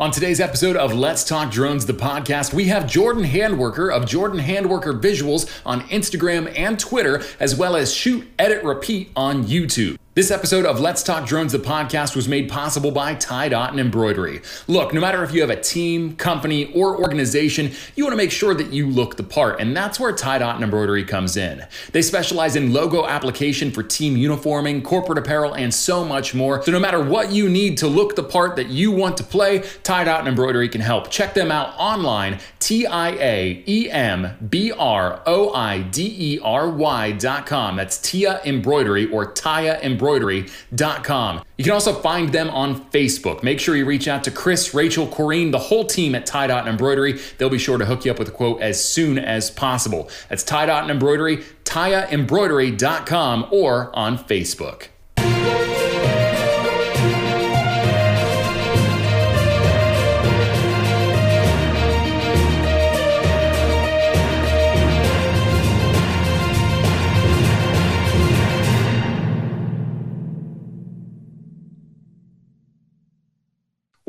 [0.00, 4.40] On today's episode of Let's Talk Drones, the podcast, we have Jordan Handwerker of Jordan
[4.40, 9.98] Handwerker Visuals on Instagram and Twitter, as well as Shoot, Edit, Repeat on YouTube.
[10.12, 13.78] This episode of Let's Talk Drones, the podcast, was made possible by Tie Dot and
[13.78, 14.42] Embroidery.
[14.66, 18.32] Look, no matter if you have a team, company, or organization, you want to make
[18.32, 21.64] sure that you look the part, and that's where Tie Dot and Embroidery comes in.
[21.92, 26.60] They specialize in logo application for team uniforming, corporate apparel, and so much more.
[26.64, 29.62] So no matter what you need to look the part that you want to play,
[29.84, 31.12] Tie Dot and Embroidery can help.
[31.12, 36.40] Check them out online, T I A E M B R O I D E
[36.42, 37.76] R Y dot com.
[37.76, 41.42] That's Tia Embroidery or Tia Embroidery embroidery.com.
[41.56, 43.42] You can also find them on Facebook.
[43.42, 46.60] Make sure you reach out to Chris, Rachel, Corrine, the whole team at Tie Dot
[46.60, 47.20] and Embroidery.
[47.38, 50.08] They'll be sure to hook you up with a quote as soon as possible.
[50.28, 54.88] That's Tie Dot and Embroidery, TiaEmbroidery.com, or on Facebook.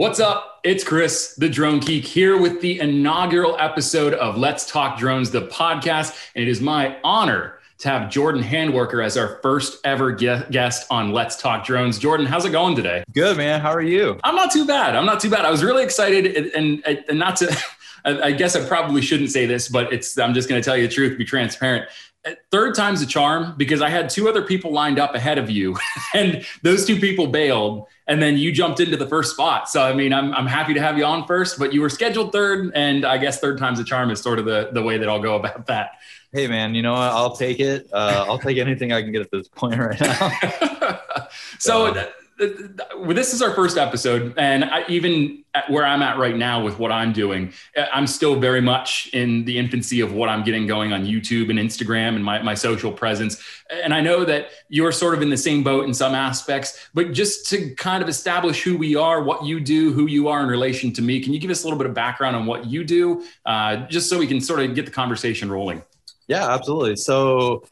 [0.02, 0.62] What's up?
[0.64, 5.44] It's Chris, the Drone Geek, here with the inaugural episode of Let's Talk Drones, the
[5.44, 6.18] podcast.
[6.34, 11.12] And it is my honor to have Jordan Handwerker as our first ever guest on
[11.12, 12.00] Let's Talk Drones.
[12.00, 13.04] Jordan, how's it going today?
[13.14, 13.62] Good, man.
[13.62, 14.20] How are you?
[14.24, 14.96] I'm not too bad.
[14.96, 15.46] I'm not too bad.
[15.46, 17.56] I was really excited and, and, and not to.
[18.04, 20.88] I guess I probably shouldn't say this, but it's I'm just going to tell you
[20.88, 21.88] the truth, be transparent
[22.26, 25.50] uh, third time's a charm because I had two other people lined up ahead of
[25.50, 25.78] you,
[26.14, 29.70] and those two people bailed, and then you jumped into the first spot.
[29.70, 32.34] So I mean, I'm I'm happy to have you on first, but you were scheduled
[32.34, 35.08] third, and I guess third time's a charm is sort of the the way that
[35.08, 35.92] I'll go about that.
[36.34, 37.00] Hey man, you know what?
[37.00, 37.88] I'll take it.
[37.94, 40.32] Uh, I'll take anything I can get at this point right now.
[41.58, 41.94] so.
[41.94, 42.12] so
[42.42, 46.92] this is our first episode, and I, even where I'm at right now with what
[46.92, 47.54] I'm doing,
[47.94, 51.60] I'm still very much in the infancy of what I'm getting going on YouTube and
[51.60, 53.44] Instagram and my, my social presence.
[53.70, 57.12] And I know that you're sort of in the same boat in some aspects, but
[57.12, 60.48] just to kind of establish who we are, what you do, who you are in
[60.48, 62.84] relation to me, can you give us a little bit of background on what you
[62.84, 65.84] do, uh, just so we can sort of get the conversation rolling?
[66.28, 66.96] Yeah, absolutely.
[66.96, 67.66] So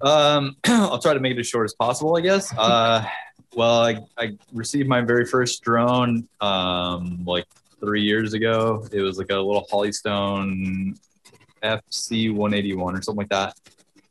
[0.00, 2.52] um, I'll try to make it as short as possible, I guess.
[2.56, 3.04] Uh,
[3.58, 7.44] well, I, I received my very first drone um, like
[7.80, 8.86] three years ago.
[8.92, 10.96] It was like a little Holystone
[11.64, 13.58] FC 181 or something like that.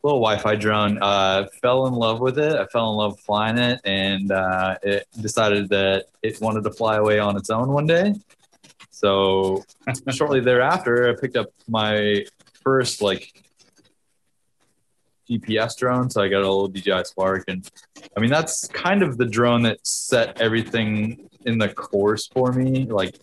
[0.04, 1.02] Little Wi-Fi drone.
[1.02, 2.58] Uh, fell in love with it.
[2.58, 6.98] I fell in love flying it, and uh, it decided that it wanted to fly
[6.98, 8.16] away on its own one day.
[8.92, 9.64] So
[10.12, 12.26] shortly thereafter, I picked up my
[12.64, 13.47] first like
[15.30, 16.10] GPS drone.
[16.10, 17.70] So I got a little DJI Spark, and
[18.16, 22.86] I mean that's kind of the drone that set everything in the course for me.
[22.86, 23.20] Like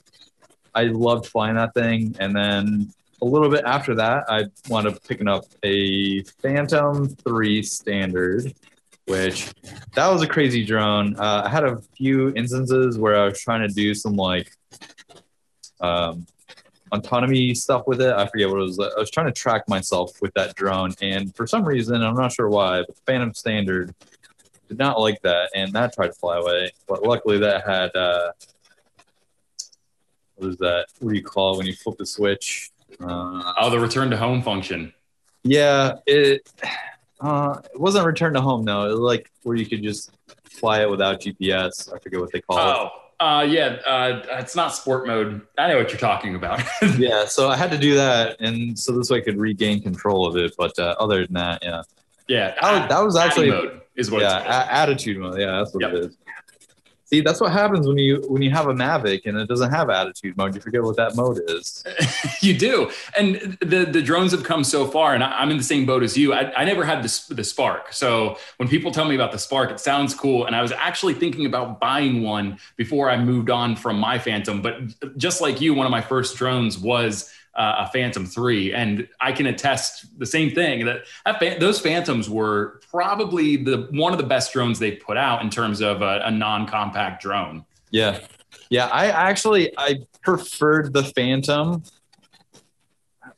[0.74, 5.02] I loved flying that thing, and then a little bit after that, I wound up
[5.06, 8.54] picking up a Phantom Three Standard.
[9.06, 9.52] Which
[9.94, 11.14] that was a crazy drone.
[11.16, 14.50] Uh, I had a few instances where I was trying to do some like
[15.78, 16.26] um,
[16.92, 18.12] autonomy stuff with it.
[18.12, 18.78] I forget what it was.
[18.78, 22.32] I was trying to track myself with that drone, and for some reason, I'm not
[22.32, 23.94] sure why, but Phantom Standard
[24.68, 26.70] did not like that, and that tried to fly away.
[26.88, 28.32] But luckily, that had uh,
[30.36, 30.86] what is that?
[31.00, 32.70] What do you call it when you flip the switch?
[33.00, 34.92] Uh, oh, the return to home function.
[35.42, 36.48] Yeah, it.
[37.20, 38.86] Uh, it wasn't return to home though.
[38.86, 40.10] It was like where you could just
[40.44, 41.92] fly it without GPS.
[41.92, 42.86] I forget what they call oh.
[42.86, 42.92] it.
[43.24, 45.40] Uh, yeah, uh, it's not sport mode.
[45.56, 46.62] I know what you're talking about.
[46.98, 50.26] yeah, so I had to do that, and so this way I could regain control
[50.26, 50.54] of it.
[50.58, 51.82] But uh, other than that, yeah,
[52.28, 55.40] yeah, that was, that was actually is what yeah, attitude mode.
[55.40, 55.92] Yeah, that's what yep.
[55.94, 56.18] it is.
[57.06, 59.90] See, that's what happens when you when you have a Mavic and it doesn't have
[59.90, 60.54] attitude mode.
[60.54, 61.84] You forget what that mode is.
[62.40, 65.62] you do, and the the drones have come so far, and I, am in the
[65.62, 66.32] same boat as you.
[66.32, 69.70] I, I never had the the Spark, so when people tell me about the Spark,
[69.70, 73.76] it sounds cool, and I was actually thinking about buying one before I moved on
[73.76, 74.62] from my Phantom.
[74.62, 78.72] But just like you, one of my first drones was uh, a Phantom 3.
[78.72, 84.12] And I can attest the same thing that, that those Phantoms were probably the one
[84.12, 87.64] of the best drones they put out in terms of a, a non-compact drone.
[87.90, 88.20] Yeah.
[88.70, 91.82] Yeah, I actually I preferred the Phantom.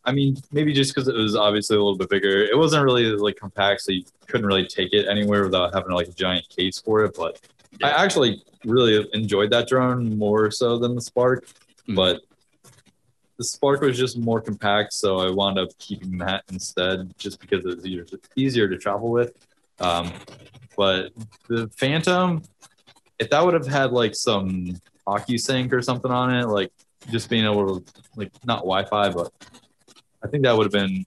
[0.04, 2.44] I mean, maybe just because it was obviously a little bit bigger.
[2.44, 6.08] It wasn't really like compact, so you couldn't really take it anywhere without having like
[6.08, 7.16] a giant case for it.
[7.16, 7.40] But
[7.80, 7.88] yeah.
[7.88, 11.46] I actually really enjoyed that drone more so than the Spark.
[11.46, 11.96] Mm-hmm.
[11.96, 12.20] But
[13.38, 17.64] the Spark was just more compact, so I wound up keeping that instead, just because
[17.64, 19.32] it was easier to, easier to travel with.
[19.78, 20.12] Um,
[20.76, 21.12] but
[21.48, 22.42] the Phantom,
[23.18, 26.72] if that would have had like some OcuSync or something on it, like
[27.10, 29.32] just being able to like not Wi-Fi, but
[30.24, 31.04] I think that would have been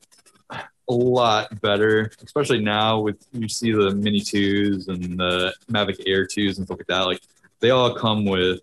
[0.51, 6.25] a lot better, especially now with you see the Mini twos and the Mavic Air
[6.25, 7.01] twos and stuff like that.
[7.01, 7.21] Like
[7.59, 8.61] they all come with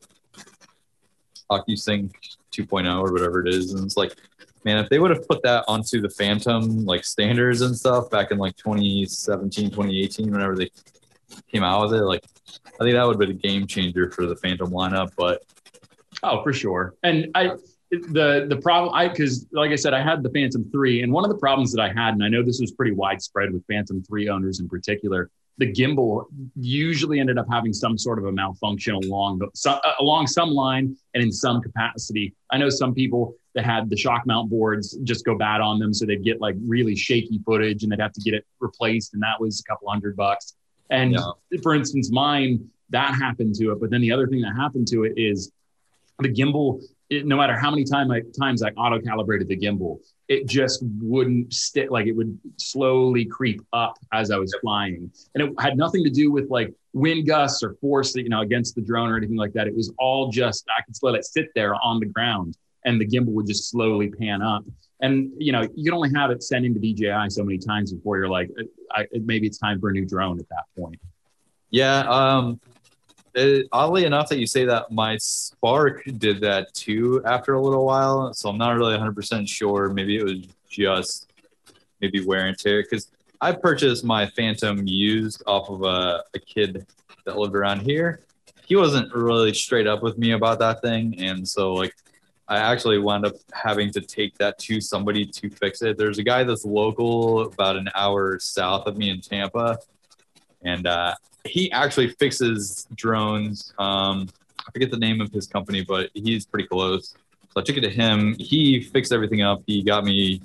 [1.51, 2.13] OcuSync
[2.57, 4.15] 2.0 or whatever it is, and it's like,
[4.65, 8.31] man, if they would have put that onto the Phantom like standards and stuff back
[8.31, 10.71] in like 2017, 2018, whenever they
[11.51, 12.25] came out with it, like
[12.81, 15.11] I think that would have been a game changer for the Phantom lineup.
[15.17, 15.43] But
[16.23, 17.53] oh, for sure, and I
[17.91, 21.25] the the problem I because like I said, I had the Phantom three, and one
[21.25, 24.03] of the problems that I had, and I know this was pretty widespread with Phantom
[24.03, 26.25] three owners in particular, the gimbal
[26.55, 30.51] usually ended up having some sort of a malfunction along the so, uh, along some
[30.51, 32.35] line and in some capacity.
[32.51, 35.95] I know some people that had the shock mount boards just go bad on them,
[35.95, 39.23] so they'd get like really shaky footage, and they'd have to get it replaced, and
[39.23, 40.57] that was a couple hundred bucks.
[40.91, 41.59] And yeah.
[41.63, 45.05] for instance, mine that happened to it, but then the other thing that happened to
[45.05, 45.51] it is
[46.21, 46.81] the gimbal
[47.11, 50.83] it, no matter how many time I, times I auto calibrated the gimbal, it just
[51.01, 51.91] wouldn't stick.
[51.91, 56.11] Like it would slowly creep up as I was flying, and it had nothing to
[56.11, 59.53] do with like wind gusts or force, you know, against the drone or anything like
[59.53, 59.67] that.
[59.67, 63.07] It was all just I could let it sit there on the ground, and the
[63.07, 64.65] gimbal would just slowly pan up.
[65.01, 68.17] And you know, you can only have it sent into DJI so many times before
[68.17, 68.51] you're like,
[68.93, 70.99] I, maybe it's time for a new drone at that point.
[71.71, 72.61] Yeah, um,
[73.37, 77.85] it, oddly enough that you say that my spark did that too after a little
[77.85, 79.91] while so i'm not really 100% sure.
[79.91, 81.31] Maybe it was just
[82.01, 83.11] maybe wear and tear because
[83.41, 86.87] i purchased my phantom used off of a, a kid
[87.25, 88.23] that lived around here.
[88.65, 91.95] He wasn't really straight up with me about that thing and so like
[92.49, 95.99] i actually wound up having to take that to somebody to fix it.
[95.99, 99.79] There's a guy that's local about an hour south of me in tampa
[100.63, 101.15] and uh,
[101.47, 103.73] he actually fixes drones.
[103.79, 104.29] Um,
[104.59, 107.15] I forget the name of his company, but he's pretty close.
[107.57, 108.37] So I took it to him.
[108.39, 109.63] He fixed everything up.
[109.67, 110.43] He got me.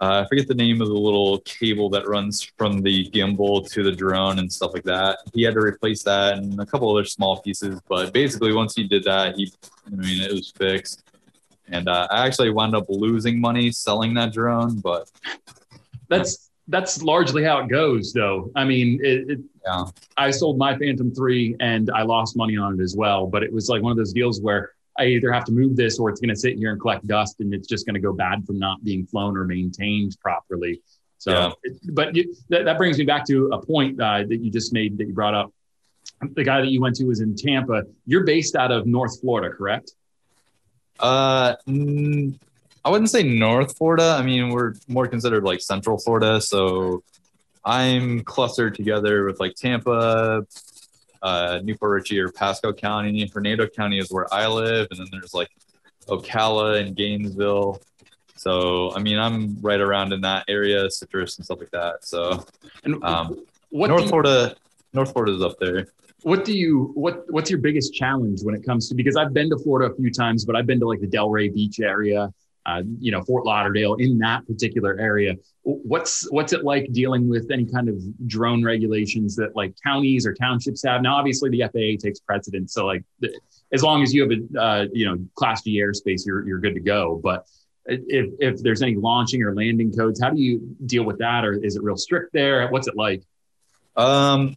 [0.00, 3.82] Uh, I forget the name of the little cable that runs from the gimbal to
[3.82, 5.18] the drone and stuff like that.
[5.34, 7.80] He had to replace that and a couple other small pieces.
[7.88, 9.52] But basically, once he did that, he,
[9.86, 11.02] I mean, it was fixed.
[11.70, 15.10] And uh, I actually wound up losing money selling that drone, but
[16.08, 18.50] that's that's largely how it goes, though.
[18.54, 19.84] I mean, it, it, yeah.
[20.16, 23.26] I sold my Phantom 3 and I lost money on it as well.
[23.26, 25.98] But it was like one of those deals where I either have to move this
[25.98, 28.12] or it's going to sit here and collect dust and it's just going to go
[28.12, 30.80] bad from not being flown or maintained properly.
[31.18, 31.50] So, yeah.
[31.64, 34.72] it, but you, that, that, brings me back to a point uh, that you just
[34.72, 35.52] made that you brought up.
[36.20, 37.82] The guy that you went to was in Tampa.
[38.06, 39.92] You're based out of North Florida, correct?
[40.98, 42.36] Uh, mm,
[42.84, 44.16] I wouldn't say North Florida.
[44.18, 46.40] I mean, we're more considered like Central Florida.
[46.40, 47.02] So
[47.68, 50.46] I'm clustered together with like Tampa,
[51.20, 53.30] uh, New Port Richey or Pasco County.
[53.32, 54.86] Hernando County is where I live.
[54.90, 55.50] And then there's like
[56.06, 57.82] Ocala and Gainesville.
[58.36, 62.06] So, I mean, I'm right around in that area, citrus and stuff like that.
[62.06, 62.42] So,
[63.02, 64.56] um, what North you, Florida,
[64.94, 65.88] North Florida is up there.
[66.22, 69.50] What do you, what, what's your biggest challenge when it comes to, because I've been
[69.50, 72.32] to Florida a few times, but I've been to like the Delray Beach area
[72.68, 75.34] uh, you know Fort Lauderdale in that particular area.
[75.62, 77.96] What's what's it like dealing with any kind of
[78.28, 81.00] drone regulations that like counties or townships have?
[81.02, 83.04] Now, obviously, the FAA takes precedence, so like
[83.72, 86.74] as long as you have a uh, you know Class G airspace, you're you're good
[86.74, 87.20] to go.
[87.22, 87.46] But
[87.86, 91.54] if if there's any launching or landing codes, how do you deal with that, or
[91.54, 92.68] is it real strict there?
[92.68, 93.22] What's it like?
[93.96, 94.56] Um,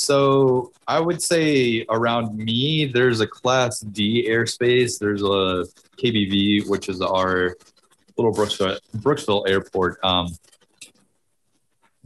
[0.00, 4.98] so I would say around me, there's a Class D airspace.
[4.98, 5.66] There's a
[6.02, 7.54] KBV, which is our
[8.16, 10.02] little Brooksville, Brooksville airport.
[10.02, 10.28] Um,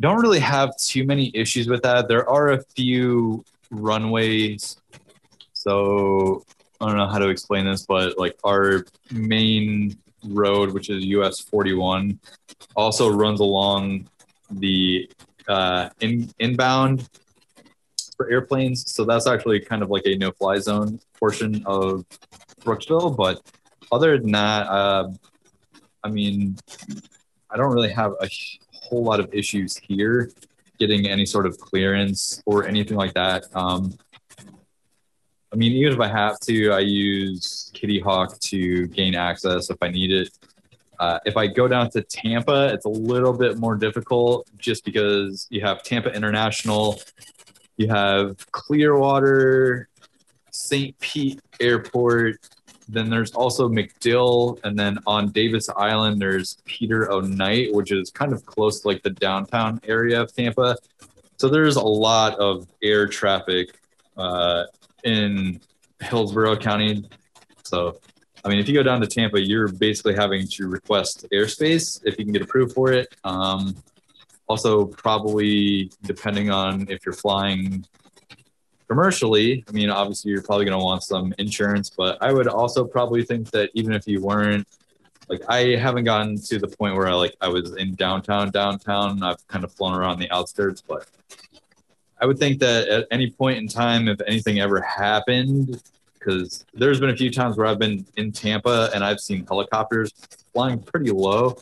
[0.01, 2.09] don't really have too many issues with that.
[2.09, 4.77] There are a few runways.
[5.53, 6.45] So
[6.81, 11.39] I don't know how to explain this, but like our main road, which is US
[11.39, 12.19] 41,
[12.75, 14.09] also runs along
[14.51, 15.09] the
[15.47, 17.09] uh, in, inbound
[18.17, 18.91] for airplanes.
[18.91, 22.05] So that's actually kind of like a no fly zone portion of
[22.61, 23.17] Brooksville.
[23.17, 23.41] But
[23.93, 25.11] other than that, uh,
[26.03, 26.57] I mean,
[27.51, 28.29] I don't really have a
[28.73, 30.31] whole lot of issues here
[30.79, 33.45] getting any sort of clearance or anything like that.
[33.55, 33.97] Um,
[35.53, 39.89] I mean, even if I have to, I use Kittyhawk to gain access if I
[39.89, 40.31] need it.
[40.99, 45.47] Uh, if I go down to Tampa, it's a little bit more difficult just because
[45.51, 47.01] you have Tampa International
[47.77, 49.89] you have Clearwater,
[50.51, 50.99] St.
[51.01, 52.37] Pete Airport.
[52.89, 57.21] Then there's also MacDill, and then on Davis Island there's Peter O.
[57.21, 60.77] Knight, which is kind of close to like the downtown area of Tampa.
[61.39, 63.79] So there's a lot of air traffic
[64.17, 64.65] uh,
[65.03, 65.61] in
[66.01, 67.05] Hillsborough County.
[67.65, 67.99] So,
[68.45, 72.19] I mean, if you go down to Tampa, you're basically having to request airspace if
[72.19, 73.15] you can get approved for it.
[73.25, 73.75] Um,
[74.47, 77.87] also, probably depending on if you're flying
[78.89, 82.85] commercially, I mean, obviously, you're probably going to want some insurance, but I would also
[82.85, 84.67] probably think that even if you weren't,
[85.29, 89.23] like, I haven't gotten to the point where I like I was in downtown, downtown.
[89.23, 91.09] I've kind of flown around the outskirts, but
[92.21, 95.83] I would think that at any point in time, if anything ever happened,
[96.19, 100.13] because there's been a few times where I've been in Tampa and I've seen helicopters
[100.53, 101.59] flying pretty low.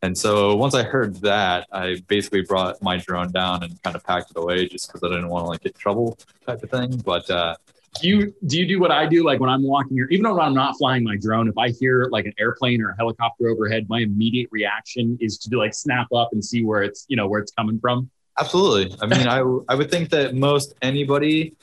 [0.00, 4.04] And so once I heard that, I basically brought my drone down and kind of
[4.04, 6.96] packed it away just because I didn't want to like get trouble type of thing.
[7.04, 7.56] But uh,
[8.00, 9.24] do you do you do what I do?
[9.24, 12.08] Like when I'm walking here, even though I'm not flying my drone, if I hear
[12.10, 16.08] like an airplane or a helicopter overhead, my immediate reaction is to do like snap
[16.12, 18.10] up and see where it's you know where it's coming from.
[18.38, 18.96] Absolutely.
[19.00, 21.54] I mean, I I would think that most anybody,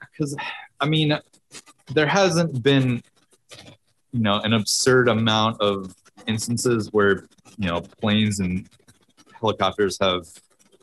[0.00, 0.34] because
[0.80, 1.18] I mean,
[1.92, 3.02] there hasn't been,
[4.12, 5.94] you know, an absurd amount of
[6.26, 7.26] instances where
[7.58, 8.68] you know planes and
[9.38, 10.26] helicopters have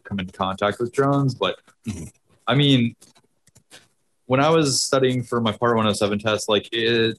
[0.03, 2.05] come into contact with drones, but mm-hmm.
[2.47, 2.95] I mean,
[4.25, 7.17] when I was studying for my Part 107 test, like it,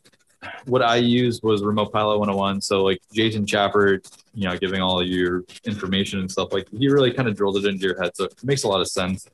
[0.66, 2.60] what I used was Remote Pilot 101.
[2.60, 7.12] So like Jason Schappert, you know, giving all your information and stuff like he really
[7.12, 8.12] kind of drilled it into your head.
[8.16, 9.28] So it makes a lot of sense.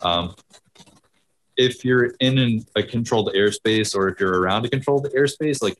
[0.00, 0.34] Um,
[1.56, 5.78] if you're in an, a controlled airspace or if you're around a controlled airspace, like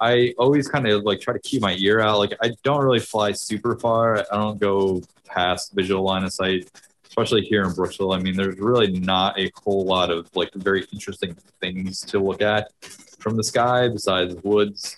[0.00, 2.18] I always kind of like try to keep my ear out.
[2.18, 4.18] Like I don't really fly super far.
[4.18, 6.70] I don't go past visual line of sight,
[7.06, 8.14] especially here in Brooksville.
[8.14, 12.42] I mean, there's really not a whole lot of like very interesting things to look
[12.42, 12.70] at
[13.18, 14.96] from the sky besides woods.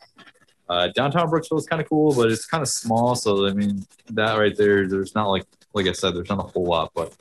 [0.68, 3.14] Uh, downtown Brooksville is kind of cool, but it's kind of small.
[3.14, 6.42] So I mean, that right there, there's not like like I said, there's not a
[6.42, 6.90] whole lot.
[6.94, 7.14] But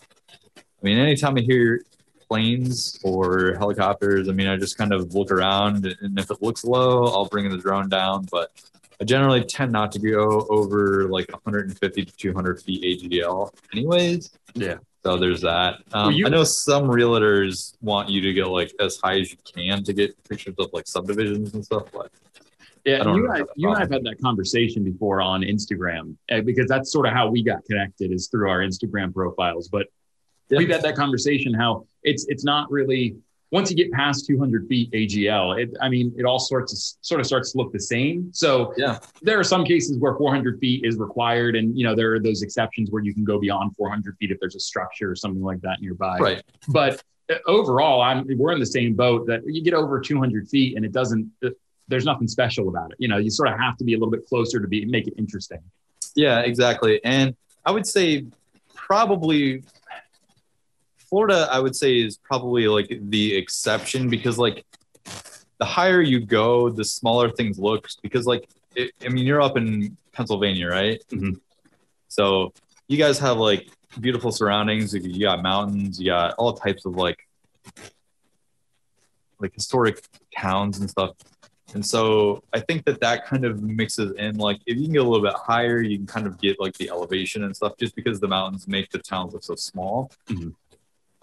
[0.57, 1.83] I mean, anytime I hear
[2.29, 6.63] planes or helicopters, I mean, I just kind of look around, and if it looks
[6.63, 8.27] low, I'll bring the drone down.
[8.31, 8.51] But
[8.99, 14.31] I generally tend not to go over like 150 to 200 feet AGL, anyways.
[14.53, 14.77] Yeah.
[15.03, 15.75] So there's that.
[15.93, 19.31] Um, well, you, I know some realtors want you to get like as high as
[19.31, 22.11] you can to get pictures of like subdivisions and stuff, but
[22.87, 26.69] yeah, you, I, you and I have had that conversation before on Instagram eh, because
[26.69, 29.67] that's sort of how we got connected is through our Instagram profiles.
[29.67, 29.87] But
[30.49, 30.57] yeah.
[30.57, 33.17] we've had that conversation how it's it's not really
[33.51, 37.21] once you get past 200 feet AGL, it, I mean, it all sorts of sort
[37.21, 38.29] of starts to look the same.
[38.33, 42.13] So yeah, there are some cases where 400 feet is required, and you know there
[42.13, 45.15] are those exceptions where you can go beyond 400 feet if there's a structure or
[45.15, 46.17] something like that nearby.
[46.17, 46.43] Right.
[46.67, 47.01] But
[47.31, 50.85] uh, overall, I'm we're in the same boat that you get over 200 feet and
[50.85, 51.31] it doesn't.
[51.43, 51.49] Uh,
[51.89, 52.97] there's nothing special about it.
[52.99, 55.07] You know, you sort of have to be a little bit closer to be make
[55.07, 55.59] it interesting.
[56.15, 56.99] Yeah, exactly.
[57.05, 57.33] And
[57.65, 58.25] I would say
[58.75, 59.63] probably
[61.09, 64.65] Florida, I would say, is probably like the exception because like
[65.59, 67.87] the higher you go, the smaller things look.
[68.01, 71.01] Because like, it, I mean, you're up in Pennsylvania, right?
[71.09, 71.33] Mm-hmm.
[72.07, 72.53] So
[72.87, 74.93] you guys have like beautiful surroundings.
[74.93, 75.99] You got mountains.
[75.99, 77.19] You got all types of like
[79.39, 80.01] like historic
[80.35, 81.11] towns and stuff.
[81.73, 84.37] And so I think that that kind of mixes in.
[84.37, 86.73] Like if you can get a little bit higher, you can kind of get like
[86.77, 90.11] the elevation and stuff, just because the mountains make the towns look so small.
[90.29, 90.49] Mm-hmm.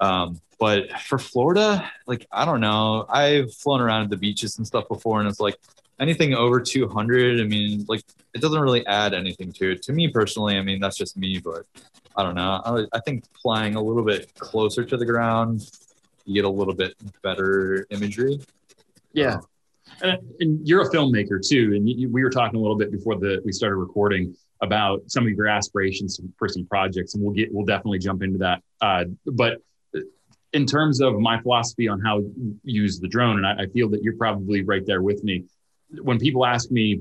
[0.01, 4.67] Um, but for Florida, like I don't know, I've flown around at the beaches and
[4.67, 5.59] stuff before, and it's like
[6.01, 7.41] anything over 200.
[7.41, 8.03] I mean, like
[8.35, 9.83] it doesn't really add anything to it.
[9.83, 11.67] To me personally, I mean that's just me, but
[12.17, 12.63] I don't know.
[12.65, 15.69] I, I think flying a little bit closer to the ground,
[16.25, 18.41] you get a little bit better imagery.
[19.13, 19.39] Yeah.
[20.03, 23.17] And, and you're a filmmaker too, and you, we were talking a little bit before
[23.17, 27.53] the we started recording about some of your aspirations for some projects, and we'll get
[27.53, 28.63] we'll definitely jump into that.
[28.81, 29.59] Uh, but
[30.55, 33.91] in terms of my philosophy on how to use the drone, and I, I, feel
[33.91, 35.45] that you're probably right there with me.
[36.01, 37.01] When people ask me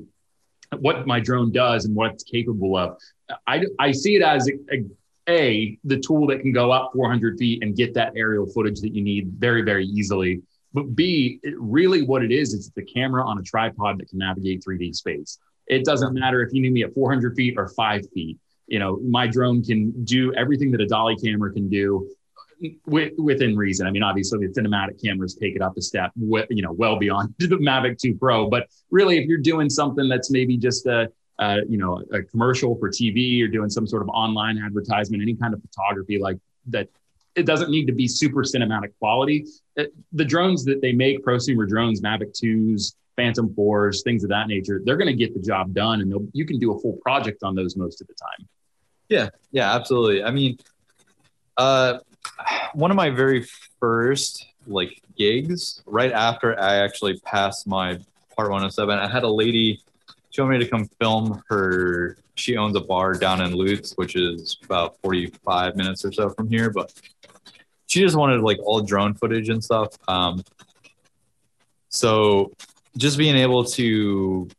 [0.80, 2.98] what my drone does and what it's capable of,
[3.46, 4.84] I, I see it as a, a,
[5.30, 8.94] a the tool that can go up 400 feet and get that aerial footage that
[8.94, 10.42] you need very very easily.
[10.74, 14.64] But B, really what it is, is the camera on a tripod that can navigate
[14.68, 15.38] 3D space.
[15.68, 18.40] It doesn't matter if you need me at 400 feet or five feet.
[18.66, 22.10] You know, my drone can do everything that a dolly camera can do
[22.86, 23.88] within reason.
[23.88, 27.34] I mean, obviously the cinematic cameras take it up a step, you know, well beyond
[27.40, 28.50] the Mavic 2 Pro.
[28.50, 32.76] But really, if you're doing something that's maybe just a, a, you know, a commercial
[32.78, 36.88] for TV or doing some sort of online advertisement, any kind of photography like that,
[37.36, 39.46] it doesn't need to be super cinematic quality.
[39.76, 44.48] It, the drones that they make, prosumer drones, Mavic 2s, Phantom 4s, things of that
[44.48, 47.44] nature, they're going to get the job done, and you can do a full project
[47.44, 48.48] on those most of the time.
[49.10, 50.24] Yeah, yeah, absolutely.
[50.24, 50.58] I mean,
[51.58, 52.00] uh,
[52.74, 53.46] one of my very
[53.80, 58.00] first like gigs right after I actually passed my
[58.36, 58.98] part 107.
[58.98, 59.82] I had a lady
[60.34, 62.18] she wanted me to come film her.
[62.34, 66.50] She owns a bar down in Lutz, which is about 45 minutes or so from
[66.50, 66.92] here, but
[67.86, 69.96] she just wanted like all drone footage and stuff.
[70.08, 70.44] Um,
[71.90, 72.52] so
[72.98, 74.50] just being able to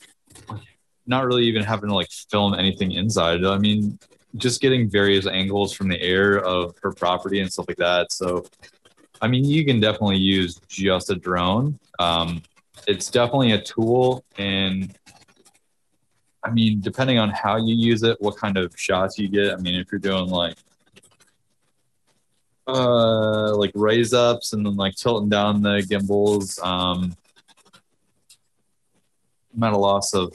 [1.06, 3.44] not really even having to like film anything inside.
[3.44, 3.98] I mean,
[4.36, 8.12] just getting various angles from the air of her property and stuff like that.
[8.12, 8.44] So,
[9.20, 11.78] I mean, you can definitely use just a drone.
[11.98, 12.42] Um,
[12.86, 14.94] it's definitely a tool, and
[16.42, 19.52] I mean, depending on how you use it, what kind of shots you get.
[19.52, 20.56] I mean, if you're doing like
[22.66, 27.14] uh like raise ups and then like tilting down the gimbals um
[29.54, 30.32] i'm at a loss of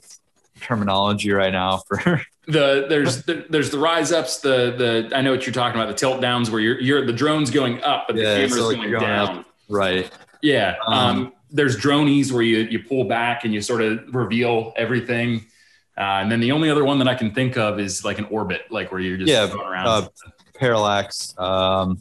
[0.59, 1.97] terminology right now for
[2.47, 4.73] the there's the, there's the rise ups the
[5.09, 7.49] the i know what you're talking about the tilt downs where you're you're the drone's
[7.51, 9.37] going up but Yeah, the camera's so, like, going, going down.
[9.39, 9.45] Up.
[9.69, 10.11] right.
[10.41, 14.73] Yeah um, Um, there's dronies where you you pull back and you sort of reveal
[14.75, 15.45] everything.
[15.97, 18.25] Uh, and then the only other one that i can think of is like an
[18.31, 19.87] orbit like where you're just Yeah, going around.
[19.87, 20.07] uh,
[20.55, 21.99] parallax um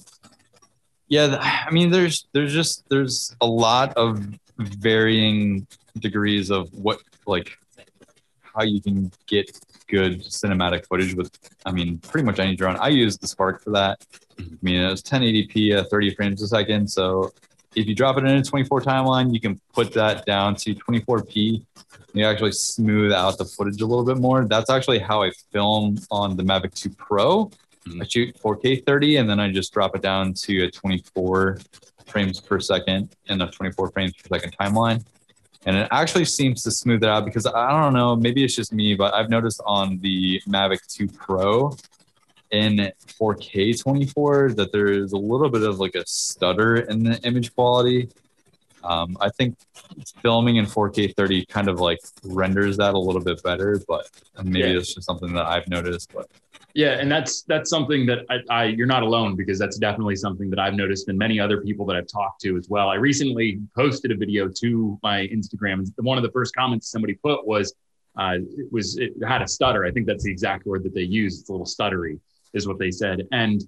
[1.08, 1.36] yeah
[1.66, 4.24] i mean there's there's just there's a lot of
[4.58, 5.66] varying
[5.98, 7.56] degrees of what like
[8.58, 11.30] how you can get good cinematic footage with
[11.64, 12.76] i mean pretty much any drone.
[12.76, 14.04] I use the spark for that.
[14.38, 16.88] I mean it was 1080p at uh, 30 frames a second.
[16.88, 17.32] So
[17.76, 21.64] if you drop it in a 24 timeline you can put that down to 24p
[22.14, 24.46] you actually smooth out the footage a little bit more.
[24.46, 27.50] That's actually how i film on the mavic 2 pro.
[27.88, 28.02] Mm-hmm.
[28.02, 31.58] I shoot 4K 30 and then I just drop it down to a 24
[32.06, 35.04] frames per second in a 24 frames per second timeline.
[35.68, 38.72] And it actually seems to smooth it out because I don't know, maybe it's just
[38.72, 41.76] me, but I've noticed on the Mavic 2 Pro
[42.50, 47.20] in 4K 24 that there is a little bit of like a stutter in the
[47.22, 48.08] image quality.
[48.84, 49.56] Um, I think
[50.22, 54.08] filming in 4K 30 kind of like renders that a little bit better, but
[54.42, 54.78] maybe Yeah.
[54.78, 56.12] it's just something that I've noticed.
[56.14, 56.28] But
[56.74, 60.48] Yeah, and that's that's something that I, I you're not alone because that's definitely something
[60.50, 62.88] that I've noticed and many other people that I've talked to as well.
[62.88, 67.14] I recently posted a video to my Instagram, and one of the first comments somebody
[67.14, 67.74] put was
[68.16, 69.84] uh, it was it had a stutter.
[69.84, 71.40] I think that's the exact word that they used.
[71.40, 72.18] It's a little stuttery,
[72.52, 73.62] is what they said, and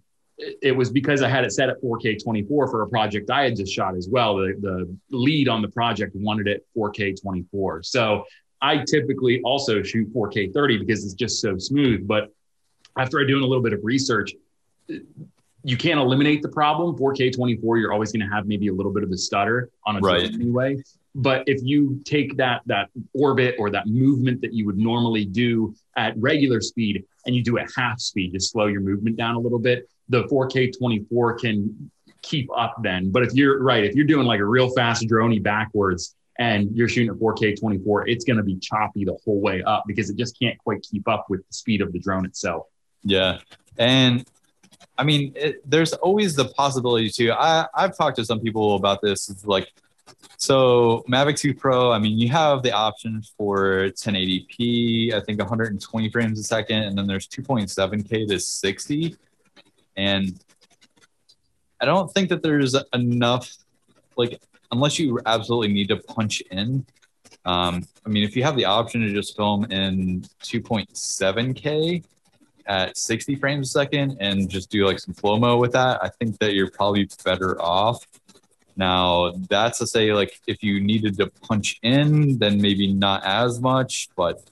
[0.62, 3.56] it was because I had it set at 4K 24 for a project I had
[3.56, 4.36] just shot as well.
[4.36, 8.24] The the lead on the project wanted it 4K 24, so
[8.62, 12.32] I typically also shoot 4K 30 because it's just so smooth, but
[12.98, 14.32] after I doing a little bit of research,
[15.62, 16.96] you can't eliminate the problem.
[16.96, 19.96] 4K 24, you're always going to have maybe a little bit of a stutter on
[19.96, 20.30] a Right.
[20.30, 20.82] drone anyway.
[21.14, 25.74] But if you take that that orbit or that movement that you would normally do
[25.96, 29.38] at regular speed and you do it half speed, just slow your movement down a
[29.38, 31.90] little bit, the 4K 24 can
[32.22, 33.10] keep up then.
[33.10, 36.88] But if you're right, if you're doing like a real fast droney backwards and you're
[36.88, 40.16] shooting at 4K 24, it's going to be choppy the whole way up because it
[40.16, 42.66] just can't quite keep up with the speed of the drone itself.
[43.02, 43.38] Yeah,
[43.78, 44.24] and
[45.00, 47.32] I mean, it, there's always the possibility too.
[47.32, 49.30] I I've talked to some people about this.
[49.30, 49.72] It's like,
[50.36, 51.90] so Mavic 2 Pro.
[51.90, 55.14] I mean, you have the option for 1080p.
[55.14, 59.16] I think 120 frames a second, and then there's 2.7k to 60.
[59.96, 60.38] And
[61.80, 63.56] I don't think that there's enough,
[64.18, 64.38] like,
[64.70, 66.84] unless you absolutely need to punch in.
[67.46, 72.04] Um, I mean, if you have the option to just film in 2.7k
[72.66, 76.08] at 60 frames a second and just do like some flow mo with that, I
[76.08, 78.06] think that you're probably better off.
[78.76, 83.60] Now, that's to say, like, if you needed to punch in, then maybe not as
[83.60, 84.42] much, but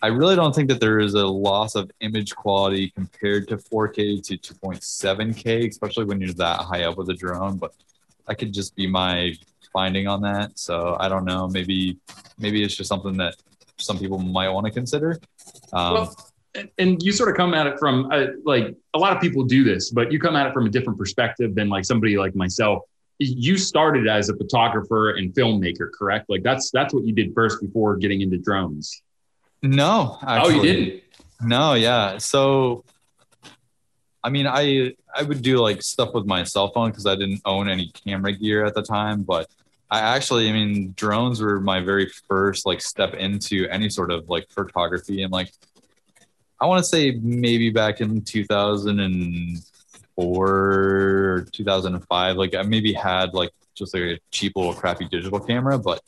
[0.00, 4.22] I really don't think that there is a loss of image quality compared to 4K
[4.26, 7.56] to 2.7K, especially when you're that high up with a drone.
[7.56, 7.74] But
[8.26, 9.34] that could just be my
[9.72, 10.58] finding on that.
[10.58, 11.48] So I don't know.
[11.48, 11.98] Maybe,
[12.38, 13.36] maybe it's just something that
[13.76, 15.20] some people might want to consider.
[15.72, 16.27] Um, Well,
[16.78, 19.64] and- you sort of come at it from uh, like a lot of people do
[19.64, 22.82] this, but you come at it from a different perspective than like somebody like myself.
[23.18, 26.26] You started as a photographer and filmmaker, correct?
[26.28, 29.02] Like that's that's what you did first before getting into drones.
[29.62, 31.02] no, oh, you didn't.
[31.40, 32.18] No, yeah.
[32.18, 32.84] So,
[34.22, 37.40] I mean, I I would do like stuff with my cell phone because I didn't
[37.44, 39.22] own any camera gear at the time.
[39.22, 39.48] But
[39.90, 44.28] I actually, I mean, drones were my very first like step into any sort of
[44.28, 45.52] like photography, and like
[46.60, 53.50] I want to say maybe back in 2004 or 2005, like I maybe had like
[53.74, 56.02] just like a cheap little crappy digital camera, but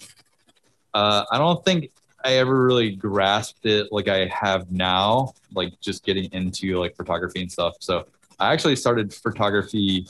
[0.93, 1.91] uh, I don't think
[2.25, 7.43] I ever really grasped it like I have now, like just getting into like photography
[7.43, 7.75] and stuff.
[7.81, 8.07] So
[8.39, 10.07] I actually started photography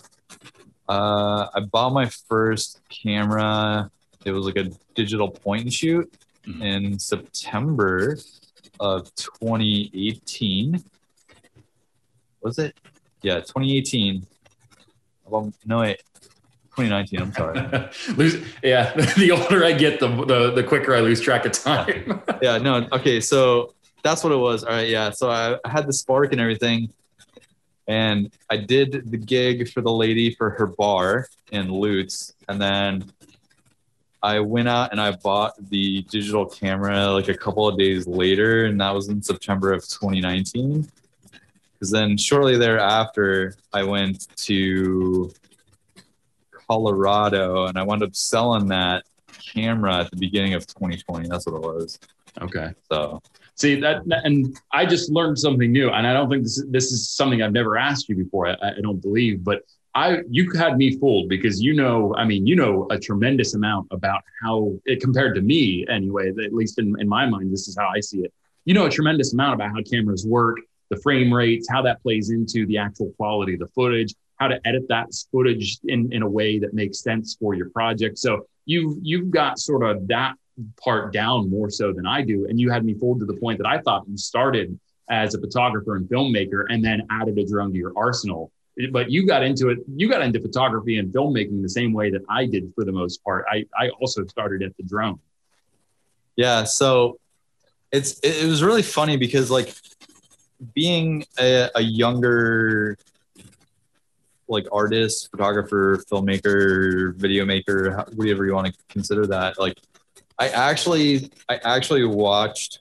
[0.89, 3.89] Uh, I bought my first camera.
[4.25, 6.13] It was like a digital point and shoot
[6.49, 6.63] Mhm.
[6.65, 8.17] in September
[8.81, 10.83] of 2018.
[12.43, 12.77] Was it?
[13.23, 14.27] Yeah, 2018.
[15.27, 16.03] Well, no, wait,
[16.77, 17.21] 2019.
[17.21, 17.91] I'm sorry.
[18.17, 18.93] lose, yeah.
[19.17, 22.23] The older I get, the, the the quicker I lose track of time.
[22.43, 22.89] yeah, no.
[22.93, 24.65] Okay, so that's what it was.
[24.65, 25.11] All right, yeah.
[25.11, 26.91] So I, I had the spark and everything,
[27.87, 33.13] and I did the gig for the lady for her bar in Lutz, and then
[34.23, 38.67] I went out and I bought the digital camera like a couple of days later,
[38.67, 40.89] and that was in September of 2019.
[41.73, 45.33] Because then shortly thereafter, I went to
[46.69, 49.05] Colorado and I wound up selling that
[49.55, 51.29] camera at the beginning of 2020.
[51.29, 51.99] That's what it was.
[52.43, 52.75] okay.
[52.91, 53.23] So
[53.61, 56.93] See that, and I just learned something new, and I don't think this is, this
[56.93, 58.49] is something I've never asked you before.
[58.49, 62.47] I, I don't believe, but I you had me fooled because you know, I mean,
[62.47, 66.29] you know a tremendous amount about how it compared to me anyway.
[66.29, 68.33] At least in, in my mind, this is how I see it.
[68.65, 70.59] You know a tremendous amount about how cameras work,
[70.91, 74.61] the frame rates, how that plays into the actual quality of the footage, how to
[74.65, 78.19] edit that footage in, in a way that makes sense for your project.
[78.19, 80.35] So you've you've got sort of that
[80.83, 82.47] part down more so than I do.
[82.49, 85.41] And you had me fooled to the point that I thought you started as a
[85.41, 88.53] photographer and filmmaker and then added a drone to your arsenal.
[88.93, 92.23] But you got into it, you got into photography and filmmaking the same way that
[92.29, 93.45] I did for the most part.
[93.51, 95.19] I, I also started at the drone.
[96.37, 97.19] yeah, so
[97.93, 99.75] it's it, was really funny because like
[100.75, 102.97] being a, a younger
[104.51, 109.59] like artist, photographer, filmmaker, video maker, whatever you want to consider that.
[109.59, 109.79] Like,
[110.39, 112.81] I actually, I actually watched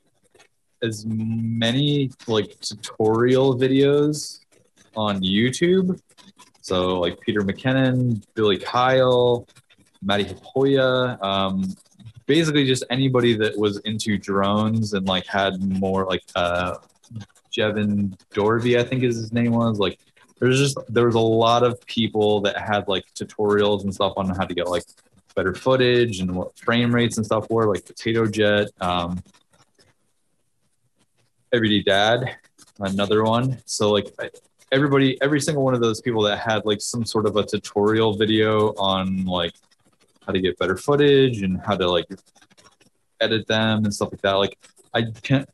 [0.82, 4.39] as many like tutorial videos
[4.96, 6.00] on YouTube.
[6.62, 9.48] So like Peter McKinnon, Billy Kyle,
[10.02, 11.64] Matti Haapoja, um,
[12.26, 16.76] basically just anybody that was into drones and like had more like uh,
[17.52, 20.00] Jeven Dovey, I think is his name was like
[20.40, 24.30] there's just there was a lot of people that had like tutorials and stuff on
[24.30, 24.84] how to get like
[25.36, 29.22] better footage and what frame rates and stuff were like potato jet um
[31.54, 32.38] everyday dad
[32.80, 34.08] another one so like
[34.72, 38.16] everybody every single one of those people that had like some sort of a tutorial
[38.18, 39.54] video on like
[40.26, 42.06] how to get better footage and how to like
[43.22, 44.58] edit them and stuff like that like
[44.94, 45.04] i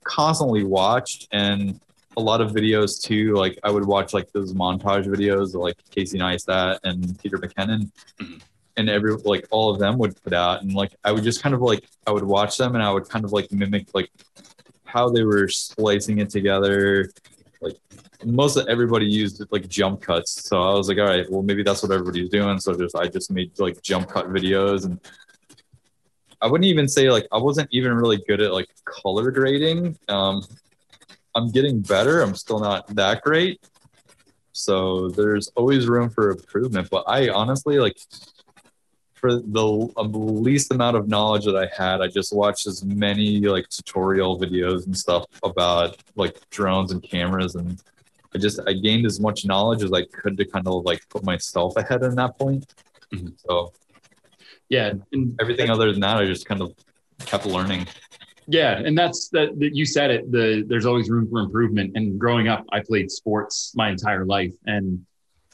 [0.04, 1.80] constantly watched and
[2.18, 3.34] a lot of videos too.
[3.36, 7.92] Like I would watch like those montage videos of like Casey Neistat and Peter McKinnon,
[8.22, 8.42] Mhm.
[8.78, 11.54] and every like all of them would put out, and like I would just kind
[11.54, 14.10] of like I would watch them and I would kind of like mimic like
[14.86, 17.10] how they were splicing it together.
[17.60, 17.76] Like
[18.26, 21.64] most of everybody used like jump cuts, so I was like, all right, well maybe
[21.64, 22.60] that's what everybody's doing.
[22.60, 25.00] So just I just made like jump cut videos and.
[26.42, 29.98] I wouldn't even say like I wasn't even really good at like color grading.
[30.10, 30.44] Um,
[31.34, 32.22] I'm getting better.
[32.22, 33.66] I'm still not that great.
[34.52, 36.90] So there's always room for improvement.
[36.90, 37.98] But I honestly like
[39.14, 43.68] for the least amount of knowledge that I had, I just watched as many like
[43.70, 47.82] tutorial videos and stuff about like drones and cameras and
[48.36, 51.24] I just I gained as much knowledge as I could to kind of like put
[51.24, 52.64] myself ahead in that point.
[53.14, 53.34] Mhm.
[53.46, 53.72] So
[54.70, 54.94] Yeah.
[55.14, 56.74] And everything other than that, I just kind of
[57.20, 57.88] kept learning.
[58.48, 59.58] Yeah, and that's that.
[59.60, 60.32] that You said it.
[60.32, 61.94] The there's always room for improvement.
[61.96, 65.04] And growing up, I played sports my entire life, and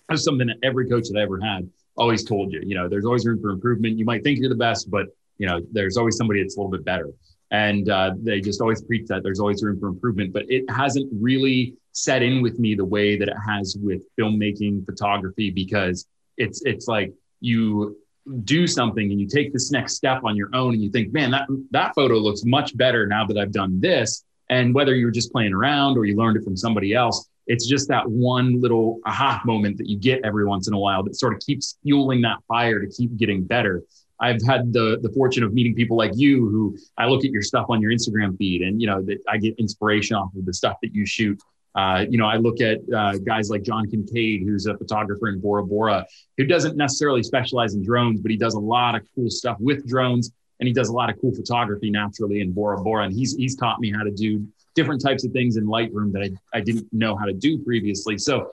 [0.09, 2.61] that's something that every coach that I ever had always told you.
[2.65, 3.97] You know, there's always room for improvement.
[3.97, 5.05] You might think you're the best, but
[5.37, 7.09] you know, there's always somebody that's a little bit better.
[7.51, 10.33] And uh, they just always preach that there's always room for improvement.
[10.33, 14.85] But it hasn't really set in with me the way that it has with filmmaking,
[14.85, 17.97] photography, because it's it's like you
[18.43, 21.31] do something and you take this next step on your own and you think, man,
[21.31, 24.23] that that photo looks much better now that I've done this.
[24.49, 27.87] And whether you're just playing around or you learned it from somebody else, it's just
[27.87, 31.33] that one little aha moment that you get every once in a while that sort
[31.33, 33.83] of keeps fueling that fire to keep getting better.
[34.21, 37.41] I've had the the fortune of meeting people like you who I look at your
[37.41, 40.53] stuff on your Instagram feed and you know that I get inspiration off of the
[40.53, 41.41] stuff that you shoot.
[41.73, 45.39] Uh, you know, I look at uh, guys like John Kincaid, who's a photographer in
[45.39, 46.05] Bora Bora,
[46.37, 49.87] who doesn't necessarily specialize in drones, but he does a lot of cool stuff with
[49.87, 53.05] drones, and he does a lot of cool photography naturally in Bora Bora.
[53.05, 56.23] And he's he's taught me how to do different types of things in Lightroom that
[56.23, 58.17] I, I didn't know how to do previously.
[58.17, 58.51] So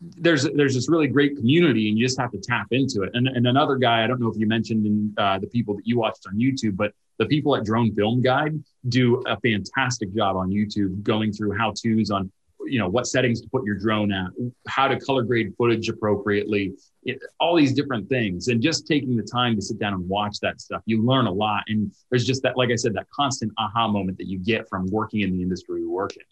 [0.00, 3.10] there's there's this really great community, and you just have to tap into it.
[3.14, 5.86] And, and another guy, I don't know if you mentioned in uh, the people that
[5.86, 10.36] you watched on YouTube, but the people at Drone Film Guide do a fantastic job
[10.36, 12.30] on YouTube going through how tos on
[12.64, 14.30] you know what settings to put your drone at
[14.68, 16.72] how to color grade footage appropriately
[17.04, 18.48] it, all these different things.
[18.48, 21.32] And just taking the time to sit down and watch that stuff you learn a
[21.32, 21.64] lot.
[21.68, 24.86] And there's just that like i said that constant aha moment that you get from
[24.90, 26.22] working in the industry you work in.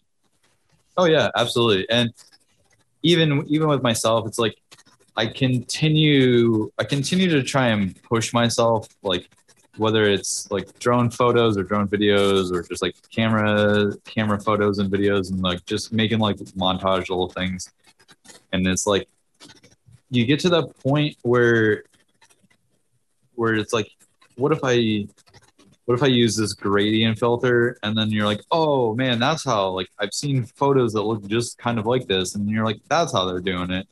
[0.97, 1.89] Oh yeah absolutely.
[1.89, 2.11] And
[3.03, 4.55] even even with myself it's like
[5.17, 9.27] i continue i continue to try and push myself like
[9.77, 14.91] whether it's like drone photos or drone videos or just like camera camera photos and
[14.91, 17.71] videos and like just making like montage little things.
[18.51, 19.07] And it's like
[20.09, 21.83] you get to that point where
[23.35, 23.89] where it's like
[24.35, 25.07] what if i
[25.91, 29.67] what if i use this gradient filter and then you're like oh man that's how
[29.67, 33.11] like i've seen photos that look just kind of like this and you're like that's
[33.11, 33.85] how they're doing it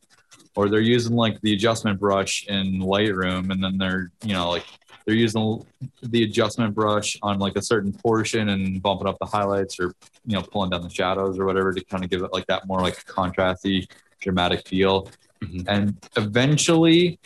[0.56, 4.64] or they're using like the adjustment brush in lightroom and then they're you know like
[5.06, 5.66] they're using
[6.04, 9.94] the adjustment brush on like a certain portion and bumping up the highlights or
[10.26, 12.66] you know pulling down the shadows or whatever to kind of give it like that
[12.66, 13.86] more like contrasty
[14.22, 15.10] dramatic feel
[15.44, 15.68] mm-hmm.
[15.68, 17.20] and eventually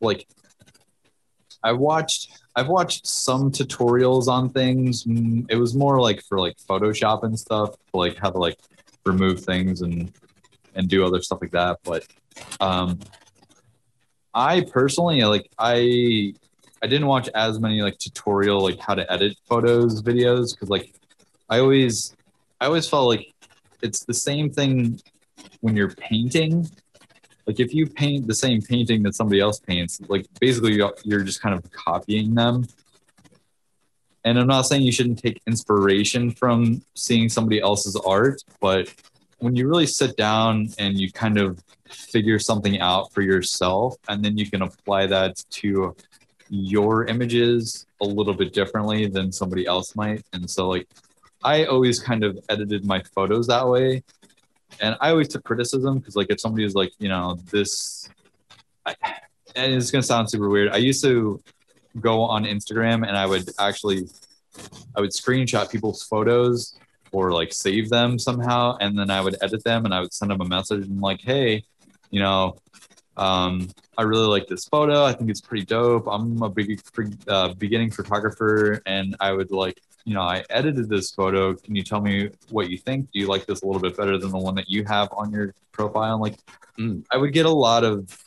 [0.00, 0.26] like
[1.64, 6.56] i watched i've watched some tutorials on things mm, it was more like for like
[6.68, 8.58] photoshop and stuff like how to like
[9.04, 10.12] remove things and
[10.76, 12.06] and do other stuff like that but
[12.60, 12.98] um
[14.34, 16.32] i personally like i
[16.84, 20.94] I didn't watch as many like tutorial like how to edit photos videos because like
[21.48, 22.14] I always
[22.60, 23.32] I always felt like
[23.80, 25.00] it's the same thing
[25.60, 26.68] when you're painting.
[27.46, 31.40] Like if you paint the same painting that somebody else paints, like basically you're just
[31.40, 32.66] kind of copying them.
[34.24, 38.92] And I'm not saying you shouldn't take inspiration from seeing somebody else's art, but
[39.38, 44.24] when you really sit down and you kind of figure something out for yourself and
[44.24, 45.94] then you can apply that to
[46.48, 50.24] your images a little bit differently than somebody else might.
[50.32, 50.88] And so, like,
[51.42, 54.02] I always kind of edited my photos that way.
[54.80, 58.08] And I always took criticism because, like, if somebody was like, you know, this,
[58.84, 58.94] I,
[59.56, 60.72] and it's to sound super weird.
[60.72, 61.42] I used to
[62.00, 64.08] go on Instagram and I would actually,
[64.96, 66.76] I would screenshot people's photos
[67.12, 68.76] or like save them somehow.
[68.80, 71.20] And then I would edit them and I would send them a message and, like,
[71.20, 71.64] hey,
[72.10, 72.56] you know,
[73.16, 75.04] um, I really like this photo.
[75.04, 76.06] I think it's pretty dope.
[76.10, 76.80] I'm a big
[77.28, 81.54] uh, beginning photographer, and I would like, you know, I edited this photo.
[81.54, 83.10] Can you tell me what you think?
[83.12, 85.32] Do you like this a little bit better than the one that you have on
[85.32, 86.14] your profile?
[86.14, 86.38] And like,
[86.78, 88.18] mm, I would get a lot of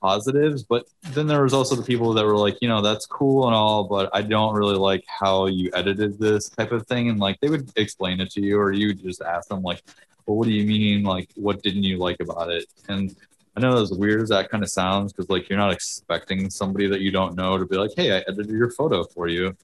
[0.00, 3.46] positives, but then there was also the people that were like, you know, that's cool
[3.46, 7.08] and all, but I don't really like how you edited this type of thing.
[7.08, 9.82] And like, they would explain it to you, or you just ask them like,
[10.26, 11.02] well, what do you mean?
[11.02, 12.66] Like, what didn't you like about it?
[12.88, 13.16] And
[13.56, 16.88] I know as weird as that kind of sounds, because like you're not expecting somebody
[16.88, 19.56] that you don't know to be like, "Hey, I edited your photo for you,"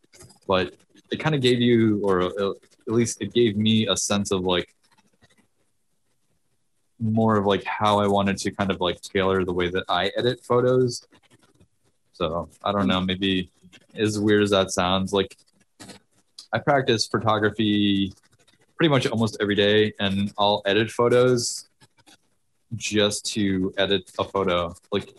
[0.46, 0.74] but
[1.10, 2.52] it kind of gave you, or uh,
[2.88, 4.74] at least it gave me a sense of like
[6.98, 10.10] more of like how I wanted to kind of like tailor the way that I
[10.16, 11.06] edit photos.
[12.14, 13.50] So I don't know, maybe
[13.94, 15.36] as weird as that sounds, like
[16.50, 18.14] I practice photography
[18.76, 21.68] pretty much almost every day, and I'll edit photos
[22.76, 24.74] just to edit a photo.
[24.90, 25.14] Like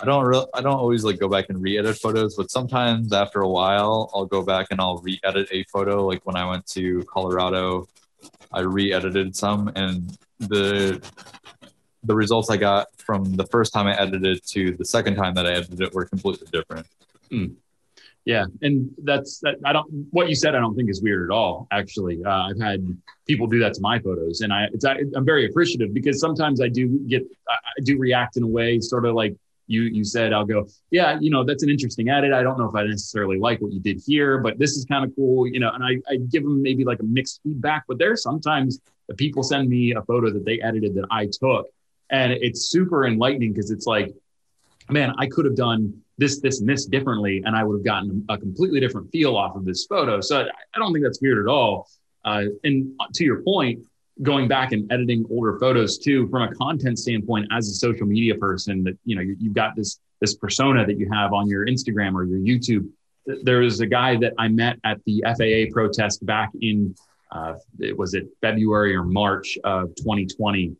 [0.00, 3.40] I don't re- I don't always like go back and re-edit photos, but sometimes after
[3.40, 6.06] a while I'll go back and I'll re-edit a photo.
[6.06, 7.88] Like when I went to Colorado,
[8.52, 11.02] I re-edited some and the
[12.04, 15.46] the results I got from the first time I edited to the second time that
[15.46, 16.86] I edited it were completely different.
[17.30, 17.56] Mm.
[18.28, 20.54] Yeah, and that's that, I don't what you said.
[20.54, 21.66] I don't think is weird at all.
[21.70, 22.84] Actually, uh, I've had
[23.26, 26.60] people do that to my photos, and I it's I, am very appreciative because sometimes
[26.60, 29.34] I do get I do react in a way sort of like
[29.66, 30.34] you you said.
[30.34, 32.34] I'll go, yeah, you know, that's an interesting edit.
[32.34, 35.06] I don't know if I necessarily like what you did here, but this is kind
[35.06, 35.70] of cool, you know.
[35.72, 38.78] And I I give them maybe like a mixed feedback, but there's sometimes
[39.16, 41.68] people send me a photo that they edited that I took,
[42.10, 44.14] and it's super enlightening because it's like,
[44.90, 48.24] man, I could have done this, this, and this differently, and I would have gotten
[48.28, 50.20] a completely different feel off of this photo.
[50.20, 51.88] So I don't think that's weird at all.
[52.24, 53.80] Uh, and to your point,
[54.22, 58.34] going back and editing older photos too, from a content standpoint, as a social media
[58.34, 61.66] person, that you know you, you've got this this persona that you have on your
[61.66, 62.88] Instagram or your YouTube.
[63.44, 66.94] There was a guy that I met at the FAA protest back in
[67.30, 70.74] uh, it was it February or March of 2020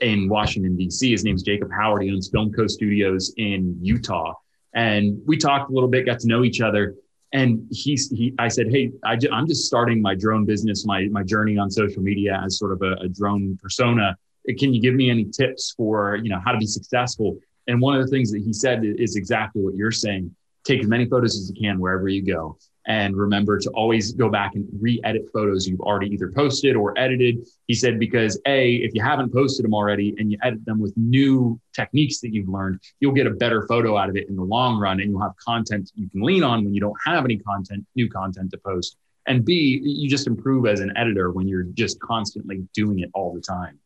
[0.00, 1.12] in Washington D.C.
[1.12, 2.02] His name's Jacob Howard.
[2.02, 4.34] He owns Film Co Studios in Utah,
[4.74, 6.94] and we talked a little bit, got to know each other.
[7.32, 11.22] And he's, he, I said, Hey, I am just starting my drone business, my, my
[11.22, 14.16] journey on social media as sort of a, a drone persona.
[14.58, 17.38] Can you give me any tips for, you know, how to be successful?
[17.66, 20.34] And one of the things that he said is exactly what you're saying.
[20.64, 22.58] Take as many photos as you can wherever you go.
[22.86, 27.46] And remember to always go back and re-edit photos you've already either posted or edited.
[27.66, 30.92] He said because a if you haven't posted them already and you edit them with
[30.96, 34.42] new techniques that you've learned you'll get a better photo out of it in the
[34.42, 37.38] long run and you'll have content you can lean on when you don't have any
[37.38, 38.96] content new content to post.
[39.26, 43.32] And b you just improve as an editor when you're just constantly doing it all
[43.32, 43.78] the time.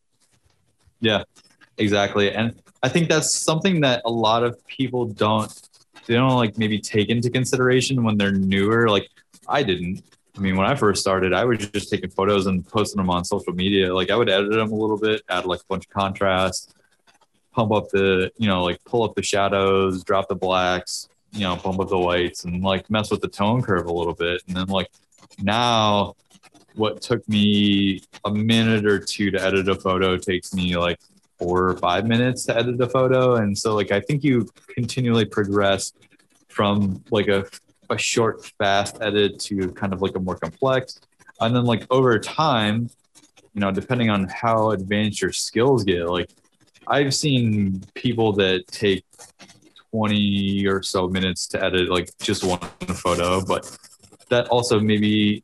[1.00, 1.22] Yeah
[1.76, 2.32] exactly.
[2.32, 5.67] And i think that's something that a lot of people don't
[6.08, 8.88] they don't like maybe take into consideration when they're newer.
[8.88, 9.08] Like
[9.46, 10.02] I didn't.
[10.36, 13.24] I mean, when I first started, I was just taking photos and posting them on
[13.24, 13.94] social media.
[13.94, 16.74] Like I would edit them a little bit, add like a bunch of contrast,
[17.52, 21.56] pump up the, you know, like pull up the shadows, drop the blacks, you know,
[21.56, 24.42] pump up the whites and like mess with the tone curve a little bit.
[24.46, 24.90] And then like
[25.42, 26.14] now
[26.74, 31.00] what took me a minute or two to edit a photo takes me like
[31.38, 33.36] four or five minutes to edit a photo.
[33.36, 35.92] And so like I think you continually progress
[36.48, 37.46] from like a,
[37.90, 41.00] a short, fast edit to kind of like a more complex.
[41.40, 42.90] And then like over time,
[43.54, 46.30] you know, depending on how advanced your skills get, like
[46.86, 49.04] I've seen people that take
[49.92, 52.60] 20 or so minutes to edit like just one
[52.94, 53.76] photo, but
[54.30, 55.42] that also maybe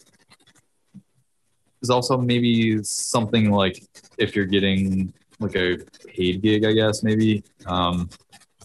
[1.83, 3.83] is also maybe something like
[4.19, 5.13] if you're getting
[5.45, 5.79] like a
[6.09, 7.45] paid gig, I guess maybe.
[7.67, 8.09] Um,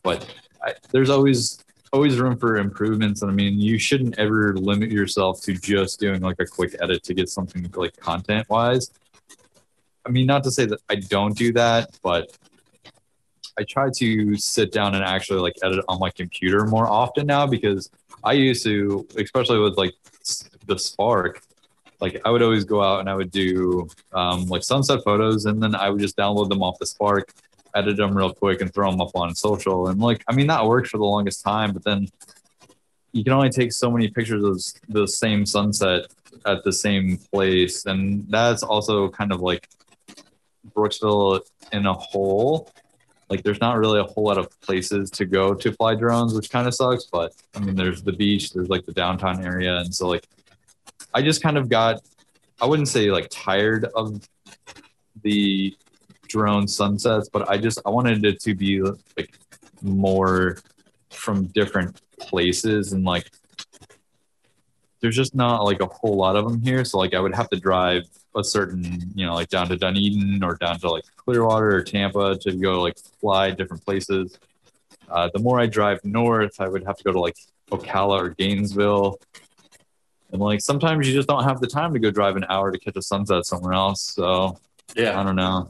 [0.03, 0.25] but
[0.63, 3.21] I, there's always always room for improvements.
[3.21, 7.03] And I mean, you shouldn't ever limit yourself to just doing like a quick edit
[7.03, 8.91] to get something like content wise.
[10.05, 12.35] I mean, not to say that I don't do that, but
[13.57, 17.45] I try to sit down and actually like edit on my computer more often now
[17.45, 17.89] because
[18.23, 19.93] I used to, especially with like
[20.65, 21.41] the Spark,
[22.01, 25.61] like I would always go out and I would do um, like sunset photos, and
[25.61, 27.33] then I would just download them off the Spark,
[27.75, 29.87] edit them real quick, and throw them up on social.
[29.87, 32.07] And like, I mean, that worked for the longest time, but then
[33.11, 36.05] you can only take so many pictures of the same sunset
[36.45, 39.67] at the same place, and that's also kind of like
[40.75, 41.41] Brooksville
[41.73, 42.71] in a whole.
[43.29, 46.49] Like, there's not really a whole lot of places to go to fly drones, which
[46.49, 47.05] kind of sucks.
[47.05, 50.25] But I mean, there's the beach, there's like the downtown area, and so like
[51.13, 52.01] I just kind of got,
[52.61, 54.27] I wouldn't say like tired of
[55.23, 55.75] the
[56.27, 59.33] drone sunsets, but I just, I wanted it to be like
[59.81, 60.57] more
[61.09, 63.29] from different places and like,
[65.01, 66.83] there's just not like a whole lot of them here.
[66.83, 68.03] So like I would have to drive
[68.35, 72.37] a certain, you know, like down to Dunedin or down to like Clearwater or Tampa
[72.37, 74.37] to go like fly different places.
[75.09, 77.37] Uh, the more I drive north, I would have to go to like
[77.71, 79.19] Ocala or Gainesville
[80.31, 82.79] and like sometimes you just don't have the time to go drive an hour to
[82.79, 84.01] catch a sunset somewhere else.
[84.01, 84.59] So
[84.95, 85.69] yeah, I don't know.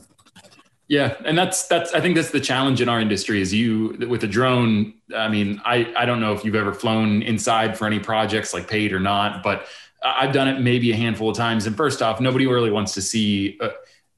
[0.87, 4.23] Yeah, and that's that's I think that's the challenge in our industry is you with
[4.23, 4.95] a drone.
[5.15, 8.67] I mean, I I don't know if you've ever flown inside for any projects like
[8.67, 9.67] paid or not, but
[10.03, 11.67] I've done it maybe a handful of times.
[11.67, 13.57] And first off, nobody really wants to see.
[13.61, 13.69] Uh,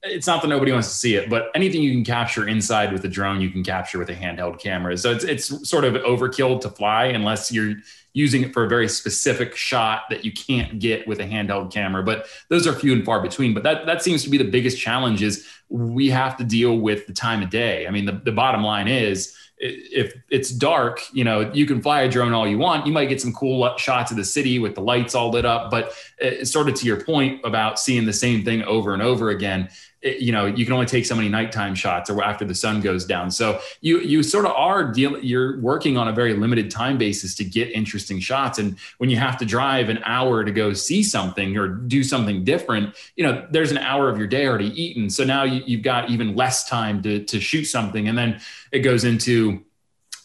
[0.04, 3.04] it's not that nobody wants to see it, but anything you can capture inside with
[3.04, 4.96] a drone, you can capture with a handheld camera.
[4.96, 7.74] So it's it's sort of overkill to fly unless you're
[8.14, 12.02] using it for a very specific shot that you can't get with a handheld camera.
[12.02, 13.54] But those are few and far between.
[13.54, 17.06] But that that seems to be the biggest challenge is we have to deal with
[17.06, 17.86] the time of day.
[17.86, 22.02] I mean, the, the bottom line is if it's dark, you know, you can fly
[22.02, 22.84] a drone all you want.
[22.84, 25.70] You might get some cool shots of the city with the lights all lit up,
[25.70, 29.30] but it's sort of to your point about seeing the same thing over and over
[29.30, 32.54] again it, you know you can only take so many nighttime shots or after the
[32.54, 33.30] sun goes down.
[33.30, 37.34] So you you sort of are dealing you're working on a very limited time basis
[37.36, 38.58] to get interesting shots.
[38.58, 42.44] And when you have to drive an hour to go see something or do something
[42.44, 45.08] different you know there's an hour of your day already eaten.
[45.10, 48.08] So now you, you've got even less time to to shoot something.
[48.08, 48.40] And then
[48.72, 49.64] it goes into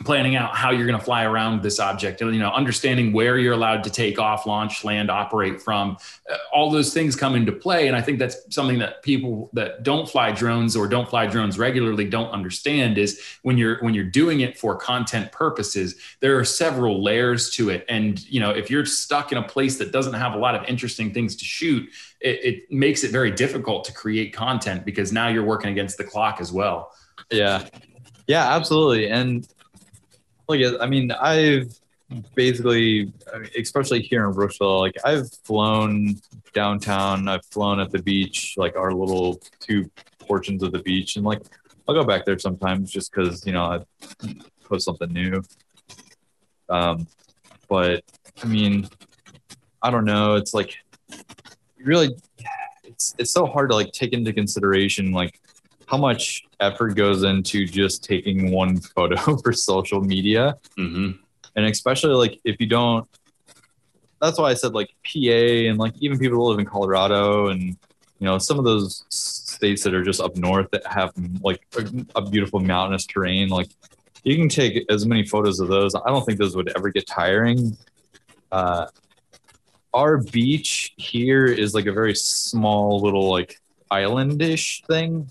[0.04, 3.54] planning out how you're going to fly around this object you know understanding where you're
[3.54, 5.98] allowed to take off launch land operate from
[6.30, 7.88] uh, all those things come into play.
[7.88, 11.58] And i think that's something that people that don't fly drones or don't fly drones
[11.58, 16.46] regularly don't understand is when you're when you're doing it for content purposes there are
[16.46, 17.86] several layers to it.
[17.90, 20.64] And you know if you're stuck in a place that doesn't have a lot of
[20.66, 25.28] interesting things to shoot it, it makes it very difficult to create content because now
[25.28, 26.94] you're working against the clock as well.
[27.32, 27.66] Yeah.
[28.28, 29.10] Yeah absolutely.
[29.10, 29.48] And
[30.48, 31.74] like I mean, I've
[32.36, 33.12] basically,
[33.58, 36.16] especially here in Brooksville, like I've flown
[36.54, 39.90] downtown, I've flown at the beach, like our little two
[40.20, 41.42] portions of the beach, and like
[41.88, 44.28] I'll go back there sometimes just because you know I
[44.64, 45.42] post something new.
[46.70, 47.08] Um,
[47.70, 48.04] but
[48.44, 48.90] I mean,
[49.82, 50.36] I don't know.
[50.36, 50.78] It's like
[51.78, 52.16] really,
[52.84, 55.40] it's it's so hard to like take into consideration like
[55.88, 60.58] how much effort goes into just taking one photo for social media.
[60.78, 61.12] Mm-hmm.
[61.56, 63.08] And especially like if you don't,
[64.22, 67.62] that's why I said like PA and like even people who live in Colorado and
[68.20, 72.06] you know some of those states that are just up north that have like a,
[72.16, 73.50] a beautiful mountainous terrain.
[73.50, 73.70] Like
[74.24, 75.96] you can take as many photos of those.
[75.96, 77.78] I don't think those would ever get tiring.
[78.52, 78.88] Uh,
[79.94, 83.60] our beach here is like a very small little like
[83.92, 85.30] islandish thing.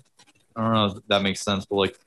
[0.57, 1.98] I don't know if that makes sense, but like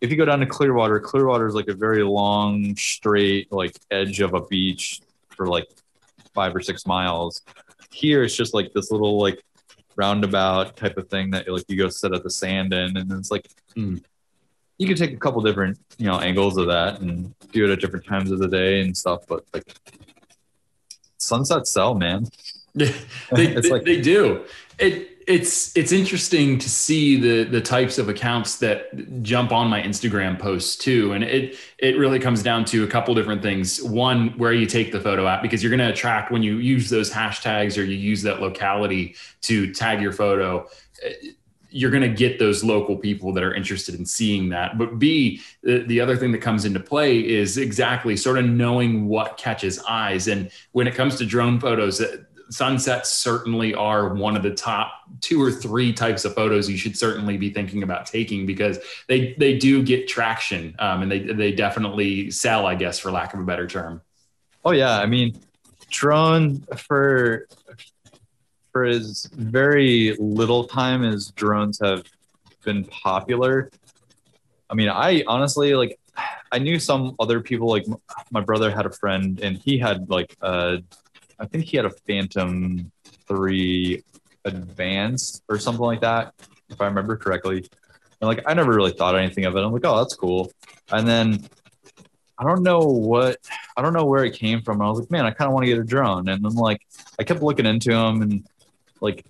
[0.00, 4.20] if you go down to Clearwater, Clearwater is like a very long, straight like edge
[4.20, 5.00] of a beach
[5.30, 5.68] for like
[6.34, 7.42] five or six miles.
[7.90, 9.42] Here it's just like this little like
[9.96, 13.30] roundabout type of thing that like you go sit at the sand in, and it's
[13.30, 14.02] like mm.
[14.78, 17.80] you can take a couple different you know angles of that and do it at
[17.80, 19.26] different times of the day and stuff.
[19.26, 19.64] But like
[21.18, 22.26] sunsets sell, man.
[22.74, 22.92] they,
[23.32, 24.44] they, like, they do.
[24.78, 29.82] It it's it's interesting to see the the types of accounts that jump on my
[29.82, 33.82] Instagram posts too, and it it really comes down to a couple different things.
[33.82, 36.88] One, where you take the photo at, because you're going to attract when you use
[36.88, 40.68] those hashtags or you use that locality to tag your photo.
[41.02, 41.12] Eh,
[41.68, 44.78] you're going to get those local people that are interested in seeing that.
[44.78, 49.08] But B, the, the other thing that comes into play is exactly sort of knowing
[49.08, 50.26] what catches eyes.
[50.28, 52.16] And when it comes to drone photos, eh,
[52.48, 56.96] sunsets certainly are one of the top two or three types of photos you should
[56.96, 58.78] certainly be thinking about taking because
[59.08, 63.34] they they do get traction um, and they they definitely sell, I guess, for lack
[63.34, 64.00] of a better term.
[64.64, 65.38] Oh yeah, I mean,
[65.90, 67.48] drone for
[68.72, 72.04] for as very little time as drones have
[72.64, 73.70] been popular.
[74.68, 75.98] I mean, I honestly like
[76.52, 77.84] I knew some other people like
[78.30, 80.78] my brother had a friend and he had like a
[81.38, 82.90] I think he had a Phantom
[83.28, 84.02] 3
[84.44, 86.32] Advanced or something like that,
[86.68, 87.58] if I remember correctly.
[88.20, 89.60] And like I never really thought anything of it.
[89.60, 90.52] I'm like, oh, that's cool.
[90.90, 91.46] And then
[92.38, 93.38] I don't know what
[93.76, 94.80] I don't know where it came from.
[94.80, 96.28] I was like, man, I kind of want to get a drone.
[96.28, 96.80] And then like
[97.18, 98.44] I kept looking into them and
[99.00, 99.24] like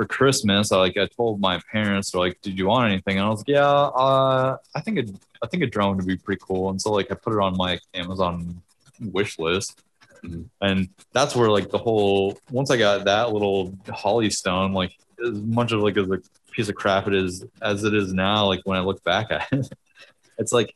[0.00, 3.26] for Christmas, I like I told my parents, they're like, "Did you want anything?" And
[3.26, 5.04] I was like, "Yeah, uh, I think a,
[5.42, 7.54] I think a drone would be pretty cool." And so like I put it on
[7.54, 8.62] my Amazon
[8.98, 9.82] wish list,
[10.24, 10.42] Mm-hmm.
[10.60, 15.32] And that's where like the whole once I got that little Holy Stone, like as
[15.32, 18.60] much of like as a piece of crap it is as it is now, like
[18.64, 19.68] when I look back at it,
[20.38, 20.74] it's like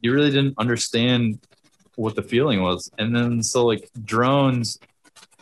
[0.00, 1.40] you really didn't understand
[1.96, 2.90] what the feeling was.
[2.98, 4.78] And then so like drones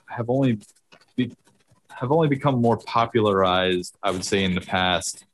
[0.08, 0.58] have only
[1.16, 1.34] be,
[1.90, 5.24] have only become more popularized, I would say, in the past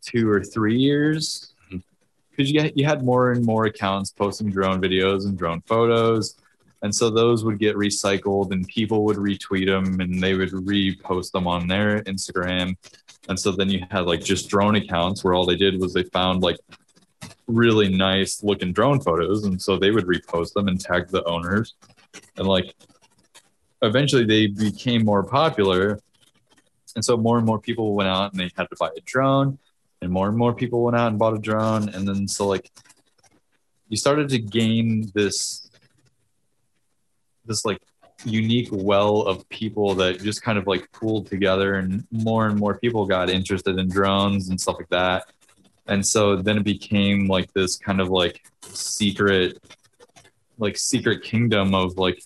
[0.00, 1.52] two or three years
[2.30, 2.66] because mm-hmm.
[2.66, 6.36] you, you had more and more accounts posting drone videos and drone photos
[6.82, 11.32] and so those would get recycled and people would retweet them and they would repost
[11.32, 12.76] them on their Instagram.
[13.28, 16.04] And so then you had like just drone accounts where all they did was they
[16.04, 16.58] found like
[17.48, 19.44] really nice looking drone photos.
[19.44, 21.74] And so they would repost them and tag the owners.
[22.36, 22.74] And like
[23.82, 25.98] eventually they became more popular.
[26.94, 29.58] And so more and more people went out and they had to buy a drone.
[30.00, 31.88] And more and more people went out and bought a drone.
[31.88, 32.70] And then so like
[33.88, 35.67] you started to gain this
[37.48, 37.80] this like
[38.24, 42.78] unique well of people that just kind of like pooled together and more and more
[42.78, 45.24] people got interested in drones and stuff like that
[45.86, 49.58] and so then it became like this kind of like secret
[50.58, 52.22] like secret kingdom of like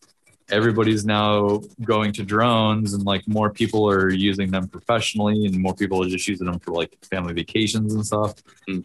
[0.50, 5.74] everybody's now going to drones and like more people are using them professionally and more
[5.74, 8.34] people are just using them for like family vacations and stuff
[8.68, 8.84] mm.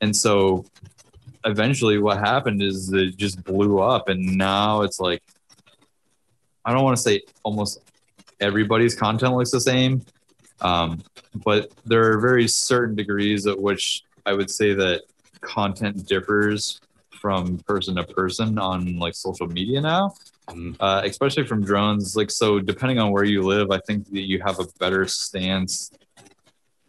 [0.00, 0.64] and so
[1.44, 5.22] eventually what happened is it just blew up and now it's like
[6.64, 7.80] I don't want to say almost
[8.40, 10.02] everybody's content looks the same,
[10.60, 11.02] um,
[11.44, 15.02] but there are very certain degrees at which I would say that
[15.40, 16.80] content differs
[17.10, 20.14] from person to person on like social media now,
[20.48, 20.72] mm-hmm.
[20.80, 22.16] uh, especially from drones.
[22.16, 25.90] Like, so depending on where you live, I think that you have a better stance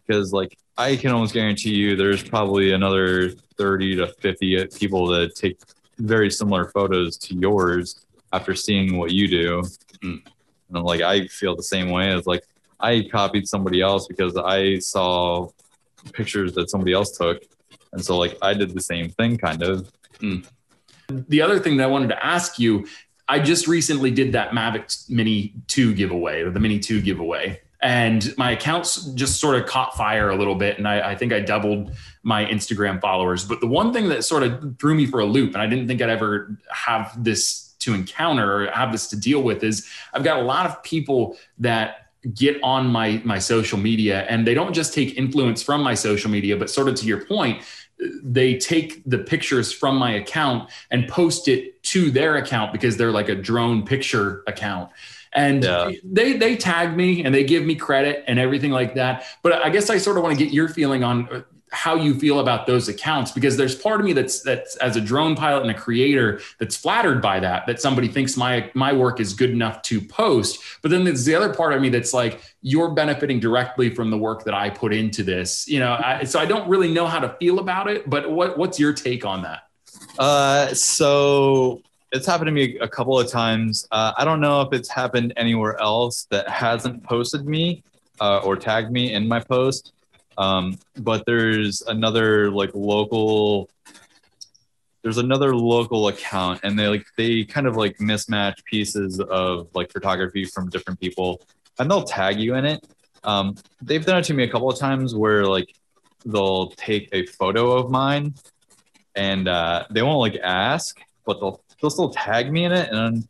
[0.06, 5.34] because, like, I can almost guarantee you there's probably another 30 to 50 people that
[5.34, 5.60] take
[5.98, 9.62] very similar photos to yours after seeing what you do.
[10.02, 10.22] Mm.
[10.74, 12.44] And like I feel the same way as like
[12.80, 15.48] I copied somebody else because I saw
[16.12, 17.42] pictures that somebody else took.
[17.92, 19.90] And so like I did the same thing kind of.
[20.18, 20.46] Mm.
[21.08, 22.86] The other thing that I wanted to ask you,
[23.28, 27.60] I just recently did that Mavic Mini 2 giveaway or the Mini 2 giveaway.
[27.82, 30.78] And my accounts just sort of caught fire a little bit.
[30.78, 33.44] And I, I think I doubled my Instagram followers.
[33.44, 35.88] But the one thing that sort of threw me for a loop, and I didn't
[35.88, 40.24] think I'd ever have this to encounter or have this to deal with is I've
[40.24, 44.72] got a lot of people that get on my my social media and they don't
[44.74, 47.62] just take influence from my social media but sort of to your point
[48.22, 53.10] they take the pictures from my account and post it to their account because they're
[53.10, 54.88] like a drone picture account
[55.32, 55.90] and Yeah.
[56.04, 59.68] they they tag me and they give me credit and everything like that but i
[59.68, 62.88] guess i sort of want to get your feeling on how you feel about those
[62.88, 66.40] accounts because there's part of me that's that's as a drone pilot and a creator
[66.58, 70.58] that's flattered by that that somebody thinks my my work is good enough to post
[70.82, 74.18] but then there's the other part of me that's like you're benefiting directly from the
[74.18, 77.18] work that i put into this you know I, so i don't really know how
[77.18, 79.60] to feel about it but what what's your take on that
[80.18, 81.80] Uh, so
[82.12, 83.88] it's happened to me a couple of times.
[83.90, 87.82] Uh, I don't know if it's happened anywhere else that hasn't posted me
[88.20, 89.91] uh, or tagged me in my post.
[90.38, 93.68] Um, but there's another like local.
[95.02, 99.92] There's another local account, and they like they kind of like mismatch pieces of like
[99.92, 101.42] photography from different people,
[101.78, 102.86] and they'll tag you in it.
[103.24, 105.74] Um, they've done it to me a couple of times where like
[106.24, 108.34] they'll take a photo of mine
[109.14, 113.26] and uh, they won't like ask, but they'll they'll still tag me in it, and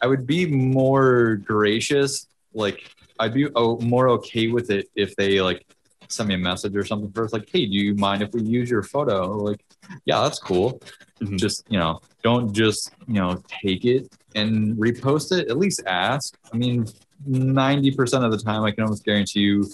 [0.00, 2.26] I would be more gracious.
[2.54, 5.64] Like I'd be more okay with it if they like
[6.12, 8.68] send me a message or something first, like, "Hey, do you mind if we use
[8.70, 9.64] your photo?" Like,
[10.04, 10.80] yeah, that's cool.
[11.20, 11.38] Mhm.
[11.38, 15.48] Just you know, don't just you know take it and repost it.
[15.48, 16.36] At least ask.
[16.52, 16.86] I mean,
[17.26, 19.68] ninety percent of the time, I can almost guarantee you,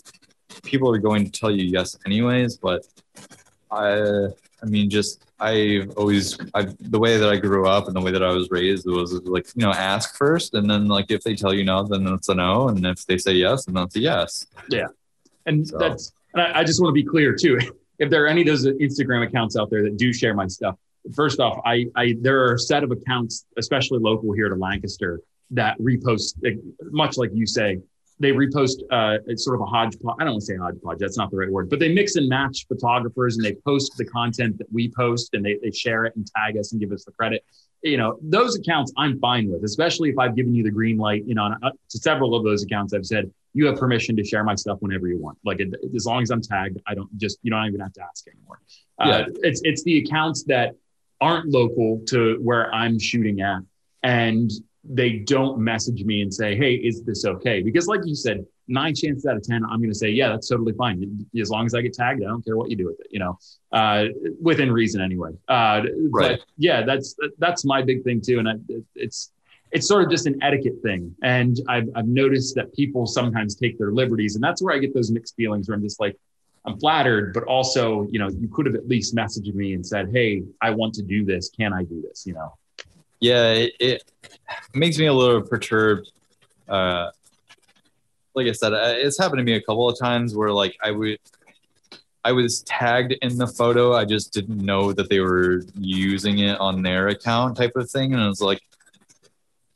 [0.62, 2.56] people are going to tell you yes anyways.
[2.56, 2.86] But
[3.70, 4.28] I,
[4.62, 8.10] I mean, just I've always I the way that I grew up and the way
[8.10, 11.34] that I was raised was like you know ask first and then like if they
[11.36, 14.00] tell you no then it's a no and if they say yes then that's a
[14.00, 14.46] yes.
[14.68, 14.88] Yeah,
[15.46, 17.58] and So- that's and I, I just want to be clear too
[17.98, 20.76] if there are any of those instagram accounts out there that do share my stuff
[21.14, 25.20] first off i i there are a set of accounts especially local here to lancaster
[25.50, 26.34] that repost
[26.90, 27.78] much like you say
[28.20, 30.16] they repost uh, it's sort of a hodgepodge.
[30.18, 30.98] I don't want to say hodgepodge.
[30.98, 34.04] That's not the right word, but they mix and match photographers and they post the
[34.04, 37.04] content that we post and they, they share it and tag us and give us
[37.04, 37.44] the credit.
[37.82, 41.24] You know, those accounts I'm fine with, especially if I've given you the green light.
[41.26, 44.54] You know, to several of those accounts, I've said you have permission to share my
[44.54, 45.36] stuff whenever you want.
[45.44, 48.02] Like it, as long as I'm tagged, I don't just you don't even have to
[48.02, 48.60] ask anymore.
[49.00, 50.76] Uh, it's it's the accounts that
[51.20, 53.62] aren't local to where I'm shooting at,
[54.04, 54.48] and
[54.84, 58.94] they don't message me and say, "Hey, is this okay?" Because, like you said, nine
[58.94, 61.74] chances out of ten, I'm going to say, "Yeah, that's totally fine." As long as
[61.74, 63.08] I get tagged, I don't care what you do with it.
[63.10, 63.38] You know,
[63.72, 64.04] uh,
[64.40, 65.32] within reason, anyway.
[65.48, 66.38] Uh, Right.
[66.38, 68.52] But yeah, that's that's my big thing too, and I,
[68.94, 69.32] it's
[69.72, 71.14] it's sort of just an etiquette thing.
[71.22, 74.94] And I've I've noticed that people sometimes take their liberties, and that's where I get
[74.94, 75.68] those mixed feelings.
[75.68, 76.16] Where I'm just like.
[76.64, 80.10] I'm flattered, but also, you know, you could have at least messaged me and said,
[80.12, 81.48] "Hey, I want to do this.
[81.48, 82.52] Can I do this?" You know.
[83.20, 84.04] Yeah, it, it
[84.74, 86.12] makes me a little perturbed.
[86.68, 87.10] Uh,
[88.34, 90.90] like I said, uh, it's happened to me a couple of times where like I
[90.90, 91.18] would,
[92.22, 93.94] I was tagged in the photo.
[93.94, 98.12] I just didn't know that they were using it on their account, type of thing,
[98.12, 98.60] and it was like,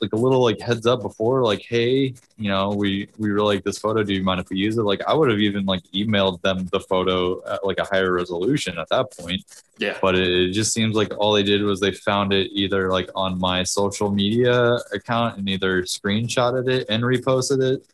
[0.02, 3.64] like a little like heads up before, like, hey, you know, we we really like
[3.64, 4.02] this photo.
[4.02, 4.82] Do you mind if we use it?
[4.82, 8.78] Like, I would have even like emailed them the photo at like a higher resolution
[8.78, 9.42] at that point
[9.78, 9.96] Yeah.
[10.02, 13.08] but it, it just seems like all they did was they found it either like
[13.14, 17.86] on my social media account and either screenshotted it and reposted it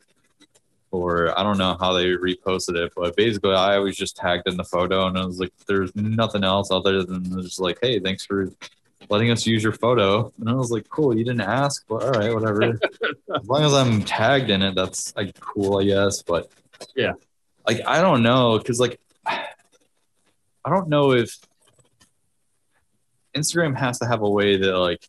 [0.90, 4.56] or i don't know how they reposted it but basically i was just tagged in
[4.56, 8.24] the photo and i was like there's nothing else other than just like hey thanks
[8.24, 8.50] for
[9.08, 12.10] letting us use your photo and i was like cool you didn't ask but all
[12.10, 12.62] right whatever
[13.36, 16.50] as long as i'm tagged in it that's like cool i guess but
[16.94, 17.12] Yeah.
[17.66, 21.36] like i don't know because like i don't know if
[23.36, 25.06] Instagram has to have a way that like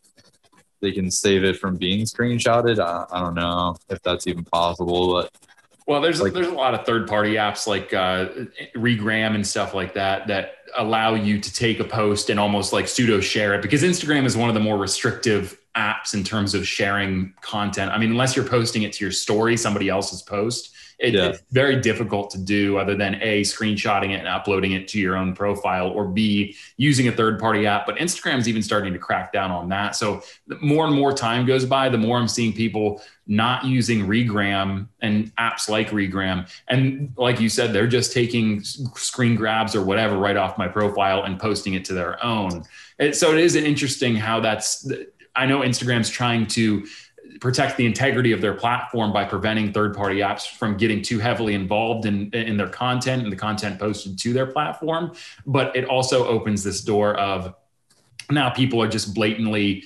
[0.80, 2.78] they can save it from being screenshotted.
[2.78, 5.32] I, I don't know if that's even possible, but
[5.90, 8.26] Well, there's Like- there's a lot of third party apps like uh,
[8.76, 12.86] Regram and stuff like that that allow you to take a post and almost like
[12.86, 16.66] pseudo share it because Instagram is one of the more restrictive apps in terms of
[16.66, 17.92] sharing content.
[17.92, 21.28] I mean, unless you're posting it to your story, somebody else's post, it, Yeah.
[21.28, 25.16] it's very difficult to do other than a screenshotting it and uploading it to your
[25.16, 27.86] own profile or b using a third party app.
[27.86, 29.96] But Instagram's even starting to crack down on that.
[29.96, 34.06] So the more and more time goes by, the more I'm seeing people not using
[34.06, 36.50] Regram and apps like Regram.
[36.68, 41.22] And like you said, they're just taking screen grabs or whatever right off my profile
[41.22, 42.64] and posting it to their own.
[42.98, 44.86] And so it is an interesting how that's,
[45.36, 46.86] I know Instagram's trying to
[47.40, 51.54] protect the integrity of their platform by preventing third party apps from getting too heavily
[51.54, 55.12] involved in, in their content and the content posted to their platform.
[55.46, 57.54] But it also opens this door of
[58.30, 59.84] now people are just blatantly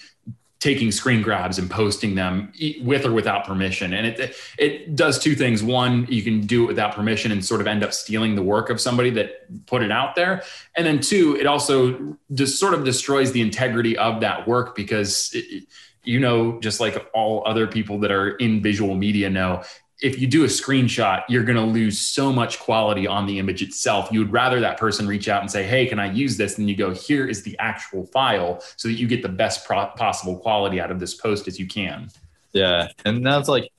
[0.65, 2.51] taking screen grabs and posting them
[2.81, 3.93] with or without permission.
[3.93, 5.62] And it it does two things.
[5.62, 8.71] One, you can do it without permission and sort of end up stealing the work
[8.71, 10.43] of somebody that put it out there.
[10.75, 15.31] And then two, it also just sort of destroys the integrity of that work because
[15.35, 15.65] it,
[16.03, 19.62] you know, just like all other people that are in visual media know,
[20.05, 23.62] if you do a screenshot, you're going to lose so much quality on the image
[23.62, 24.11] itself.
[24.12, 26.59] You would rather that person reach out and say, Hey, can I use this?
[26.59, 29.86] And you go, Here is the actual file so that you get the best pro-
[29.96, 32.11] possible quality out of this post as you can.
[32.52, 32.88] Yeah.
[33.07, 33.72] And that's like,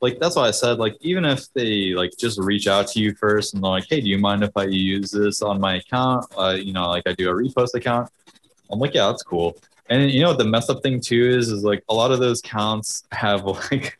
[0.00, 3.12] like that's why I said like even if they like just reach out to you
[3.16, 6.26] first and they're like, hey, do you mind if I use this on my account?
[6.38, 8.08] Uh, you know, like I do a repost account.
[8.70, 9.58] I'm like, yeah, that's cool.
[9.88, 12.20] And you know what the mess up thing too is is like a lot of
[12.20, 13.98] those counts have like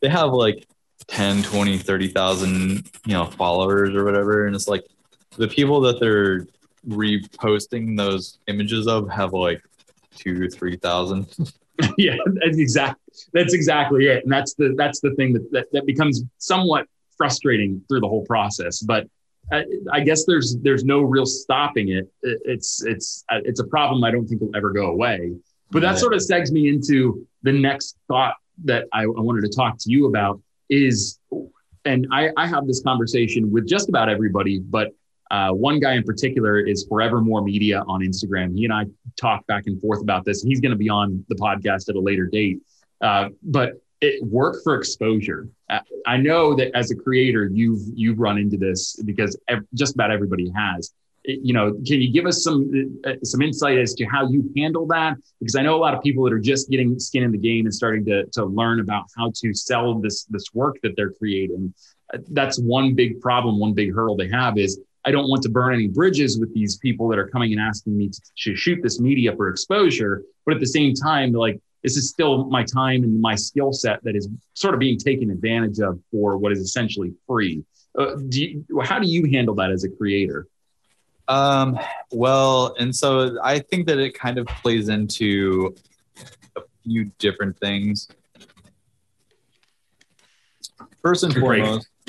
[0.00, 0.66] they have like
[1.10, 4.46] 10 20 30,000 you know followers or whatever.
[4.46, 4.84] And it's like
[5.36, 6.46] the people that they're
[6.88, 9.62] reposting those images of have like
[10.16, 11.52] 2 3,000
[11.98, 13.00] yeah that's exactly
[13.32, 14.22] that's exactly it.
[14.24, 16.86] And that's the that's the thing that, that that becomes somewhat
[17.16, 18.80] frustrating through the whole process.
[18.80, 19.06] But
[19.52, 22.08] I, I guess there's there's no real stopping it.
[22.22, 25.34] It's it's it's a problem I don't think will ever go away.
[25.72, 28.34] But that sort of segs me into the next thought
[28.64, 30.40] that I, I wanted to talk to you about,
[30.70, 31.18] is,
[31.84, 34.88] and I, I have this conversation with just about everybody, but
[35.30, 38.56] uh, one guy in particular is Forevermore Media on Instagram.
[38.56, 41.36] He and I talk back and forth about this, he's going to be on the
[41.36, 42.60] podcast at a later date.
[43.00, 45.48] Uh, but it work for exposure.
[45.68, 49.94] Uh, I know that as a creator, you've you've run into this because ev- just
[49.94, 50.92] about everybody has
[51.42, 54.86] you know, can you give us some uh, some insight as to how you handle
[54.88, 55.16] that?
[55.38, 57.66] Because I know a lot of people that are just getting skin in the game
[57.66, 61.72] and starting to to learn about how to sell this this work that they're creating.
[62.12, 65.48] Uh, that's one big problem, one big hurdle they have is I don't want to
[65.48, 68.80] burn any bridges with these people that are coming and asking me to, to shoot
[68.82, 73.02] this media for exposure, but at the same time, like this is still my time
[73.02, 76.60] and my skill set that is sort of being taken advantage of for what is
[76.60, 77.64] essentially free.
[77.98, 80.46] Uh, do you, how do you handle that as a creator?
[81.30, 81.78] Um,
[82.10, 85.76] well, and so I think that it kind of plays into
[86.56, 88.08] a few different things.
[91.00, 91.88] First and foremost,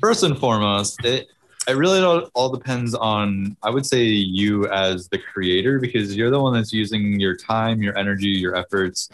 [0.00, 1.28] first and foremost, it
[1.66, 6.38] it really all depends on I would say you as the creator because you're the
[6.38, 9.08] one that's using your time, your energy, your efforts.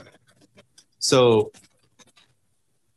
[0.98, 1.52] So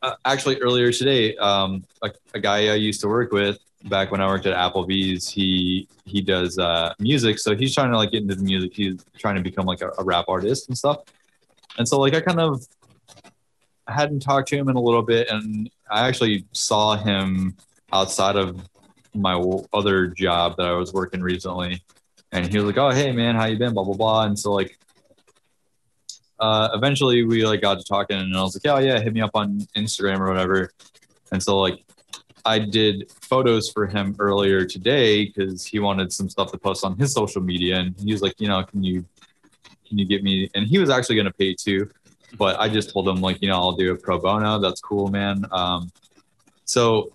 [0.01, 4.21] uh, actually earlier today, um, a, a guy I used to work with back when
[4.21, 8.23] I worked at Applebee's, he he does uh, music, so he's trying to like get
[8.23, 8.73] into the music.
[8.73, 11.03] He's trying to become like a, a rap artist and stuff.
[11.77, 12.65] And so like I kind of
[13.87, 17.55] hadn't talked to him in a little bit, and I actually saw him
[17.93, 18.59] outside of
[19.13, 19.35] my
[19.73, 21.83] other job that I was working recently,
[22.31, 24.23] and he was like, "Oh hey man, how you been?" Blah blah blah.
[24.25, 24.77] And so like
[26.39, 29.21] uh, eventually we like got to talking, and I was like, "Oh yeah, hit me
[29.21, 30.71] up on Instagram or whatever."
[31.31, 31.84] And so like
[32.45, 36.97] I did photos for him earlier today because he wanted some stuff to post on
[36.97, 39.05] his social media, and he was like, you know, can you
[39.87, 40.49] can you get me?
[40.55, 41.89] And he was actually going to pay too,
[42.37, 44.59] but I just told him like, you know, I'll do a pro bono.
[44.59, 45.45] That's cool, man.
[45.51, 45.91] Um,
[46.65, 47.11] so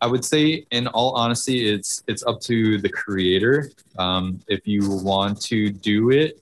[0.00, 3.70] I would say, in all honesty, it's it's up to the creator.
[3.98, 6.40] Um, if you want to do it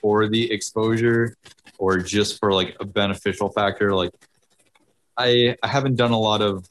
[0.00, 1.36] for the exposure
[1.78, 4.10] or just for like a beneficial factor, like
[5.16, 6.66] I I haven't done a lot of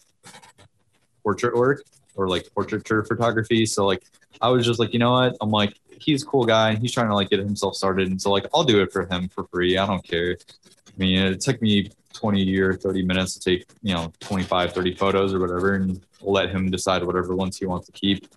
[1.24, 1.84] portrait work
[2.15, 3.65] or like portraiture photography.
[3.65, 4.03] So like
[4.41, 5.38] I was just like, you know what?
[5.41, 8.07] I'm like, he's a cool guy he's trying to like get himself started.
[8.07, 9.78] And so like I'll do it for him for free.
[9.78, 10.38] I don't care.
[10.67, 14.95] I mean, it took me 20 or 30 minutes to take, you know, 25, 30
[14.95, 18.28] photos or whatever, and let him decide whatever ones he wants to keep.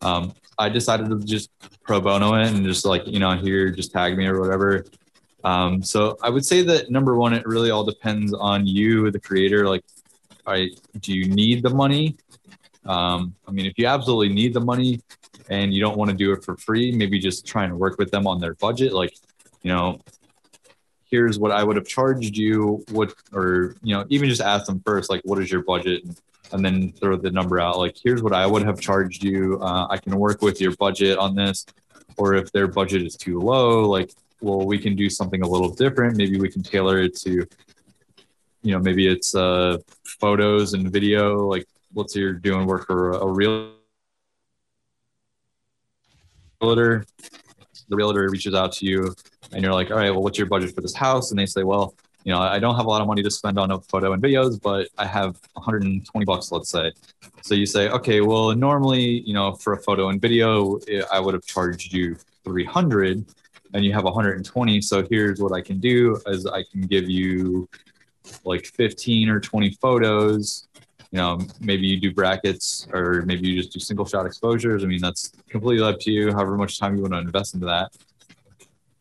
[0.00, 1.50] Um, I decided to just
[1.82, 4.84] pro bono it and just like, you know, here, just tag me or whatever.
[5.44, 9.20] Um, so I would say that number one, it really all depends on you, the
[9.20, 9.68] creator.
[9.68, 9.84] Like,
[10.46, 10.70] right,
[11.00, 12.16] do you need the money?
[12.84, 15.00] Um, I mean, if you absolutely need the money
[15.48, 18.10] and you don't want to do it for free, maybe just try and work with
[18.10, 18.92] them on their budget.
[18.92, 19.14] Like,
[19.62, 20.00] you know,
[21.04, 22.84] here's what I would have charged you.
[22.90, 26.02] What, or, you know, even just ask them first, like, what is your budget?
[26.52, 27.78] And then throw the number out.
[27.78, 29.58] Like, here's what I would have charged you.
[29.62, 31.64] Uh, I can work with your budget on this.
[32.18, 34.10] Or if their budget is too low, like,
[34.42, 36.16] well, we can do something a little different.
[36.16, 37.46] Maybe we can tailor it to
[38.62, 43.12] you know maybe it's uh, photos and video like let's say you're doing work for
[43.12, 43.76] a realtor
[47.88, 49.14] the realtor reaches out to you
[49.52, 51.62] and you're like all right well what's your budget for this house and they say
[51.62, 54.12] well you know i don't have a lot of money to spend on a photo
[54.12, 56.92] and videos but i have 120 bucks let's say
[57.42, 61.18] so you say okay well normally you know for a photo and video eh, i
[61.18, 63.24] would have charged you 300
[63.74, 64.80] and you have 120.
[64.80, 67.68] So here's what I can do is I can give you
[68.44, 70.68] like 15 or 20 photos.
[71.12, 74.82] You know, maybe you do brackets or maybe you just do single shot exposures.
[74.82, 77.66] I mean, that's completely up to you, however much time you want to invest into
[77.66, 77.92] that.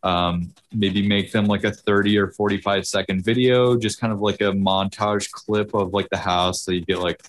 [0.04, 4.42] Um, maybe make them like a 30 or 45 second video, just kind of like
[4.42, 6.64] a montage clip of like the house.
[6.64, 7.22] So you get like,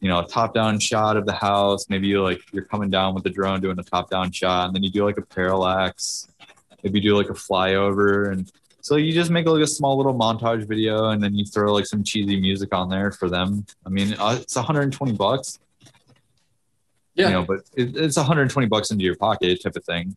[0.00, 1.88] you know, a top down shot of the house.
[1.88, 4.74] Maybe you like you're coming down with the drone doing a top down shot, and
[4.74, 6.28] then you do like a parallax.
[6.82, 8.50] Maybe do like a flyover and
[8.84, 11.86] so you just make like a small little montage video and then you throw like
[11.86, 13.64] some cheesy music on there for them.
[13.86, 15.58] I mean, uh, it's 120 bucks.
[17.14, 17.28] Yeah.
[17.28, 20.14] You know, but it, it's 120 bucks into your pocket type of thing.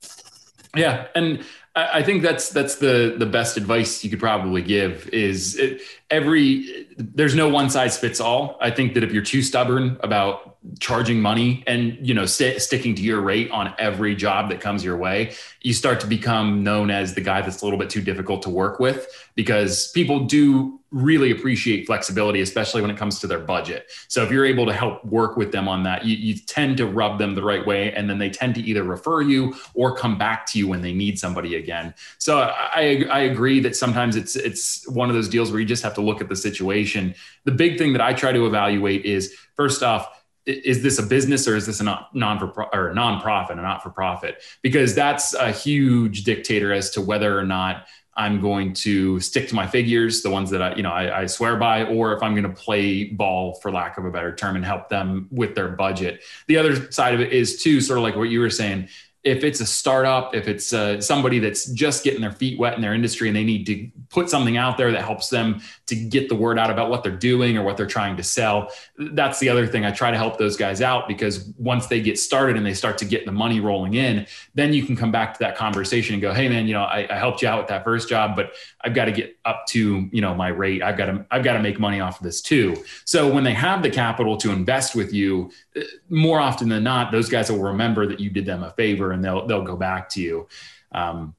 [0.76, 1.46] Yeah, and
[1.78, 6.88] I think that's that's the the best advice you could probably give is it, every
[6.98, 8.58] there's no one size fits all.
[8.60, 12.96] I think that if you're too stubborn about charging money and you know st- sticking
[12.96, 16.90] to your rate on every job that comes your way you start to become known
[16.90, 20.80] as the guy that's a little bit too difficult to work with because people do
[20.92, 23.92] really appreciate flexibility especially when it comes to their budget.
[24.08, 26.86] So if you're able to help work with them on that you, you tend to
[26.86, 30.18] rub them the right way and then they tend to either refer you or come
[30.18, 31.94] back to you when they need somebody again.
[32.18, 35.84] So i i agree that sometimes it's it's one of those deals where you just
[35.84, 37.16] have to look at the situation.
[37.44, 40.08] The big thing that i try to evaluate is first off
[40.48, 43.84] is this a business or is this a non, for or a nonprofit, a not
[43.84, 44.42] for profit?
[44.62, 49.56] Because that's a huge dictator as to whether or not I'm going to stick to
[49.56, 52.34] my figures, the ones that I, you know, I, I swear by, or if I'm
[52.34, 55.68] going to play ball, for lack of a better term, and help them with their
[55.68, 56.24] budget.
[56.48, 58.90] The other side of it is too, sort of like what you were saying
[59.28, 62.82] if it's a startup, if it's uh, somebody that's just getting their feet wet in
[62.82, 66.30] their industry and they need to put something out there that helps them to get
[66.30, 69.50] the word out about what they're doing or what they're trying to sell, that's the
[69.50, 69.84] other thing.
[69.84, 72.98] I try to help those guys out because once they get started and they start
[73.00, 74.26] to get the money rolling in,
[74.56, 77.06] then you can come back to that conversation and go, "Hey, man, you know, I,
[77.10, 78.54] I helped you out with that first job, but
[78.88, 80.82] I've got to get up to you know my rate.
[80.82, 83.54] I've got to I've got to make money off of this too." So when they
[83.54, 87.60] have the capital to invest with you, uh, more often than not, those guys will
[87.60, 90.48] remember that you did them a favor and they'll they'll go back to you.
[90.94, 91.36] Um,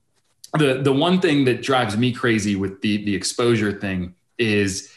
[0.52, 4.92] the the one thing that drives me crazy with the the exposure thing is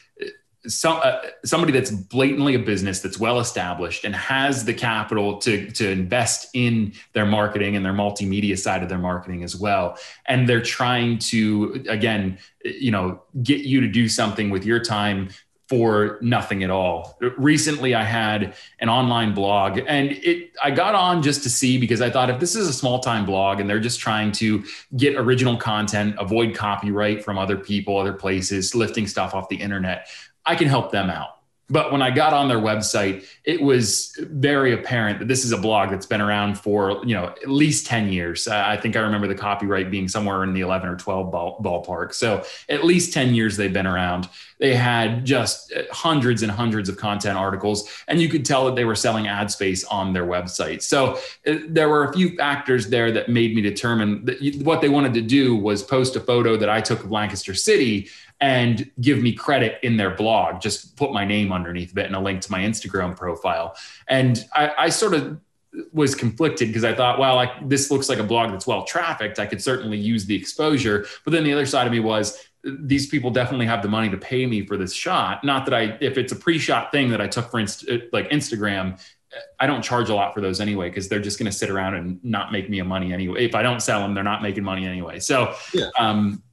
[0.68, 5.72] some uh, somebody that's blatantly a business that's well established and has the capital to
[5.72, 9.98] to invest in their marketing and their multimedia side of their marketing as well
[10.28, 15.30] and they're trying to again you know get you to do something with your time
[15.72, 17.18] for nothing at all.
[17.38, 22.02] Recently, I had an online blog, and it I got on just to see because
[22.02, 24.66] I thought if this is a small time blog and they're just trying to
[24.98, 30.10] get original content, avoid copyright from other people, other places, lifting stuff off the internet,
[30.46, 31.42] I can help them out.
[31.72, 35.58] But when I got on their website, it was very apparent that this is a
[35.58, 38.48] blog that's been around for you know at least ten years.
[38.48, 41.62] Uh, I think I remember the copyright being somewhere in the eleven or twelve ball,
[41.64, 42.14] ballpark.
[42.14, 44.28] So at least ten years they've been around.
[44.60, 48.86] They had just hundreds and hundreds of content articles, and you could tell that they
[48.86, 50.82] were selling ad space on their website.
[50.82, 54.90] So uh, there were a few factors there that made me determine that what they
[54.90, 58.10] wanted to do was post a photo that I took of Lancaster City
[58.42, 60.60] and give me credit in their blog.
[60.60, 63.76] Just put my name underneath of it and a link to my Instagram profile.
[64.08, 65.40] And I, I sort of
[65.94, 69.40] was conflicted because I thought, well, like this looks like a blog that's well trafficked.
[69.40, 71.06] I could certainly use the exposure.
[71.24, 74.18] But then the other side of me was these people definitely have the money to
[74.18, 75.44] pay me for this shot.
[75.44, 79.00] Not that I, if it's a pre-shot thing that I took for inst- like Instagram,
[79.60, 81.96] I don't charge a lot for those anyway because they're just going to sit around
[81.96, 83.46] and not make me a money anyway.
[83.46, 85.20] If I don't sell them, they're not making money anyway.
[85.20, 85.90] So, yeah.
[85.98, 86.44] um,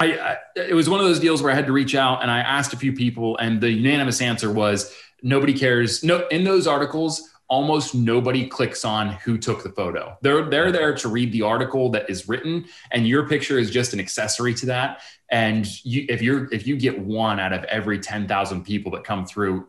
[0.00, 2.30] I, I, it was one of those deals where I had to reach out and
[2.30, 6.02] I asked a few people, and the unanimous answer was nobody cares.
[6.02, 10.16] No, in those articles, almost nobody clicks on who took the photo.
[10.22, 13.92] They're they're there to read the article that is written, and your picture is just
[13.92, 15.00] an accessory to that.
[15.30, 19.04] And you, if you're if you get one out of every ten thousand people that
[19.04, 19.68] come through,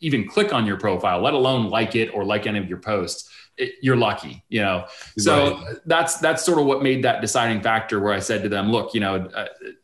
[0.00, 3.30] even click on your profile, let alone like it or like any of your posts
[3.56, 4.86] it, you're lucky, you know.
[5.18, 5.76] So right.
[5.86, 8.00] that's that's sort of what made that deciding factor.
[8.00, 9.28] Where I said to them, "Look, you know,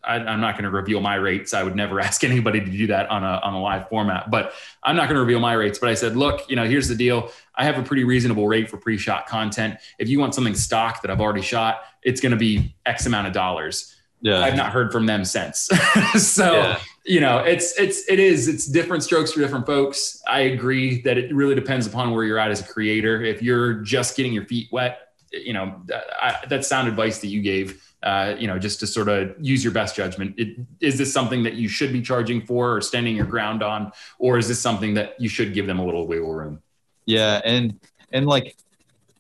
[0.03, 1.53] I, am not going to reveal my rates.
[1.53, 4.31] I would never ask anybody to do that on a on a live format.
[4.31, 4.53] But
[4.83, 5.79] I'm not going to reveal my rates.
[5.79, 7.31] But I said, look, you know, here's the deal.
[7.55, 9.79] I have a pretty reasonable rate for pre-shot content.
[9.99, 13.27] If you want something stock that I've already shot, it's going to be X amount
[13.27, 13.96] of dollars."
[14.27, 14.41] Yeah.
[14.41, 15.69] I've not heard from them since.
[16.17, 16.81] so yeah.
[17.05, 20.21] you know it's it's it is it's different strokes for different folks.
[20.27, 23.23] I agree that it really depends upon where you're at as a creator.
[23.23, 25.81] If you're just getting your feet wet you know
[26.21, 29.63] I, that's sound advice that you gave uh, you know just to sort of use
[29.63, 30.35] your best judgment.
[30.39, 33.93] It, is this something that you should be charging for or standing your ground on
[34.19, 36.61] or is this something that you should give them a little wiggle room?
[37.05, 37.79] Yeah and
[38.13, 38.57] and like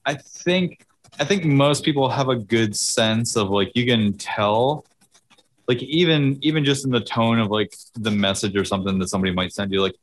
[0.04, 0.86] i think
[1.18, 4.84] I think most people have a good sense of like you can tell
[5.68, 9.32] like even even just in the tone of like the message or something that somebody
[9.32, 9.94] might send you like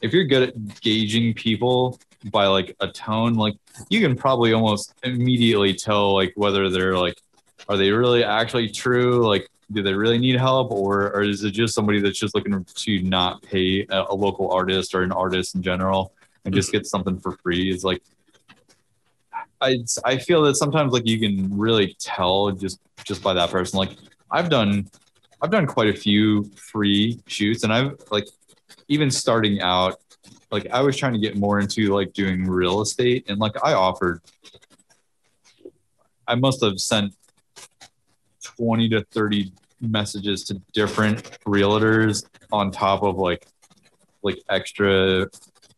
[0.00, 1.98] if you're good at gauging people
[2.30, 3.54] by like a tone like
[3.90, 7.20] you can probably almost immediately tell like whether they're like
[7.68, 9.26] are they really actually true?
[9.26, 10.70] Like do they really need help?
[10.70, 14.50] Or, or is it just somebody that's just looking to not pay a, a local
[14.50, 16.12] artist or an artist in general
[16.44, 17.70] and just get something for free?
[17.70, 18.02] Is like
[19.60, 23.78] I, I feel that sometimes like you can really tell just just by that person.
[23.78, 23.90] Like
[24.30, 24.86] i've done
[25.42, 28.26] i've done quite a few free shoots and i've like
[28.88, 29.96] even starting out
[30.50, 33.72] like i was trying to get more into like doing real estate and like i
[33.72, 34.20] offered
[36.26, 37.14] i must have sent
[38.42, 43.46] 20 to 30 messages to different realtors on top of like
[44.22, 45.26] like extra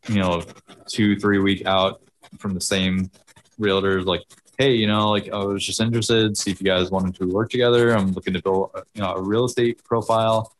[0.07, 0.43] you know
[0.87, 2.01] two three week out
[2.39, 3.11] from the same
[3.59, 4.23] realtors like
[4.57, 7.49] hey you know like i was just interested see if you guys wanted to work
[7.49, 7.95] together.
[7.95, 10.53] I'm looking to build you know a real estate profile.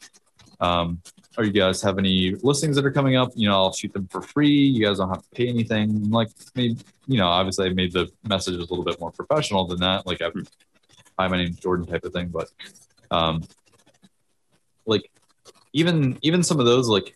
[0.60, 1.02] Um
[1.38, 3.32] or you guys have any listings that are coming up?
[3.36, 4.50] You know i'll shoot them for free.
[4.50, 6.10] You guys don't have to pay anything.
[6.10, 6.78] Like maybe
[7.08, 10.06] you know obviously i made the messages a little bit more professional than that.
[10.06, 10.30] Like i
[11.20, 12.50] hi my name's jordan type of thing but
[13.12, 13.44] um
[14.86, 15.12] like
[15.74, 17.16] even even some of those like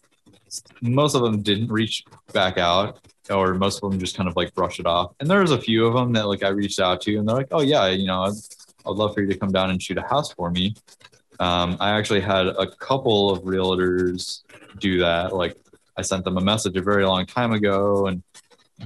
[0.82, 2.04] most of them didn't reach
[2.34, 3.00] back out
[3.30, 5.14] or most of them just kind of like brush it off.
[5.20, 7.48] And there's a few of them that like I reached out to and they're like,
[7.52, 8.34] oh yeah, you know, I'd,
[8.86, 10.76] I'd love for you to come down and shoot a house for me.
[11.40, 14.44] Um, I actually had a couple of realtors
[14.80, 15.36] do that.
[15.36, 15.58] Like
[15.98, 18.24] I sent them a message a very long time ago and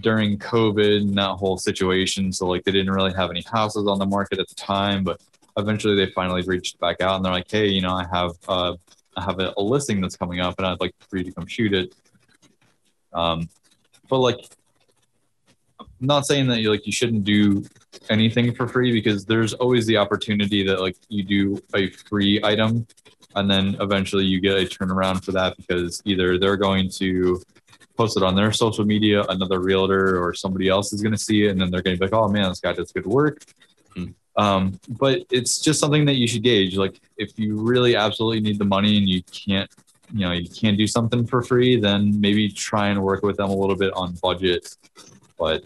[0.02, 2.32] during COVID and that whole situation.
[2.32, 5.22] So like they didn't really have any houses on the market at the time, but
[5.58, 8.76] eventually they finally reached back out and they're like, hey, you know, I have uh,
[9.18, 11.48] I have a, a listing that's coming up and I'd like for you to come
[11.48, 11.94] shoot it.
[13.14, 13.50] Um,
[14.10, 14.40] but like
[15.80, 17.64] I'm not saying that you like you shouldn't do
[18.10, 22.88] anything for free because there's always the opportunity that like you do a free item
[23.36, 27.42] and then eventually you get a turnaround for that because either they're going to
[27.96, 31.46] post it on their social media another realtor or somebody else is going to see
[31.46, 33.44] it and then they're going to be like oh man this guy does good work
[33.96, 34.42] mm-hmm.
[34.42, 38.58] um, but it's just something that you should gauge like if you really absolutely need
[38.58, 39.70] the money and you can't
[40.14, 43.50] you know you can't do something for free then maybe try and work with them
[43.50, 44.76] a little bit on budget.
[45.38, 45.64] But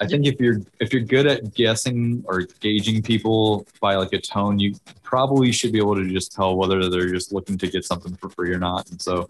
[0.00, 4.20] i think if you're if you're good at guessing or gauging people by like a
[4.20, 7.84] tone you probably should be able to just tell whether they're just looking to get
[7.84, 8.88] something for free or not.
[8.90, 9.28] And so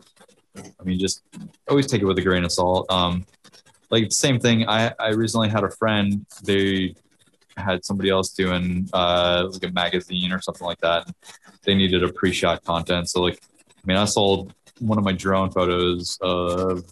[0.57, 1.23] i mean just
[1.69, 2.87] always take it with a grain of salt.
[2.91, 3.27] Um
[3.91, 4.69] like same thing.
[4.69, 6.95] I i recently had a friend they
[7.57, 11.11] had somebody else doing uh like a magazine or something like that.
[11.63, 13.09] They needed a pre-shot content.
[13.09, 13.41] So like
[13.89, 16.85] mean, I sold one of my drone photos of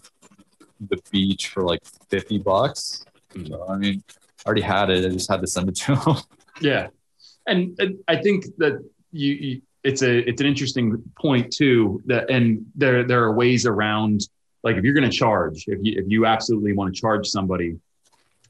[0.89, 3.05] the beach for like 50 bucks.
[3.33, 3.45] Hmm.
[3.45, 5.05] So, I mean, I already had it.
[5.05, 6.15] I just had to send it to him.
[6.59, 6.87] Yeah.
[7.45, 12.31] And, and I think that you, you, it's a, it's an interesting point too that,
[12.31, 14.21] and there, there are ways around,
[14.63, 17.77] like if you're going to charge, if you, if you absolutely want to charge somebody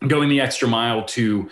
[0.07, 1.49] going the extra mile to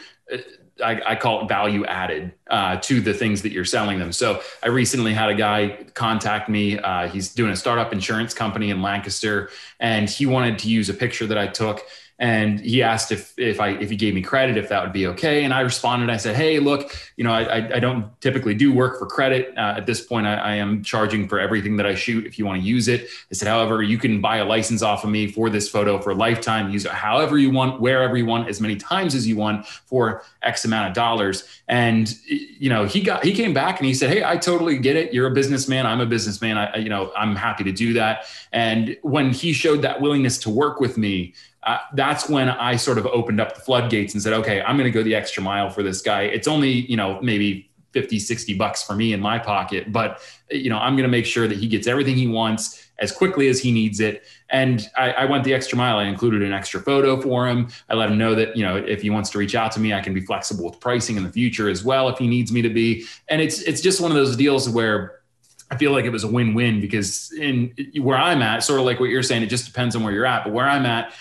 [0.83, 4.11] I, I, call it value added uh, to the things that you're selling them.
[4.11, 6.77] So I recently had a guy contact me.
[6.77, 9.49] Uh, he's doing a startup insurance company in Lancaster,
[9.79, 11.81] and he wanted to use a picture that I took
[12.17, 15.07] and he asked if if I if he gave me credit if that would be
[15.07, 15.43] okay.
[15.43, 18.97] And I responded I said hey look you know I I don't typically do work
[18.97, 19.53] for credit.
[19.57, 22.45] Uh, at this point I, I, am charging for everything that I shoot if you
[22.45, 23.09] want to use it.
[23.29, 26.11] I said however you can buy a license off of me for this photo for
[26.11, 26.71] a lifetime.
[26.71, 30.23] Use it however you want wherever you want as many times as you want for
[30.41, 31.43] X amount of dollars.
[31.67, 34.95] And you know he got he came back and he said hey I totally get
[34.95, 35.13] it.
[35.13, 35.85] You're a businessman.
[35.85, 36.57] I'm a businessman.
[36.57, 38.25] I you know I'm happy to do that.
[38.53, 41.33] And when he showed that willingness to work with me
[41.65, 44.91] uh, that's when I sort of opened up the floodgates and said, okay, I'm going
[44.91, 46.23] to go the extra mile for this guy.
[46.23, 50.69] It's only, you know, maybe 50, 60 bucks for me in my pocket, but, you
[50.69, 53.59] know, I'm going to make sure that he gets everything he wants as quickly as
[53.59, 54.23] he needs it.
[54.49, 55.97] And I, I, went the extra mile.
[55.97, 57.69] I included an extra photo for him.
[57.89, 59.93] I let him know that, you know, if he wants to reach out to me,
[59.93, 62.61] I can be flexible with pricing in the future as well if he needs me
[62.61, 63.05] to be.
[63.27, 65.21] And it's, it's just one of those deals where
[65.71, 68.99] I feel like it was a win-win because in where I'm at, sort of like
[68.99, 70.43] what you're saying, it just depends on where you're at.
[70.43, 71.13] But where I'm at,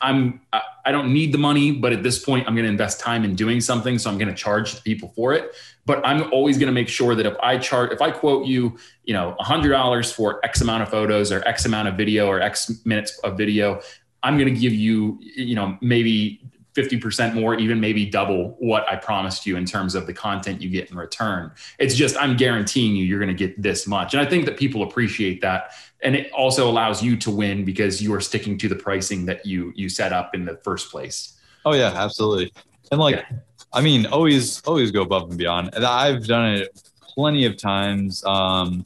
[0.00, 0.40] I'm
[0.84, 3.36] I don't need the money, but at this point, I'm going to invest time in
[3.36, 5.54] doing something, so I'm going to charge people for it.
[5.86, 8.76] But I'm always going to make sure that if I chart, if I quote you,
[9.04, 12.40] you know, hundred dollars for X amount of photos or X amount of video or
[12.40, 13.80] X minutes of video,
[14.22, 16.40] I'm going to give you, you know, maybe
[16.74, 20.70] 50% more, even maybe double what I promised you in terms of the content you
[20.70, 21.52] get in return.
[21.78, 24.14] It's just, I'm guaranteeing you, you're going to get this much.
[24.14, 25.72] And I think that people appreciate that.
[26.02, 29.46] And it also allows you to win because you are sticking to the pricing that
[29.46, 31.38] you, you set up in the first place.
[31.64, 32.52] Oh yeah, absolutely.
[32.90, 33.24] And like,
[33.72, 35.70] I mean, always, always go above and beyond.
[35.74, 38.24] And I've done it plenty of times.
[38.24, 38.84] Um,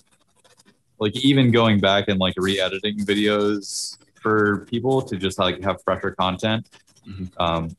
[0.98, 6.10] like even going back and like re-editing videos for people to just like have fresher
[6.12, 6.68] content.
[7.08, 7.30] Mhm.
[7.38, 7.76] Um,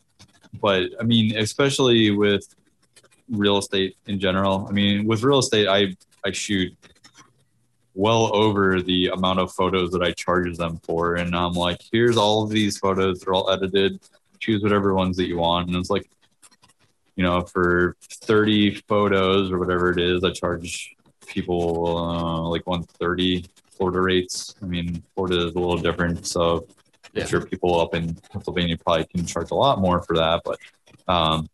[0.61, 2.47] but I mean, especially with
[3.29, 4.65] real estate in general.
[4.69, 6.75] I mean, with real estate, I I shoot
[7.97, 12.15] well over the amount of photos that I charge them for, and I'm like, here's
[12.15, 13.19] all of these photos.
[13.19, 13.99] They're all edited.
[14.39, 16.07] Choose whatever ones that you want, and it's like,
[17.15, 20.95] you know, for 30 photos or whatever it is, I charge
[21.25, 24.53] people uh, like 130 Florida rates.
[24.61, 26.67] I mean, Florida is a little different, so
[27.13, 27.23] Yeah.
[27.23, 30.43] I'm sure people up in Pennsylvania probably can charge a lot more for that.
[30.45, 30.59] But
[31.07, 31.49] um,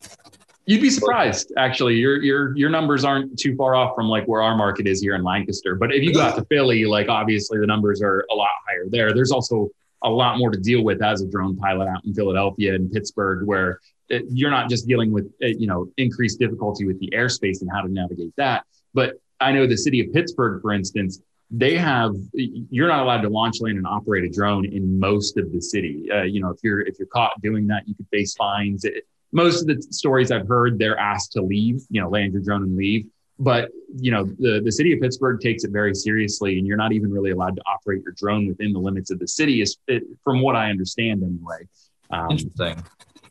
[0.65, 1.95] You'd be surprised, actually.
[1.95, 5.15] Your your your numbers aren't too far off from like where our market is here
[5.15, 5.75] in Lancaster.
[5.75, 8.85] But if you go out to Philly, like obviously the numbers are a lot higher
[8.89, 9.13] there.
[9.13, 9.69] There's also
[10.03, 13.45] a lot more to deal with as a drone pilot out in Philadelphia and Pittsburgh,
[13.45, 17.61] where it, you're not just dealing with uh, you know increased difficulty with the airspace
[17.61, 21.19] and how to navigate that, but I know the city of Pittsburgh, for instance,
[21.51, 25.51] they have you're not allowed to launch, land, and operate a drone in most of
[25.51, 26.09] the city.
[26.11, 28.85] Uh, you know, if you're if you're caught doing that, you could face fines.
[28.85, 31.81] It, most of the stories I've heard, they're asked to leave.
[31.89, 33.05] You know, land your drone and leave.
[33.39, 36.93] But you know, the the city of Pittsburgh takes it very seriously, and you're not
[36.93, 39.77] even really allowed to operate your drone within the limits of the city, is
[40.23, 41.67] from what I understand, anyway.
[42.11, 42.83] Um, interesting.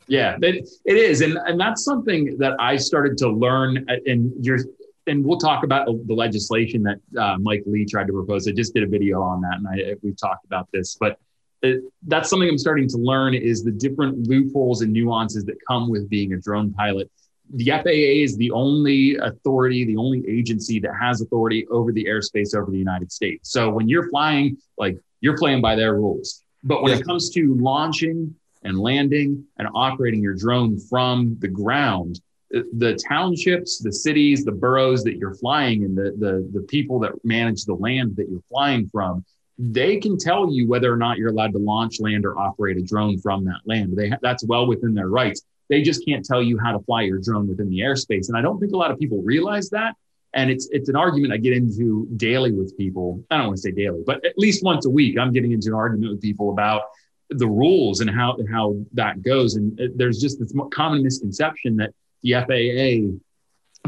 [0.09, 3.88] yeah, it, it is, and and that's something that I started to learn.
[3.88, 4.59] uh, And you're,
[5.07, 8.48] and we'll talk about the legislation that uh, Mike Lee tried to propose.
[8.48, 11.16] I just did a video on that, and I we've talked about this, but
[11.63, 15.89] it, that's something I'm starting to learn is the different loopholes and nuances that come
[15.89, 17.11] with being a drone pilot.
[17.55, 22.55] The FAA is the only authority, the only agency that has authority over the airspace
[22.57, 23.51] over the United States.
[23.51, 26.43] So when you're flying, like you're playing by their rules.
[26.65, 26.99] But when Yeah.
[26.99, 28.35] it comes to launching
[28.65, 32.21] and landing and operating your drone from the ground,
[32.55, 36.99] uh, the townships, the cities, the boroughs that you're flying in, the, the, the people
[37.01, 39.25] that manage the land that you're flying from,
[39.59, 42.82] they can tell you whether or not you're allowed to launch, land, or operate a
[42.82, 43.96] drone from that land.
[43.96, 45.42] They ha- that's well within their rights.
[45.68, 48.28] They just can't tell you how to fly your drone within the airspace.
[48.28, 49.94] And I don't think a lot of people realize that.
[50.34, 53.22] And it's it's an argument I get into daily with people.
[53.30, 55.68] I don't want to say daily, but at least once a week, I'm getting into
[55.68, 56.82] an argument with people about
[57.28, 59.57] the rules and how how that goes.
[59.57, 61.90] And uh, there's just this common misconception that
[62.22, 63.18] the FAA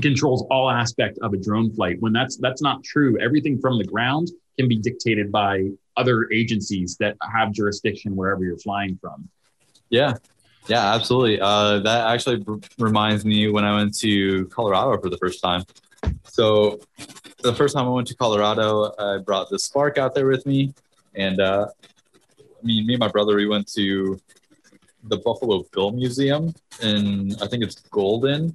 [0.00, 3.18] controls all aspect of a drone flight when that's that's not true.
[3.20, 4.28] Everything from the ground
[4.58, 9.28] can be dictated by other agencies that have jurisdiction wherever you're flying from.
[9.90, 10.14] Yeah,
[10.66, 11.40] yeah, absolutely.
[11.40, 15.64] Uh, that actually r- reminds me when I went to Colorado for the first time.
[16.24, 16.80] So,
[17.42, 20.72] the first time I went to Colorado, I brought the Spark out there with me,
[21.14, 21.66] and uh,
[22.40, 24.18] I mean, me and my brother, we went to
[25.04, 28.54] the Buffalo Bill Museum, and I think it's Golden,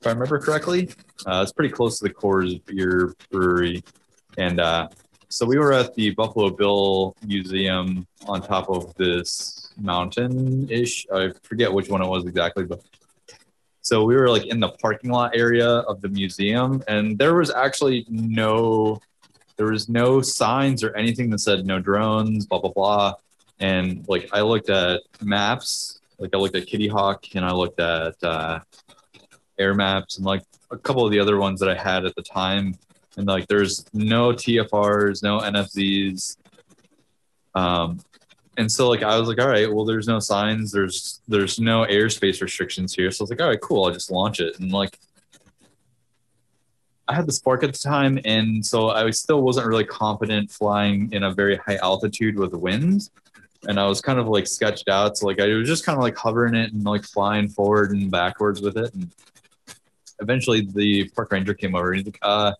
[0.00, 0.90] if I remember correctly.
[1.24, 3.84] Uh, it's pretty close to the Coors Beer Brewery,
[4.36, 4.88] and uh,
[5.34, 11.08] so we were at the Buffalo Bill Museum on top of this mountain ish.
[11.12, 12.80] I forget which one it was exactly, but
[13.80, 17.50] so we were like in the parking lot area of the museum, and there was
[17.50, 19.00] actually no,
[19.56, 23.14] there was no signs or anything that said no drones, blah blah blah.
[23.58, 28.22] And like I looked at maps, like I looked at Kittyhawk, and I looked at
[28.22, 28.60] uh,
[29.58, 32.22] Air Maps, and like a couple of the other ones that I had at the
[32.22, 32.76] time,
[33.16, 36.36] and like there's no TFRs, no NFZs.
[37.54, 38.00] Um,
[38.56, 41.84] and so like I was like, all right, well, there's no signs, there's there's no
[41.86, 43.10] airspace restrictions here.
[43.10, 44.58] So I was like, all right, cool, I'll just launch it.
[44.60, 44.98] And like
[47.06, 51.12] I had the spark at the time, and so I still wasn't really confident flying
[51.12, 53.10] in a very high altitude with winds.
[53.66, 55.16] And I was kind of like sketched out.
[55.16, 58.10] So like I was just kind of like hovering it and like flying forward and
[58.10, 58.92] backwards with it.
[58.94, 59.10] And
[60.20, 62.52] eventually the park ranger came over and he's like, uh,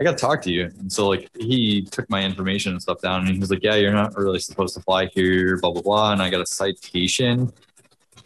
[0.00, 0.64] I got to talk to you.
[0.78, 3.74] And so like he took my information and stuff down and he was like, yeah,
[3.76, 6.12] you're not really supposed to fly here, blah, blah, blah.
[6.12, 7.52] And I got a citation.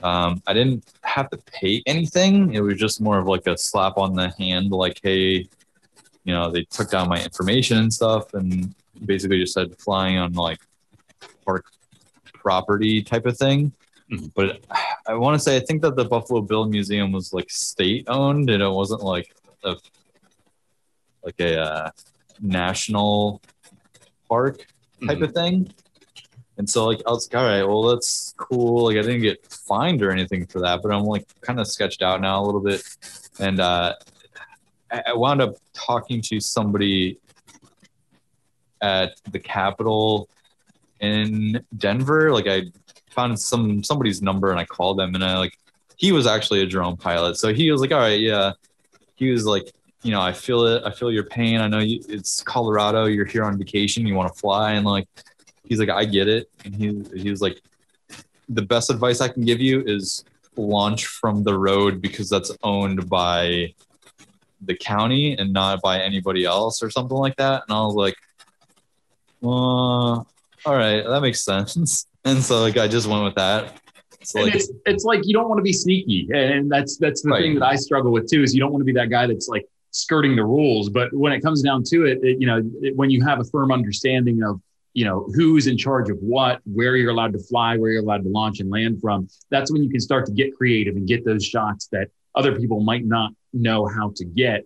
[0.02, 2.54] Um, I didn't have to pay anything.
[2.54, 5.48] It was just more of like a slap on the hand, like, hey,
[6.24, 8.74] you know, they took down my information and stuff and
[9.04, 10.58] basically just said flying on like
[11.44, 11.66] park
[12.34, 13.72] property type of thing.
[14.10, 14.30] Mhm.
[14.34, 14.60] But
[15.08, 18.50] I want to say I think that the Buffalo Bill Museum was like state owned
[18.50, 19.34] and it wasn't like
[19.64, 19.76] a
[21.22, 21.90] like a uh,
[22.40, 23.42] national
[24.28, 24.66] park
[25.06, 25.72] type of thing.
[26.58, 28.86] And so like I was like, all right, well that's cool.
[28.86, 32.02] Like I didn't get fined or anything for that, but I'm like kind of sketched
[32.02, 32.82] out now a little bit.
[33.38, 33.94] And uh,
[34.90, 37.18] I, I wound up talking to somebody
[38.80, 40.28] at the Capitol
[41.00, 42.32] in Denver.
[42.32, 42.62] Like I
[43.16, 45.58] found some somebody's number and I called them and I like
[45.96, 47.36] he was actually a drone pilot.
[47.36, 48.52] So he was like, all right, yeah.
[49.16, 50.82] He was like, you know, I feel it.
[50.84, 51.60] I feel your pain.
[51.60, 53.06] I know you, it's Colorado.
[53.06, 54.06] You're here on vacation.
[54.06, 54.72] You want to fly.
[54.72, 55.08] And like,
[55.64, 56.50] he's like, I get it.
[56.64, 57.60] And he, he was like,
[58.48, 60.22] the best advice I can give you is
[60.56, 63.74] launch from the road because that's owned by
[64.60, 67.64] the county and not by anybody else or something like that.
[67.66, 68.16] And I was like,
[69.40, 70.26] well,
[70.64, 72.06] all right, that makes sense.
[72.26, 73.80] And so like I just went with that.
[74.22, 77.30] So like, it's, it's like you don't want to be sneaky, and that's that's the
[77.30, 77.42] right.
[77.42, 78.42] thing that I struggle with too.
[78.42, 80.88] Is you don't want to be that guy that's like skirting the rules.
[80.88, 83.44] But when it comes down to it, it you know, it, when you have a
[83.44, 84.60] firm understanding of
[84.94, 88.24] you know who's in charge of what, where you're allowed to fly, where you're allowed
[88.24, 91.24] to launch and land from, that's when you can start to get creative and get
[91.24, 94.64] those shots that other people might not know how to get.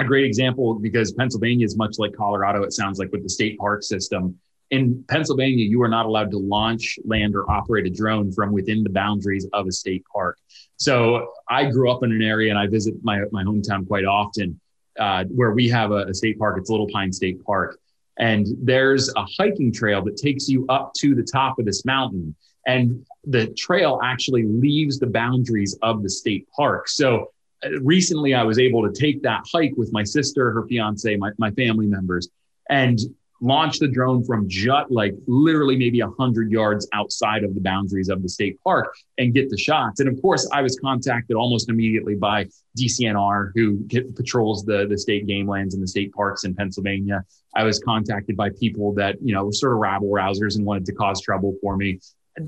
[0.00, 2.64] A great example because Pennsylvania is much like Colorado.
[2.64, 4.40] It sounds like with the state park system
[4.70, 8.82] in Pennsylvania, you are not allowed to launch, land, or operate a drone from within
[8.84, 10.38] the boundaries of a state park.
[10.76, 14.60] So I grew up in an area and I visit my, my hometown quite often
[14.98, 16.56] uh, where we have a, a state park.
[16.58, 17.78] It's Little Pine State Park.
[18.18, 22.34] And there's a hiking trail that takes you up to the top of this mountain.
[22.66, 26.88] And the trail actually leaves the boundaries of the state park.
[26.88, 27.32] So
[27.64, 31.30] uh, recently I was able to take that hike with my sister, her fiance, my,
[31.38, 32.28] my family members.
[32.68, 32.98] And
[33.40, 38.22] launch the drone from just like literally maybe 100 yards outside of the boundaries of
[38.22, 40.00] the state park and get the shots.
[40.00, 42.46] And of course, I was contacted almost immediately by
[42.78, 47.24] DCNR, who get, patrols the, the state game lands and the state parks in Pennsylvania.
[47.56, 50.84] I was contacted by people that, you know, were sort of rabble rousers and wanted
[50.86, 51.98] to cause trouble for me,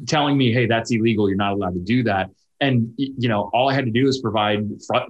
[0.07, 1.29] telling me, hey, that's illegal.
[1.29, 2.31] You're not allowed to do that
[2.63, 4.65] and you know all i had to do is provide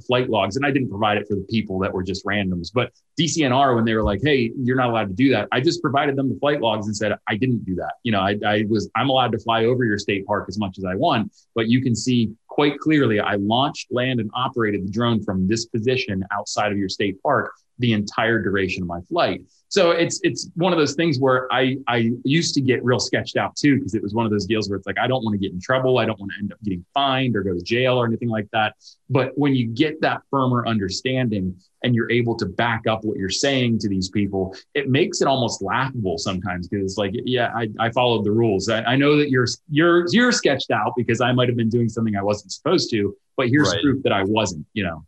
[0.07, 2.71] flight logs and i didn't provide it for the people that were just randoms.
[2.73, 5.83] But dcnr when they were like hey you're not allowed to do that i just
[5.83, 7.95] provided them the flight logs and said i didn't do that.
[8.03, 10.79] You know i, I was i'm allowed to fly over your state park as much
[10.79, 14.91] as i want but you can see quite clearly i launched land and operated the
[14.91, 19.43] drone from this position outside of your state park the entire duration of my flight
[19.73, 23.39] so it's it's one of those things where I I used to get real sketched
[23.39, 25.33] out too because it was one of those deals where it's like I don't want
[25.33, 27.63] to get in trouble, I don't want to end up getting fined or go to
[27.63, 28.75] jail or anything like that.
[29.09, 33.31] But when you get that firmer understanding and you're able to back up what you're
[33.31, 37.69] saying to these people, it makes it almost laughable sometimes because it's like, yeah, I,
[37.81, 38.69] I followed the rules.
[38.69, 41.89] I, I, know that you're you're you're sketched out because I might have been doing
[41.89, 43.83] something I wasn't supposed to, but here's right.
[43.83, 44.67] proof that I wasn't.
[44.75, 45.07] You know.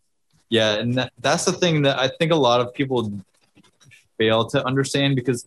[0.49, 3.13] Yeah, and that, that's the thing that I think a lot of people
[4.19, 5.45] fail to understand because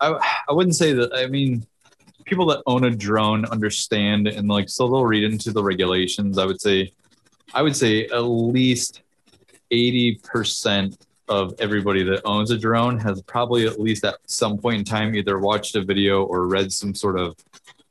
[0.00, 0.18] I,
[0.48, 1.66] I wouldn't say that I mean
[2.24, 6.44] people that own a drone understand and like so they'll read into the regulations I
[6.44, 6.92] would say
[7.54, 9.02] I would say at least
[9.72, 10.96] 80%
[11.28, 15.14] of everybody that owns a drone has probably at least at some point in time
[15.14, 17.36] either watched a video or read some sort of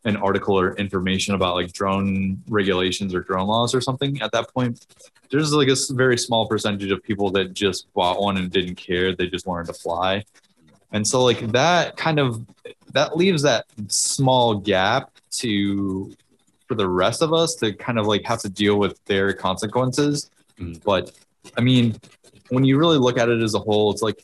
[0.08, 4.52] an article or information about like drone regulations or drone laws or something at that
[4.54, 4.86] point.
[5.30, 9.16] There's like a very small percentage of people that just bought one and didn't care.
[9.16, 10.24] They just wanted to fly.
[10.92, 12.46] And so like that kind of
[12.94, 16.16] that leaves that small gap to
[16.68, 20.30] for the rest of us to kind of like have to deal with their consequences.
[20.60, 20.84] Mm.
[20.84, 21.12] but
[21.56, 21.96] i mean
[22.50, 24.24] when you really look at it as a whole it's like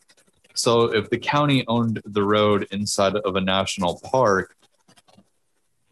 [0.56, 4.56] so if the county owned the road inside of a national park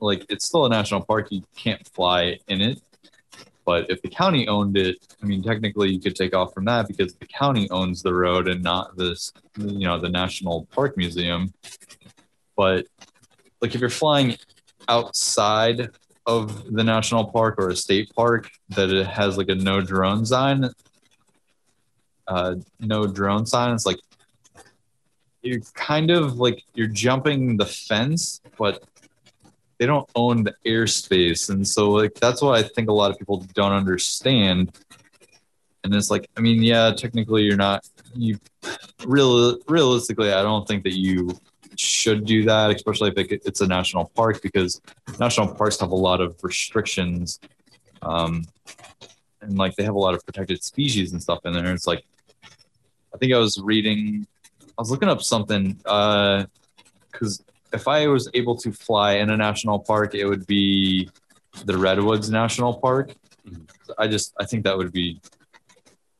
[0.02, 2.82] like it's still a national park you can't fly in it
[3.66, 6.88] but if the county owned it, I mean, technically you could take off from that
[6.88, 11.54] because the county owns the road and not this, you know, the National Park Museum.
[12.58, 12.88] But
[13.62, 14.36] like if you're flying
[14.88, 15.89] outside
[16.26, 20.26] of the national park or a state park that it has like a no drone
[20.26, 20.70] sign,
[22.28, 23.99] uh, no drone sign, it's like
[25.43, 28.84] you're kind of like you're jumping the fence, but
[29.82, 31.49] they don't own the airspace.
[31.49, 34.71] And so like that's what i think a lot of people don't understand.
[35.83, 37.83] And it's like i mean yeah technically you're not
[38.13, 38.37] you
[39.03, 41.36] real realistically i don't think that you
[41.75, 44.79] should do that especially if it, it's a national park because
[45.20, 47.39] national parks have a lot of restrictions
[48.03, 48.43] um
[49.41, 51.74] and like they have a lot of protected species and stuff in there.
[51.74, 52.03] It's like
[53.16, 54.28] i think i was reading
[54.78, 56.45] i was looking up something uh
[57.12, 57.43] because
[57.74, 61.10] if I was able to fly in a national park, it would be
[61.66, 63.14] the Redwoods National Park.
[63.98, 65.20] I just I think that would be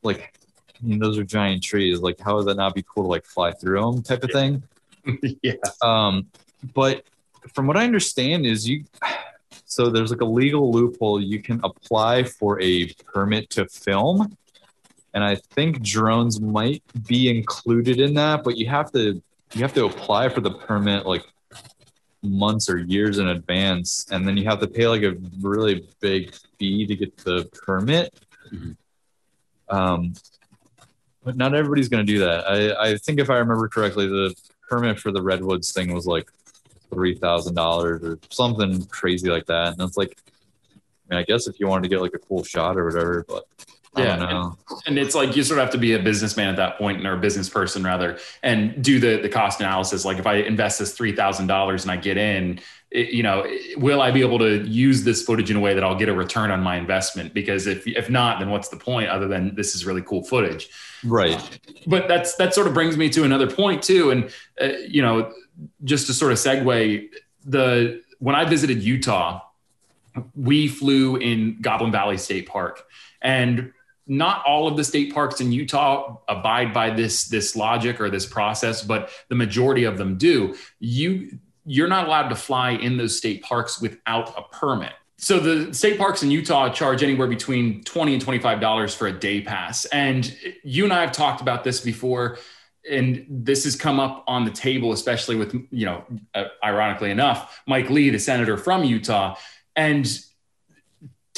[0.02, 0.34] like
[0.82, 2.00] I mean, those are giant trees.
[2.00, 4.62] Like, how would that not be cool to like fly through them, type of thing?
[5.42, 5.54] yeah.
[5.80, 6.26] Um,
[6.74, 7.04] but
[7.54, 8.84] from what I understand, is you
[9.64, 11.20] so there's like a legal loophole.
[11.20, 14.36] You can apply for a permit to film,
[15.14, 18.44] and I think drones might be included in that.
[18.44, 19.22] But you have to
[19.54, 21.24] you have to apply for the permit like
[22.22, 26.32] months or years in advance, and then you have to pay like a really big
[26.58, 28.14] fee to get the permit.
[28.52, 28.76] Mhm.
[29.68, 30.14] Um,
[31.24, 32.48] but not everybody's going to do that.
[32.48, 34.34] I, I think if I remember correctly, the
[34.68, 36.30] permit for the redwoods thing was like
[36.90, 40.16] three thousand dollars or something crazy like that, and it's like,
[41.10, 43.24] I mean, I guess if you wanted to get like a cool shot or whatever,
[43.28, 43.44] but
[43.96, 44.58] Yeah, know.
[44.86, 47.12] and it's like you sort of have to be a businessman at that point or
[47.12, 50.96] a business person rather and do the the cost analysis like if i invest this
[50.96, 52.58] $3000 and i get in
[52.90, 53.46] it, you know
[53.76, 56.14] will i be able to use this footage in a way that i'll get a
[56.14, 59.74] return on my investment because if if not then what's the point other than this
[59.74, 60.70] is really cool footage
[61.04, 61.60] Right.
[61.86, 65.30] but that's that sort of brings me to another point too and uh, you know
[65.84, 67.10] just to sort of segue
[67.44, 69.40] the when i visited utah
[70.34, 72.84] we flew in goblin valley state park
[73.20, 73.72] and
[74.06, 78.26] not all of the state parks in utah abide by this this logic or this
[78.26, 80.54] process but the majority of them do.
[80.80, 84.92] You you're not allowed to fly in those state parks without a permit.
[85.16, 89.12] So the state parks in Utah charge anywhere between 20 and 25 dollars for a
[89.12, 89.84] day pass.
[89.86, 92.38] And you and I have talked about this before
[92.90, 96.04] and this has come up on the table especially with you know
[96.34, 99.36] uh, ironically enough Mike Lee the senator from Utah.
[99.76, 100.06] And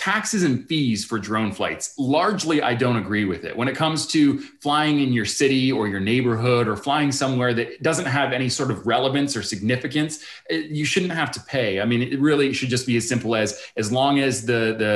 [0.05, 3.57] taxes and fees for drone flights largely i don't agree with it.
[3.57, 7.83] When it comes to flying in your city or your neighborhood or flying somewhere that
[7.83, 10.13] doesn't have any sort of relevance or significance
[10.51, 11.81] it- you shouldn't have to pay.
[11.81, 14.95] I mean it really should just be as simple as as long as the the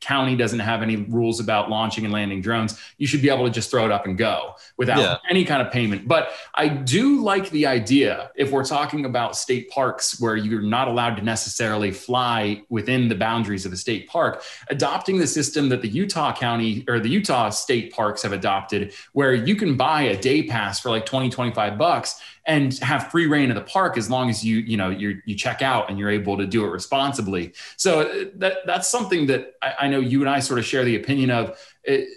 [0.00, 3.50] county doesn't have any rules about launching and landing drones you should be able to
[3.50, 5.16] just throw it up and go without Yeah.
[5.28, 9.70] any kind of payment but i do like the idea if we're talking about state
[9.70, 14.42] parks where you're not allowed to necessarily fly within the boundaries of a state park
[14.68, 19.34] adopting the system that the Utah County or the Utah state parks have adopted, where
[19.34, 22.20] you can buy a day pass for like 20, 25 bucks
[22.50, 25.36] and have free reign of the park as long as you, you know, you you
[25.36, 27.52] check out and you're able to do it responsibly.
[27.76, 30.84] So uh, that that's something that I, I know you and I sort of share
[30.84, 31.58] the opinion of.
[31.84, 32.08] It,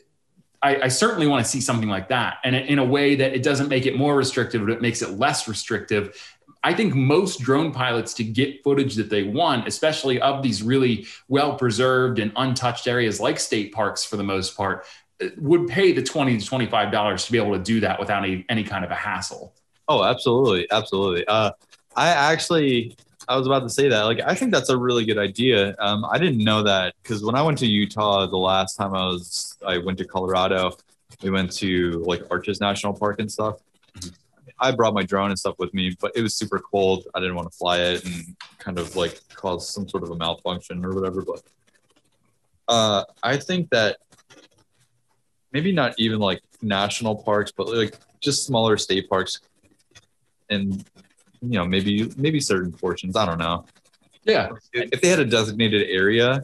[0.64, 3.44] I, I certainly want to see something like that, and in a way that it
[3.44, 6.18] doesn't make it more restrictive, but it makes it less restrictive.
[6.64, 11.06] I think most drone pilots to get footage that they want, especially of these really
[11.28, 14.86] well preserved and untouched areas like state parks for the most part,
[15.22, 18.24] uh, would pay the 20 to 25 dollars to be able to do that without
[18.24, 19.54] any, any kind of a hassle.
[19.88, 21.26] Oh, absolutely, absolutely.
[21.28, 21.52] Uh,
[21.96, 22.96] I actually,
[23.28, 24.04] I was about to say that.
[24.04, 25.76] Like, I think that's a really good idea.
[25.80, 29.06] Um, I didn't know that because when I went to Utah the last time I
[29.06, 30.78] was, I went to Colorado.
[31.22, 33.60] We went to like Arches National Park and stuff.
[34.60, 37.08] I brought my drone and stuff with me, but it was super cold.
[37.14, 40.16] I didn't want to fly it and kind of like cause some sort of a
[40.16, 41.22] malfunction or whatever.
[41.22, 41.42] But
[42.68, 43.98] uh, I think that
[45.52, 49.42] maybe not even like national parks, but like just smaller state parks
[50.54, 50.86] and
[51.42, 53.66] you know maybe maybe certain portions i don't know.
[54.26, 54.52] Yeah.
[54.72, 56.44] if they had a designated area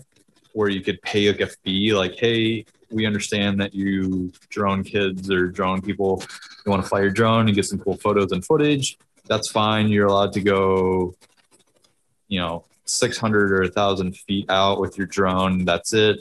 [0.51, 5.31] where you could pay like a fee like hey we understand that you drone kids
[5.31, 6.21] or drone people
[6.65, 8.97] you want to fly your drone and get some cool photos and footage
[9.29, 9.89] that's fine.
[9.89, 11.13] You're allowed to go
[12.27, 16.19] you know 600 or 1000 feet out with your drone that's it.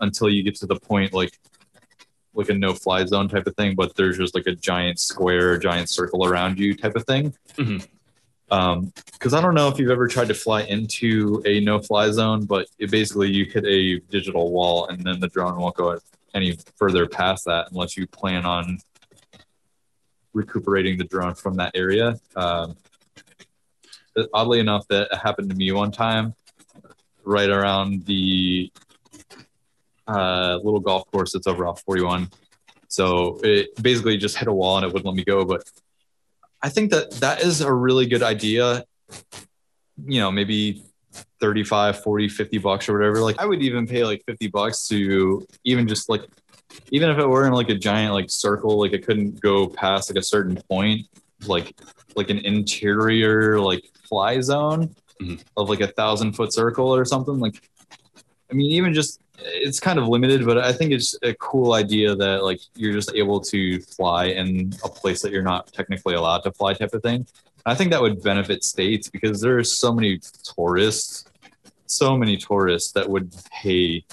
[0.00, 1.38] Until you get to the point like
[2.36, 5.56] like a no fly zone type of thing but there's just like a giant square
[5.58, 7.86] giant circle around you type of thing Mhm.
[8.50, 12.10] um because i don't know if you've ever tried to fly into a no fly
[12.10, 15.98] zone but it basically you hit a digital wall and then the drone won't go
[16.34, 18.78] any further past that unless you plan on
[20.34, 22.76] recuperating the drone from that area um,
[24.34, 26.34] oddly enough that happened to me one time
[27.24, 28.70] right around the
[30.08, 32.28] uh, little golf course that's over off 41
[32.88, 35.62] so it basically just hit a wall and it wouldn't let me go but
[36.62, 38.84] i think that that is a really good idea.
[40.04, 40.82] You know maybe
[41.40, 43.20] 35 40 50 bucks or whatever.
[43.20, 46.22] Like i would even pay like 50 bucks to even just like
[46.90, 50.10] even if it were in like a giant like circle like it couldn't go past
[50.10, 51.06] like a certain point
[51.46, 51.74] like
[52.16, 55.42] like an interior like fly zone Mhm.
[55.56, 57.56] of like a thousand foot circle or something like
[58.50, 62.14] i mean even just it's kind of limited but i think it's a cool idea
[62.14, 66.42] that like you're just able to fly in a place that you're not technically allowed
[66.42, 67.26] to fly type of thing.
[67.64, 70.20] I think that would benefit states because there are so many
[70.54, 71.26] tourists
[71.86, 74.04] so many tourists that would pay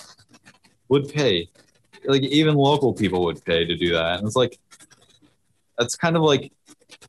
[0.90, 1.50] would pay.
[2.06, 4.20] Like even local people would pay to do that.
[4.20, 4.60] And it's like
[5.78, 6.52] that's kind of like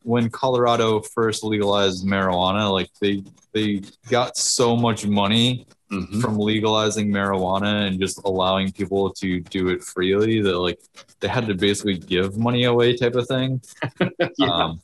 [0.03, 3.23] when colorado first legalized marijuana like they
[3.53, 6.21] they got so much money Mhm.
[6.21, 10.81] from legalizing marijuana and just allowing people to do it freely that like
[11.21, 13.61] they had to basically give money away type of thing
[14.39, 14.47] Yeah.
[14.51, 14.81] um,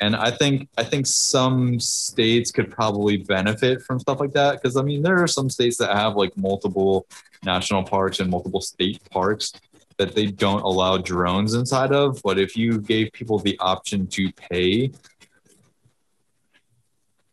[0.00, 4.76] And I think I think some states could probably benefit from stuff like that because
[4.76, 7.06] I mean there are some states that have like multiple
[7.44, 9.52] national parks and multiple state parks
[9.98, 12.20] that they don't allow drones inside of.
[12.24, 14.90] But if you gave people the option to pay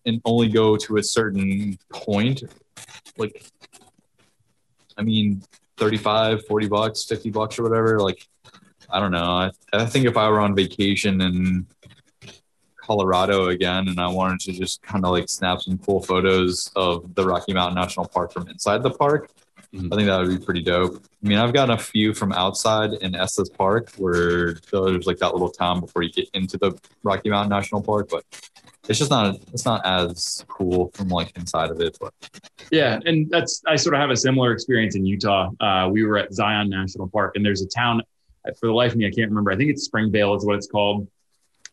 [0.05, 2.43] and only go to a certain point,
[3.17, 3.43] like,
[4.97, 5.41] I mean,
[5.77, 8.27] 35, 40 bucks, 50 bucks or whatever, like,
[8.89, 9.23] I don't know.
[9.23, 11.67] I, I think if I were on vacation in
[12.81, 17.13] Colorado again and I wanted to just kind of like snap some cool photos of
[17.13, 19.29] the Rocky Mountain National Park from inside the park,
[19.73, 19.93] Mm-hmm.
[19.93, 21.03] I think that would be pretty dope.
[21.23, 25.33] I mean, I've gotten a few from outside in Estes Park where there's like that
[25.33, 26.71] little town before you get into the
[27.03, 28.23] Rocky Mountain National Park, but
[28.87, 31.97] it's just not it's not as cool from like inside of it.
[32.01, 32.13] But
[32.71, 35.51] yeah, and that's I sort of have a similar experience in Utah.
[35.59, 38.01] Uh, we were at Zion National Park, and there's a town
[38.59, 39.51] for the life of me I can't remember.
[39.51, 41.07] I think it's Springvale is what it's called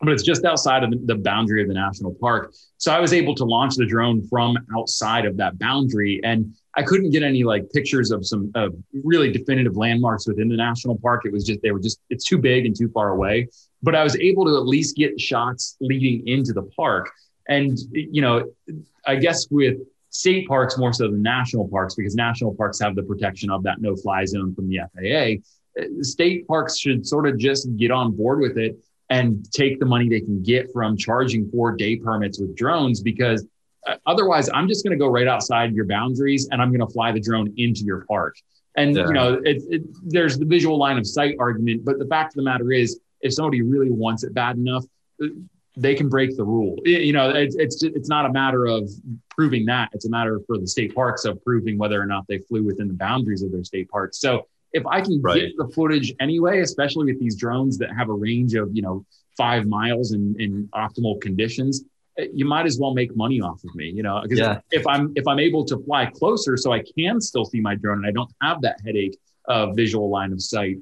[0.00, 2.52] but it's just outside of the boundary of the national park.
[2.76, 6.20] So I was able to launch the drone from outside of that boundary.
[6.22, 10.56] And I couldn't get any like pictures of some of really definitive landmarks within the
[10.56, 11.22] national park.
[11.24, 13.48] It was just, they were just, it's too big and too far away.
[13.82, 17.10] But I was able to at least get shots leading into the park.
[17.48, 18.44] And, you know,
[19.06, 19.78] I guess with
[20.10, 23.80] state parks more so than national parks, because national parks have the protection of that
[23.80, 25.80] no fly zone from the FAA.
[25.80, 28.76] Uh, state parks should sort of just get on board with it
[29.08, 33.46] and take the money they can get from charging for day permits with drones because
[34.06, 37.12] otherwise i'm just going to go right outside your boundaries and i'm going to fly
[37.12, 38.36] the drone into your park
[38.76, 39.06] and yeah.
[39.06, 42.36] you know it, it, there's the visual line of sight argument but the fact of
[42.36, 44.84] the matter is if somebody really wants it bad enough
[45.22, 45.26] uh,
[45.78, 48.90] they can break the rule you know it's it's it's not a matter of
[49.30, 52.38] proving that it's a matter for the state parks of proving whether or not they
[52.38, 54.46] flew within the boundaries of their state parks so
[54.76, 55.40] if I can right.
[55.40, 59.06] get the footage anyway, especially with these drones that have a range of, you know,
[59.34, 61.84] five miles in, in optimal conditions,
[62.32, 64.60] you might as well make money off of me, you know, because yeah.
[64.70, 67.98] if I'm, if I'm able to fly closer so I can still see my drone
[67.98, 70.78] and I don't have that headache of visual line of sight,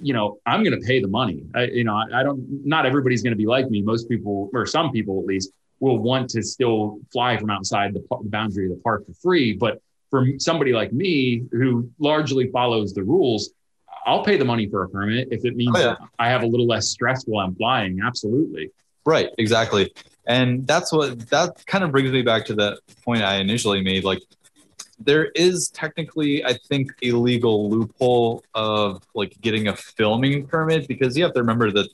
[0.00, 1.44] you know, I'm going to pay the money.
[1.54, 3.82] I, you know, I, I don't, not everybody's going to be like me.
[3.82, 8.00] Most people, or some people at least, will want to still fly from outside the,
[8.22, 9.52] the boundary of the park for free.
[9.52, 13.50] But for somebody like me who largely follows the rules,
[14.06, 15.96] I'll pay the money for a permit if it means oh, yeah.
[16.18, 18.00] I have a little less stress while I'm flying.
[18.04, 18.70] Absolutely.
[19.04, 19.30] Right.
[19.38, 19.92] Exactly.
[20.26, 24.04] And that's what that kind of brings me back to the point I initially made.
[24.04, 24.22] Like,
[24.98, 31.16] there is technically, I think, a legal loophole of like getting a filming permit because
[31.16, 31.88] you have to remember that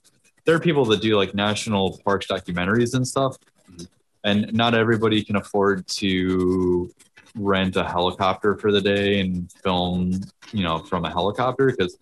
[0.44, 3.36] there are people that do like national parks documentaries and stuff.
[3.70, 3.84] Mm-hmm.
[4.24, 6.92] And not everybody can afford to
[7.34, 10.20] rent a helicopter for the day and film,
[10.52, 11.96] you know, from a helicopter because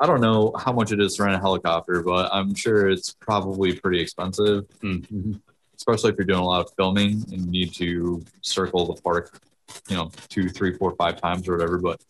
[0.00, 3.14] I don't know how much it is to rent a helicopter, but I'm sure it's
[3.20, 5.34] probably pretty expensive, mm-hmm.
[5.82, 9.40] Especially if you're doing a lot of filming and you need to circle the park,
[9.88, 11.78] you know, two, three, four, five times or whatever.
[11.78, 12.00] But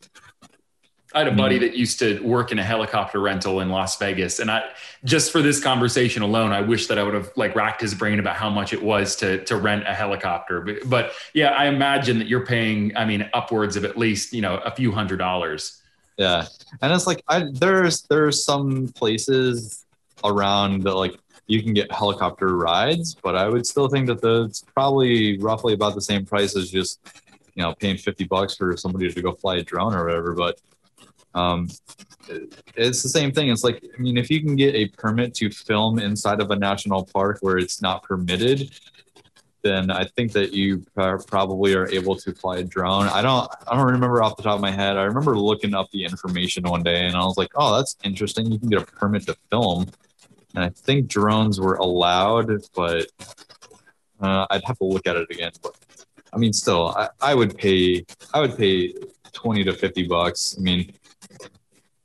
[1.14, 1.64] I had a buddy mm-hmm.
[1.64, 4.62] that used to work in a helicopter rental in Las Vegas, and I
[5.04, 8.18] just for this conversation alone, I wish that I would have like racked his brain
[8.18, 10.60] about how much it was to to rent a helicopter.
[10.60, 14.42] But, but yeah, I imagine that you're paying, I mean, upwards of at least you
[14.42, 15.82] know a few hundred dollars.
[16.18, 16.46] Yeah,
[16.80, 19.84] and it's like I there's there's some places
[20.24, 24.44] around that like you can get helicopter rides, but I would still think that the,
[24.44, 27.00] it's probably roughly about the same price as just
[27.54, 30.32] you know paying 50 bucks for somebody to go fly a drone or whatever.
[30.32, 30.60] But
[31.34, 31.68] um,
[32.76, 33.50] it's the same thing.
[33.50, 36.56] It's like, I mean, if you can get a permit to film inside of a
[36.56, 38.70] national park where it's not permitted,
[39.62, 43.06] then I think that you probably are able to fly a drone.
[43.06, 44.96] I don't, I don't remember off the top of my head.
[44.96, 48.50] I remember looking up the information one day, and I was like, oh, that's interesting.
[48.50, 49.86] You can get a permit to film,
[50.54, 53.06] and I think drones were allowed, but
[54.20, 55.52] uh, I'd have to look at it again.
[55.62, 55.76] But
[56.32, 58.94] I mean, still, I, I would pay, I would pay
[59.32, 60.56] twenty to fifty bucks.
[60.58, 60.92] I mean,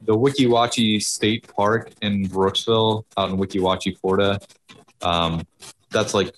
[0.01, 4.39] the Weeki Wachee State Park in Brooksville, out in Weeki Wachee, Florida.
[5.01, 5.43] Um,
[5.91, 6.35] that's like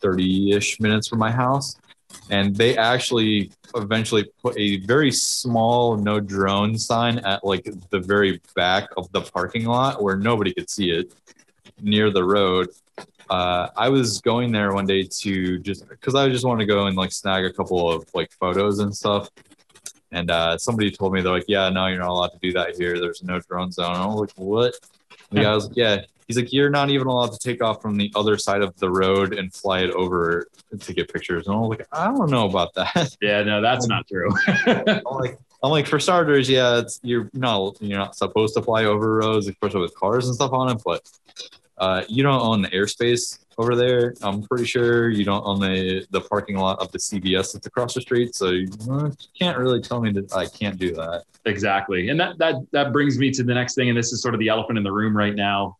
[0.00, 1.76] 30 ish minutes from my house.
[2.30, 8.40] And they actually eventually put a very small no drone sign at like the very
[8.54, 11.12] back of the parking lot where nobody could see it
[11.80, 12.68] near the road.
[13.28, 16.86] Uh, I was going there one day to just because I just want to go
[16.86, 19.28] and like snag a couple of like photos and stuff.
[20.12, 22.76] And uh, somebody told me they're like, yeah, no, you're not allowed to do that
[22.76, 22.98] here.
[23.00, 23.94] There's no drone zone.
[23.94, 24.74] And I was like, what?
[25.30, 26.02] And the guy was like, yeah.
[26.26, 28.90] He's like, you're not even allowed to take off from the other side of the
[28.90, 30.48] road and fly it over
[30.78, 31.46] to get pictures.
[31.46, 33.16] And I was like, I don't know about that.
[33.20, 34.30] Yeah, no, that's not true.
[34.66, 38.84] I'm like, I'm like, for starters, yeah, it's you're not you're not supposed to fly
[38.84, 40.82] over roads, especially with cars and stuff on it.
[40.84, 41.08] But
[41.78, 44.14] uh, you don't own the airspace over there.
[44.22, 47.94] I'm pretty sure you don't own the the parking lot of the CVS that's across
[47.94, 48.68] the street, so you
[49.38, 51.24] can't really tell me that I can't do that.
[51.44, 54.34] Exactly, and that that that brings me to the next thing, and this is sort
[54.34, 55.76] of the elephant in the room right now.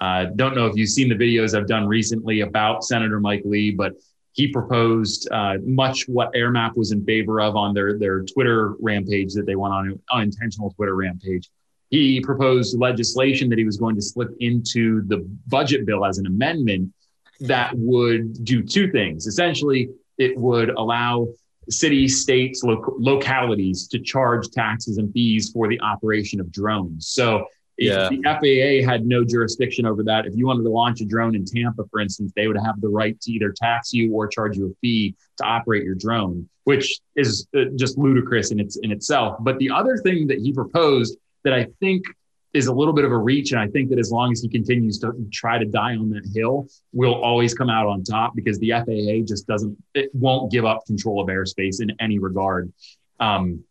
[0.00, 3.70] Uh, don't know if you've seen the videos I've done recently about Senator Mike Lee,
[3.70, 3.94] but
[4.32, 9.34] he proposed uh, much what AirMap was in favor of on their their Twitter rampage
[9.34, 11.50] that they went on unintentional Twitter rampage.
[11.90, 15.18] He proposed legislation that he was going to slip into the
[15.48, 16.92] budget bill as an amendment
[17.40, 19.26] that would do two things.
[19.26, 21.28] Essentially, it would allow
[21.68, 27.08] cities, states, localities to charge taxes and fees for the operation of drones.
[27.08, 27.46] So
[27.78, 28.08] yeah.
[28.08, 30.26] the FAA had no jurisdiction over that.
[30.26, 32.88] If you wanted to launch a drone in Tampa, for instance, they would have the
[32.88, 37.00] right to either tax you or charge you a fee to operate your drone, which
[37.16, 39.38] is uh, just ludicrous in its in itself.
[39.40, 42.04] But the other thing that he proposed that I think
[42.52, 44.48] is a little bit of a reach, and I think that as long as he
[44.48, 48.58] continues to try to die on that hill, we'll always come out on top because
[48.58, 52.72] the FAA just doesn't, it won't give up control of airspace in any regard.
[53.20, 53.64] Um,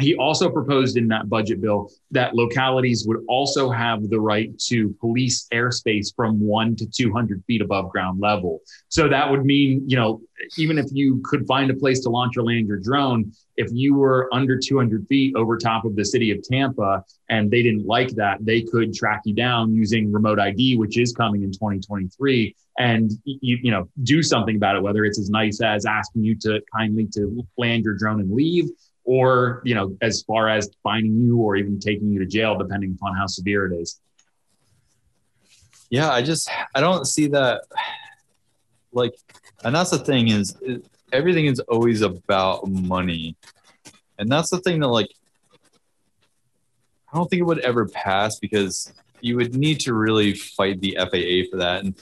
[0.00, 4.94] he also proposed in that budget bill that localities would also have the right to
[5.00, 8.60] police airspace from one to 200 feet above ground level.
[8.88, 10.22] So that would mean, you know,
[10.56, 13.94] even if you could find a place to launch or land your drone, if you
[13.94, 18.10] were under 200 feet over top of the city of Tampa and they didn't like
[18.12, 23.10] that, they could track you down using remote ID, which is coming in 2023, and
[23.24, 24.82] you, you know do something about it.
[24.82, 28.70] Whether it's as nice as asking you to kindly to land your drone and leave,
[29.04, 32.96] or you know as far as finding you or even taking you to jail depending
[32.98, 34.00] upon how severe it is.
[35.90, 37.62] Yeah i just i don't see that
[38.92, 39.14] like
[39.64, 43.36] and that's the thing is it, everything is always about money.
[44.18, 45.08] And that's the thing that like
[47.12, 50.96] i don't think it would ever pass because you would need to really fight the
[50.98, 51.84] faa for that.
[51.84, 51.94] And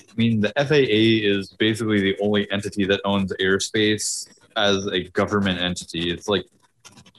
[0.00, 5.60] i mean the faa is basically the only entity that owns airspace as a government
[5.60, 6.10] entity.
[6.10, 6.46] It's like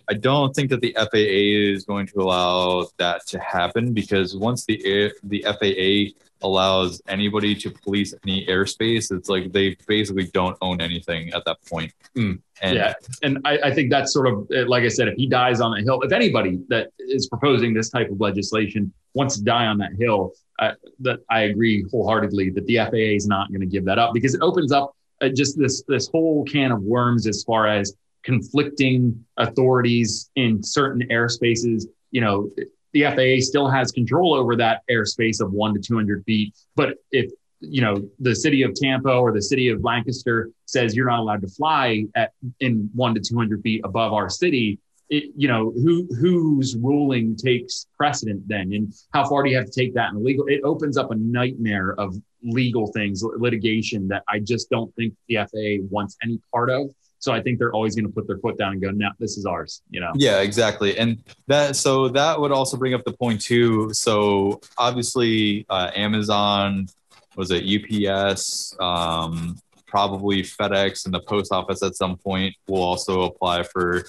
[0.09, 4.65] I don't think that the FAA is going to allow that to happen because once
[4.65, 10.79] the the FAA allows anybody to police any airspace, it's like they basically don't own
[10.81, 11.91] anything at that point.
[12.15, 12.39] Mm.
[12.61, 12.93] And yeah,
[13.23, 15.81] and I, I, think that's sort of like I said, if he dies on the
[15.81, 19.93] hill, if anybody that is proposing this type of legislation wants to die on that
[19.99, 23.99] hill, uh, that I agree wholeheartedly that the FAA is not going to give that
[23.99, 27.67] up because it opens up uh, just this this whole can of worms as far
[27.67, 31.85] as conflicting authorities in certain airspaces.
[32.11, 32.49] You know,
[32.93, 36.55] the FAA still has control over that airspace of one to 200 feet.
[36.75, 41.09] But if, you know, the city of Tampa or the city of Lancaster says you're
[41.09, 44.79] not allowed to fly at in one to 200 feet above our city,
[45.09, 49.65] it, you know, who whose ruling takes precedent then, and how far do you have
[49.65, 50.45] to take that in legal?
[50.47, 55.37] It opens up a nightmare of legal things, litigation that I just don't think the
[55.37, 56.89] FAA wants any part of.
[57.19, 59.37] So I think they're always going to put their foot down and go, "No, this
[59.37, 60.11] is ours." You know.
[60.15, 63.89] Yeah, exactly, and that so that would also bring up the point too.
[63.91, 66.87] So obviously, uh, Amazon
[67.35, 69.57] was it UPS, um,
[69.87, 74.05] probably FedEx, and the post office at some point will also apply for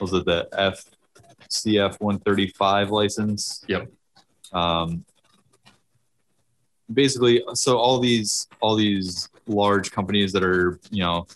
[0.00, 3.64] was it the FCF 135 license?
[3.68, 3.90] Yep.
[4.52, 5.04] Um,
[6.92, 11.26] basically, so all these all these large companies that are you know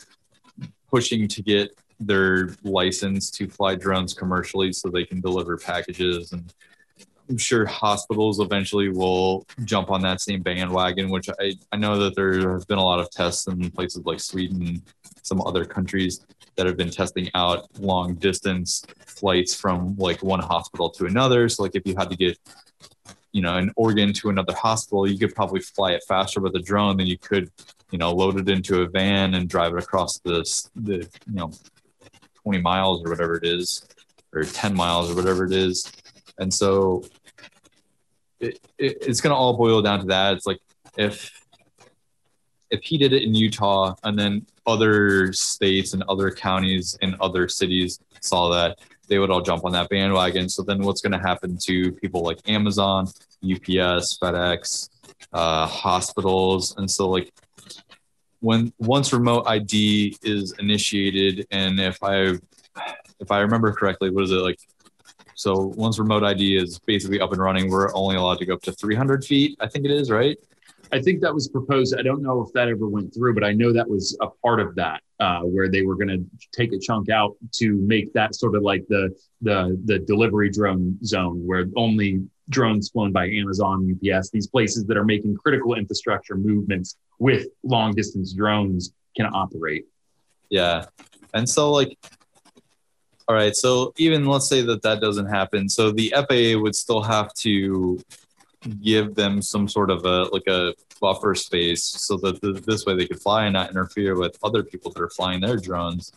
[0.91, 6.53] pushing to get their license to fly drones commercially so they can deliver packages and
[7.29, 12.15] I'm sure hospitals eventually will jump on that same bandwagon, which I, I know that
[12.15, 14.83] there has been a lot of tests in places like Sweden,
[15.23, 16.25] some other countries
[16.57, 21.49] that have been testing out long distance flights from like one hospital to another.
[21.49, 22.39] So like if you had to get,
[23.37, 26.59] you know, an organ to another hospital, you could probably fly it faster with a
[26.59, 27.51] drone than you could,
[27.91, 30.39] you know, load it into a van and drive it across the,
[30.75, 31.53] the you know,
[32.45, 33.87] 20 miles or whatever it is,
[34.33, 35.93] or 10 miles or whatever it is.
[36.39, 37.05] And so
[38.41, 40.33] it, it, it's going to all boil down to that.
[40.33, 40.61] It's like
[40.97, 41.31] if
[42.71, 47.49] if he did it in Utah and then other states and other counties and other
[47.49, 48.79] cities saw that,
[49.09, 50.49] they would all jump on that bandwagon.
[50.49, 53.07] So then what's going to happen to people like Amazon,
[53.45, 54.89] UPS, FedEx,
[55.33, 56.77] uh, hospitals?
[56.77, 57.33] And so like
[58.41, 62.39] when once remote ID is initiated, and if I
[63.19, 64.59] if I remember correctly, what is it like?
[65.35, 68.63] So once remote ID is basically up and running, we're only allowed to go up
[68.63, 69.57] to 300 feet.
[69.61, 70.39] I think it is right.
[70.93, 71.97] I think that was proposed.
[71.99, 74.61] I don't know if that ever went through, but I know that was a part
[74.61, 78.35] of that, uh, where they were going to take a chunk out to make that
[78.35, 83.91] sort of like the the the delivery drone zone, where only drones flown by Amazon,
[83.91, 89.87] UPS, these places that are making critical infrastructure movements with long distance drones can operate.
[90.51, 90.87] Yeah.
[91.35, 91.99] And so, like,
[93.29, 95.69] all right, so even let's say that that doesn't happen.
[95.69, 97.99] So the FAA would still have to
[98.67, 102.97] give them some sort of a like a buffer space so that th- this way
[102.97, 106.13] they could fly and not interfere with other people that are flying their drones.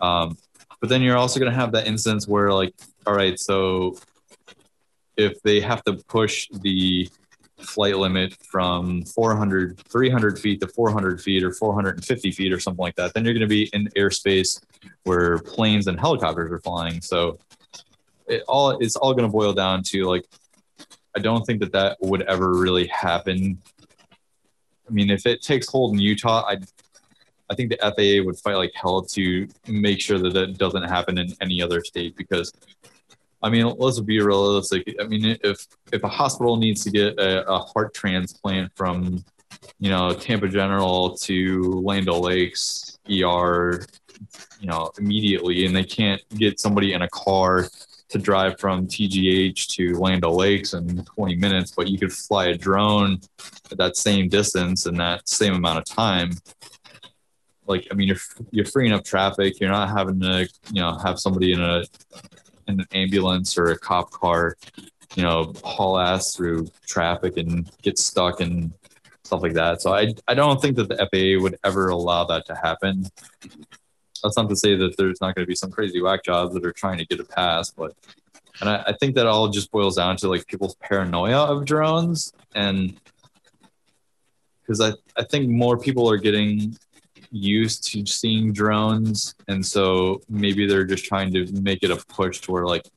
[0.00, 0.36] Um,
[0.80, 2.74] but then you're also going to have that instance where, like,
[3.06, 3.96] all right, so
[5.16, 7.08] if they have to push the
[7.58, 12.96] flight limit from 400 300 feet to 400 feet or 450 feet or something like
[12.96, 14.60] that then you're going to be in airspace
[15.04, 17.38] where planes and helicopters are flying so
[18.26, 20.26] it all it's all going to boil down to like
[21.16, 23.58] i don't think that that would ever really happen
[24.88, 26.56] i mean if it takes hold in utah i
[27.50, 31.18] i think the faa would fight like hell to make sure that that doesn't happen
[31.18, 32.52] in any other state because
[33.44, 34.96] I mean, let's be realistic.
[34.98, 39.22] I mean, if if a hospital needs to get a, a heart transplant from,
[39.78, 43.84] you know, Tampa General to Land O'Lakes ER,
[44.60, 47.68] you know, immediately, and they can't get somebody in a car
[48.14, 52.56] to drive from TGH to Land O'Lakes in 20 minutes, but you could fly a
[52.56, 53.18] drone
[53.72, 56.30] at that same distance in that same amount of time.
[57.66, 58.18] Like, I mean, you're
[58.52, 59.58] you're freeing up traffic.
[59.58, 61.82] You're not having to, you know, have somebody in a
[62.68, 64.56] in an ambulance or a cop car,
[65.16, 68.72] you know, haul ass through traffic and get stuck and
[69.24, 69.82] stuff like that.
[69.82, 73.06] So I, I don't think that the FAA would ever allow that to happen.
[74.24, 76.66] That's not to say that there's not going to be some crazy whack jobs that
[76.66, 77.94] are trying to get a pass, but
[78.60, 82.32] and I, I think that all just boils down to like people's paranoia of drones
[82.54, 82.98] and
[84.62, 86.76] because I, I think more people are getting
[87.30, 92.40] used to seeing drones and so maybe they're just trying to make it a push
[92.42, 92.88] to where like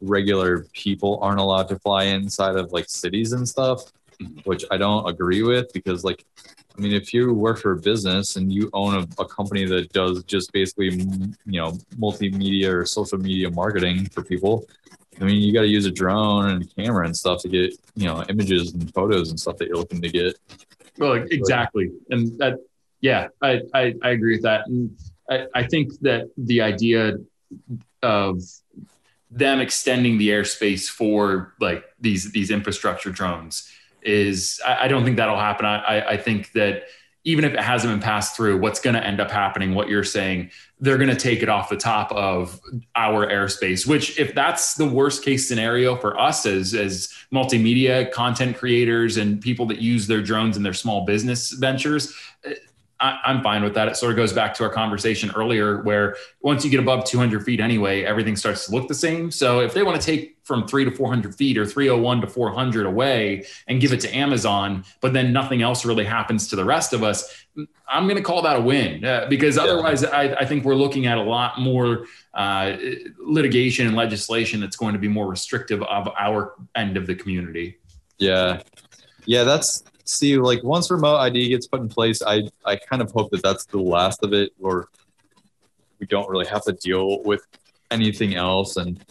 [0.00, 4.38] regular people aren't allowed to fly inside of like cities and stuff mm-hmm.
[4.44, 6.24] which i don't agree with because like
[6.76, 9.92] i mean if you work for a business and you own a, a company that
[9.92, 14.64] does just basically you know multimedia or social media marketing for people
[15.20, 17.74] i mean you got to use a drone and a camera and stuff to get
[17.94, 20.38] you know images and photos and stuff that you're looking to get
[20.98, 22.58] well exactly and that
[23.00, 24.66] yeah, I, I, I agree with that.
[24.66, 24.96] And
[25.30, 27.18] I, I think that the idea
[28.02, 28.42] of
[29.30, 33.70] them extending the airspace for like these these infrastructure drones
[34.02, 35.66] is I, I don't think that'll happen.
[35.66, 36.84] I, I think that
[37.24, 40.04] even if it hasn't been passed through, what's going to end up happening, what you're
[40.04, 40.48] saying,
[40.78, 42.60] they're going to take it off the top of
[42.94, 48.56] our airspace, which if that's the worst case scenario for us as, as multimedia content
[48.56, 52.14] creators and people that use their drones in their small business ventures,
[52.98, 53.88] I, am fine with that.
[53.88, 57.44] It sort of goes back to our conversation earlier, where once you get above 200
[57.44, 59.30] feet anyway, everything starts to look the same.
[59.30, 62.86] So if they want to take from three to 400 feet or 301 to 400
[62.86, 66.92] away and give it to Amazon, but then nothing else really happens to the rest
[66.92, 67.46] of us,
[67.88, 70.08] I'm going to call that a win uh, because otherwise, yeah.
[70.10, 72.76] I, I, think we're looking at a lot more uh,
[73.18, 77.78] litigation and legislation that's going to be more restrictive of our end of the community.
[78.18, 78.62] Yeah.
[79.24, 83.10] Yeah, that's see like once remote id gets put in place i i kind of
[83.10, 84.88] hope that that's the last of it or
[85.98, 87.46] we don't really have to deal with
[87.90, 89.04] anything else and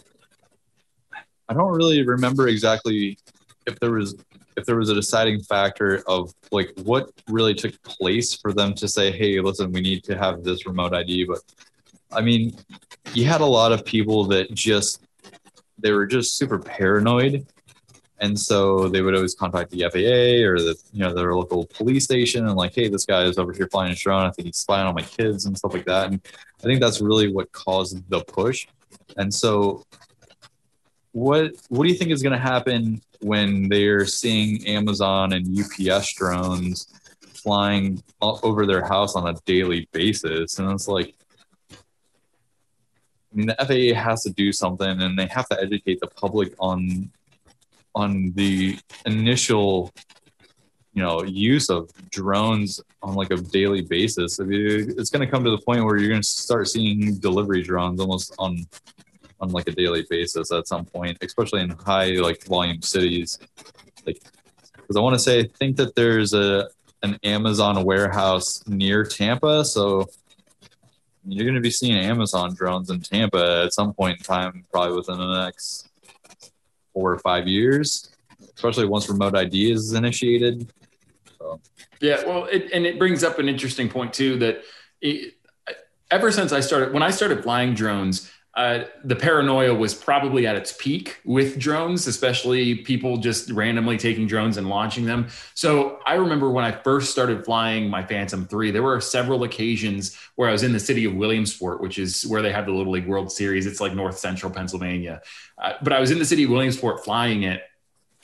[1.48, 3.18] i don't really remember exactly
[3.66, 4.14] if there was
[4.56, 8.88] if there was a deciding factor of like what really took place for them to
[8.88, 11.40] say hey listen we need to have this remote id but
[12.12, 12.56] i mean
[13.12, 15.02] you had a lot of people that just
[15.78, 17.46] they were just super paranoid
[18.18, 22.04] and so they would always contact the FAA or the you know their local police
[22.04, 24.26] station and like, hey, this guy is over here flying a drone.
[24.26, 26.06] I think he's spying on my kids and stuff like that.
[26.10, 26.20] And
[26.60, 28.66] I think that's really what caused the push.
[29.18, 29.84] And so,
[31.12, 36.14] what what do you think is going to happen when they're seeing Amazon and UPS
[36.14, 36.88] drones
[37.20, 40.58] flying over their house on a daily basis?
[40.58, 41.14] And it's like,
[41.70, 41.76] I
[43.34, 47.10] mean, the FAA has to do something, and they have to educate the public on
[47.96, 49.90] on the initial
[50.92, 55.30] you know use of drones on like a daily basis I mean, it's going to
[55.30, 58.64] come to the point where you're going to start seeing delivery drones almost on
[59.40, 63.38] on like a daily basis at some point especially in high like volume cities.
[64.06, 64.22] Like
[64.74, 66.68] because i want to say i think that there's a
[67.02, 70.06] an amazon warehouse near tampa so
[71.26, 74.96] you're going to be seeing amazon drones in tampa at some point in time probably
[74.96, 75.88] within the next
[76.96, 78.08] four or five years,
[78.54, 80.72] especially once remote ID is initiated.
[81.38, 81.60] So.
[82.00, 84.62] Yeah, well, it, and it brings up an interesting point too that
[85.02, 85.34] it,
[86.10, 90.56] ever since I started, when I started flying drones, uh, the paranoia was probably at
[90.56, 95.28] its peak with drones, especially people just randomly taking drones and launching them.
[95.52, 100.16] So I remember when I first started flying my Phantom 3, there were several occasions
[100.36, 102.92] where I was in the city of Williamsport, which is where they have the Little
[102.92, 103.66] League World Series.
[103.66, 105.20] It's like north central Pennsylvania.
[105.58, 107.62] Uh, but I was in the city of Williamsport flying it.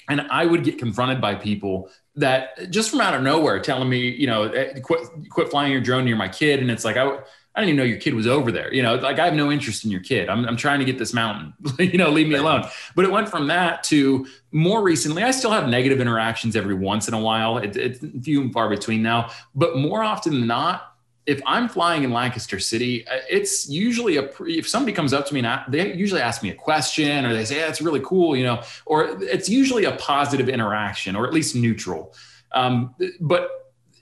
[0.09, 4.09] And I would get confronted by people that just from out of nowhere telling me,
[4.09, 6.61] you know, eh, quit, quit flying your drone near my kid.
[6.61, 7.19] And it's like, I,
[7.55, 8.73] I didn't even know your kid was over there.
[8.73, 10.31] You know, like I have no interest in your kid.
[10.31, 12.65] I'm, I'm trying to get this mountain, you know, leave me alone.
[12.95, 17.09] But it went from that to more recently, I still have negative interactions every once
[17.09, 17.59] in a while.
[17.59, 20.89] It, it's few and far between now, but more often than not,
[21.25, 25.35] if I'm flying in Lancaster City, uh, it's usually a if somebody comes up to
[25.35, 28.35] me and they usually ask me a question or they say, yeah, "That's really cool,"
[28.35, 32.13] you know, or it's usually a positive interaction or at least neutral.
[32.53, 33.51] Um, but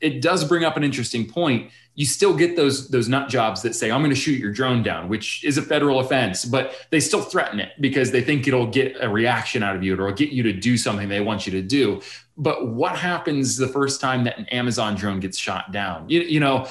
[0.01, 3.75] it does bring up an interesting point you still get those those nut jobs that
[3.75, 7.01] say i'm going to shoot your drone down which is a federal offense but they
[7.01, 10.17] still threaten it because they think it'll get a reaction out of you or it'll
[10.17, 12.01] get you to do something they want you to do.
[12.37, 16.09] But what happens the first time that an amazon drone gets shot down?
[16.09, 16.67] You, you know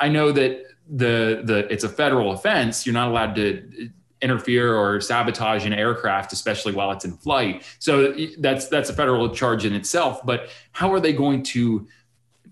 [0.00, 3.86] i know that the the it's a federal offense you're not allowed to uh,
[4.20, 7.62] interfere or sabotage an aircraft especially while it's in flight.
[7.78, 11.86] So that's that's a federal charge in itself but how are they going to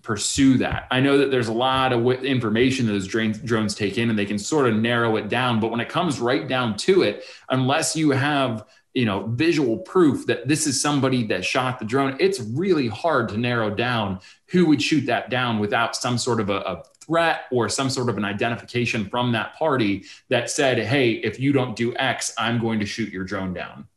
[0.03, 0.87] pursue that.
[0.91, 4.25] I know that there's a lot of information that those drones take in and they
[4.25, 5.59] can sort of narrow it down.
[5.59, 10.27] But when it comes right down to it, unless you have you know visual proof
[10.27, 14.19] that this is somebody that shot the drone it's really hard to narrow down
[14.49, 18.07] who would shoot that down without some sort of a, a threat or some sort
[18.07, 22.59] of an identification from that party that said hey if you don't do x i'm
[22.59, 23.87] going to shoot your drone down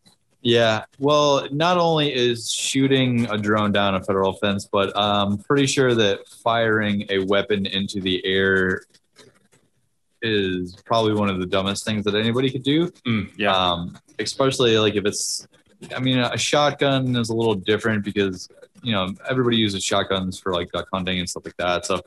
[0.47, 5.67] yeah, well, not only is shooting a drone down a federal offense, but I'm pretty
[5.67, 8.83] sure that firing a weapon into the air
[10.23, 12.93] is probably one of the dumbest things that anybody could do.
[13.09, 13.57] Mm, yeah.
[13.57, 15.49] Um, especially like if it's,
[15.93, 18.49] I mean, a shotgun is a little different because,
[18.85, 21.87] you know, everybody uses shotguns for like duck hunting and stuff like that.
[21.87, 22.01] So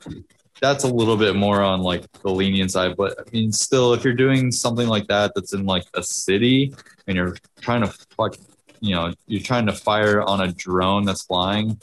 [0.60, 2.96] that's a little bit more on like the lenient side.
[2.96, 6.74] But I mean, still, if you're doing something like that that's in like a city
[7.06, 8.36] and you're trying to fuck,
[8.80, 11.80] you know, you're trying to fire on a drone that's flying.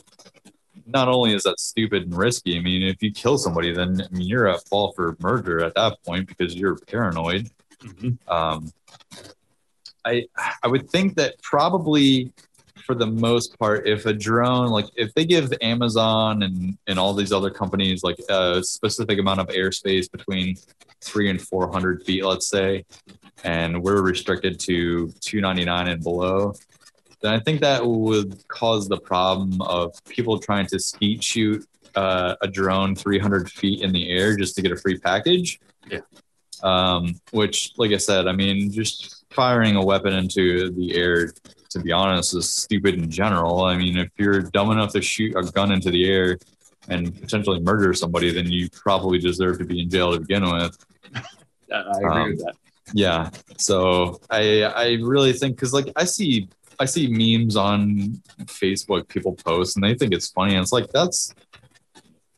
[0.86, 4.16] Not only is that stupid and risky, I mean, if you kill somebody, then I
[4.16, 7.49] mean, you're at fault for murder at that point because you're paranoid.
[7.84, 8.32] Mm-hmm.
[8.32, 8.72] Um,
[10.06, 10.28] I
[10.64, 12.32] I would think that probably
[12.88, 17.14] for the most part, if a drone, like if they give Amazon and, and all
[17.14, 20.55] these other companies like a specific amount of airspace between
[21.01, 22.85] three and 400 feet, let's say,
[23.43, 26.53] and we're restricted to 299 and below,
[27.22, 32.35] then I think that would cause the problem of people trying to skeet shoot uh,
[32.41, 35.59] a drone 300 feet in the air just to get a free package.
[35.91, 35.99] Yeah.
[36.64, 41.34] Um, which, like I said, I mean, just firing a weapon into the air
[41.69, 43.64] to be honest, is stupid in general.
[43.64, 46.38] I mean, if you're dumb enough to shoot a gun into the air
[46.89, 50.77] and potentially murder somebody, then you probably deserve to be in jail to begin with.
[51.73, 52.56] I agree um, with that.
[52.94, 53.30] Yeah.
[53.57, 56.48] So I I really think because like I see
[56.80, 60.53] I see memes on Facebook people post and they think it's funny.
[60.53, 61.34] And it's like that's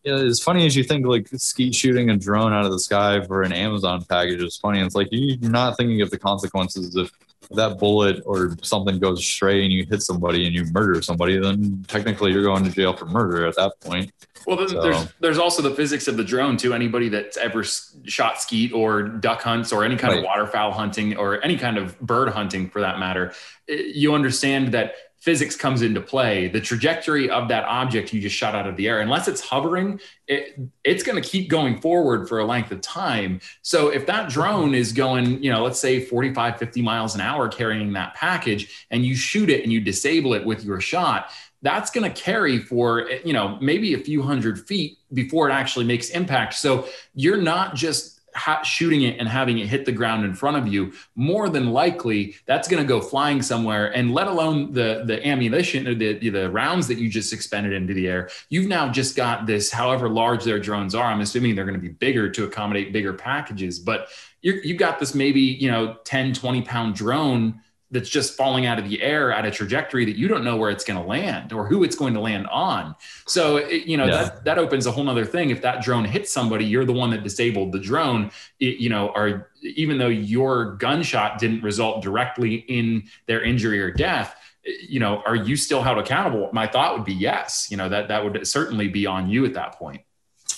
[0.04, 3.22] yeah, as funny as you think like skeet shooting a drone out of the sky
[3.26, 4.80] for an Amazon package is funny.
[4.80, 7.12] It's like you're not thinking of the consequences if
[7.52, 11.84] that bullet or something goes astray and you hit somebody and you murder somebody, then
[11.88, 14.12] technically you're going to jail for murder at that point.
[14.46, 14.82] Well, then so.
[14.82, 16.74] there's there's also the physics of the drone too.
[16.74, 20.20] Anybody that's ever shot skeet or duck hunts or any kind right.
[20.20, 23.34] of waterfowl hunting or any kind of bird hunting for that matter,
[23.68, 26.48] eh, you understand that physics comes into play.
[26.48, 30.00] The trajectory of that object you just shot out of the air, unless it's hovering,
[30.28, 33.42] it, it's going to keep going forward for a length of time.
[33.62, 37.50] So if that drone is going, you know, let's say 45, 50 miles an hour
[37.50, 41.32] carrying that package and you shoot it and you disable it with your shot,
[41.62, 45.84] that's going to carry for you know maybe a few hundred feet before it actually
[45.84, 50.26] makes impact so you're not just ha- shooting it and having it hit the ground
[50.26, 53.96] in front of you, more than likely that's going to go flying somewhere.
[53.96, 57.94] And let alone the the ammunition or the the rounds that you just expended into
[57.94, 59.72] the air, you've now just got this.
[59.72, 63.14] However large their drones are, I'm assuming they're going to be bigger to accommodate bigger
[63.14, 64.08] packages, but
[64.42, 67.62] you you've got this maybe you know 10 20 pound drone
[67.92, 70.70] that's just falling out of the air at a trajectory that you don't know where
[70.70, 72.96] it's going to land or who it's going to land on.
[73.26, 74.24] So, it, you know, yeah.
[74.24, 75.50] that, that opens a whole nother thing.
[75.50, 79.10] If that drone hits somebody, you're the one that disabled the drone, it, you know,
[79.16, 85.24] or even though your gunshot didn't result directly in their injury or death, you know,
[85.26, 86.50] are you still held accountable?
[86.54, 87.70] My thought would be yes.
[87.72, 90.02] You know, that, that would certainly be on you at that point.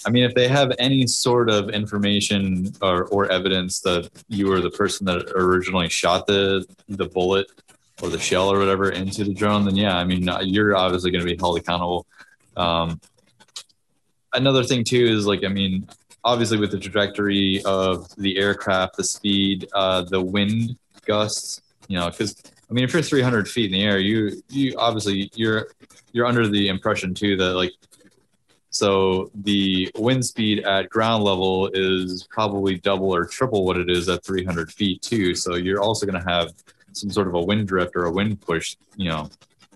[0.06, 4.62] I mean, if they have any sort of information or, or evidence that you were
[4.62, 7.48] the person that originally shot the the bullet
[8.02, 11.26] or the shell or whatever into the drone, then yeah, I mean, you're obviously going
[11.26, 12.08] to be held accountable.
[12.58, 13.00] Um,
[14.34, 15.88] another thing too is like, I mean,
[16.24, 22.10] obviously with the trajectory of the aircraft, the speed, uh, the wind gusts, you know,
[22.10, 25.68] because I mean, if you're 300 feet in the air, you you obviously you're
[26.14, 27.74] you're under the impression too that like
[28.72, 34.08] so the wind speed at ground level is probably double or triple what it is
[34.08, 35.36] at 300 feet too.
[35.36, 36.54] So you're also going to have
[36.94, 38.78] some sort of a wind drift or a wind push.
[38.96, 39.30] You know,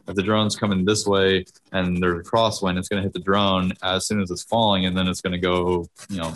[0.08, 3.20] if the drone's coming this way and there's a crosswind, it's going to hit the
[3.20, 6.34] drone as soon as it's falling, and then it's going to go, you know,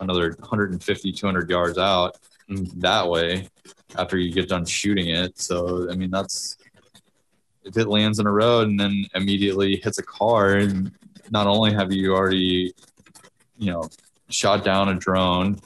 [0.00, 2.16] another 150, 200 yards out
[2.48, 2.80] mm-hmm.
[2.80, 3.46] that way
[3.98, 5.38] after you get done shooting it.
[5.38, 6.56] So I mean, that's
[7.62, 10.90] if it lands in a road and then immediately hits a car and
[11.30, 12.72] not only have you already,
[13.58, 13.88] you know,
[14.30, 15.58] shot down a drone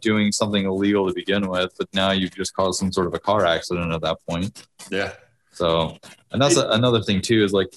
[0.00, 3.18] doing something illegal to begin with, but now you've just caused some sort of a
[3.18, 4.66] car accident at that point.
[4.90, 5.12] Yeah.
[5.52, 5.98] So,
[6.32, 7.74] and that's a, another thing too is like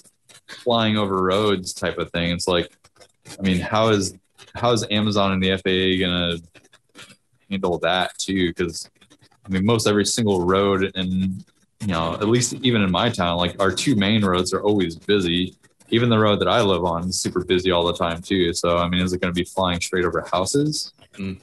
[0.47, 2.31] flying over roads type of thing.
[2.31, 2.71] It's like,
[3.37, 4.15] I mean, how is
[4.55, 6.37] how is Amazon and the FAA gonna
[7.49, 8.49] handle that too?
[8.49, 8.89] Because
[9.45, 11.43] I mean, most every single road in
[11.81, 14.95] you know, at least even in my town, like our two main roads are always
[14.95, 15.55] busy
[15.89, 18.53] even the road that I live on is super busy all the time too.
[18.53, 20.93] So I mean, is it going to be flying straight over houses?
[21.13, 21.39] Mm.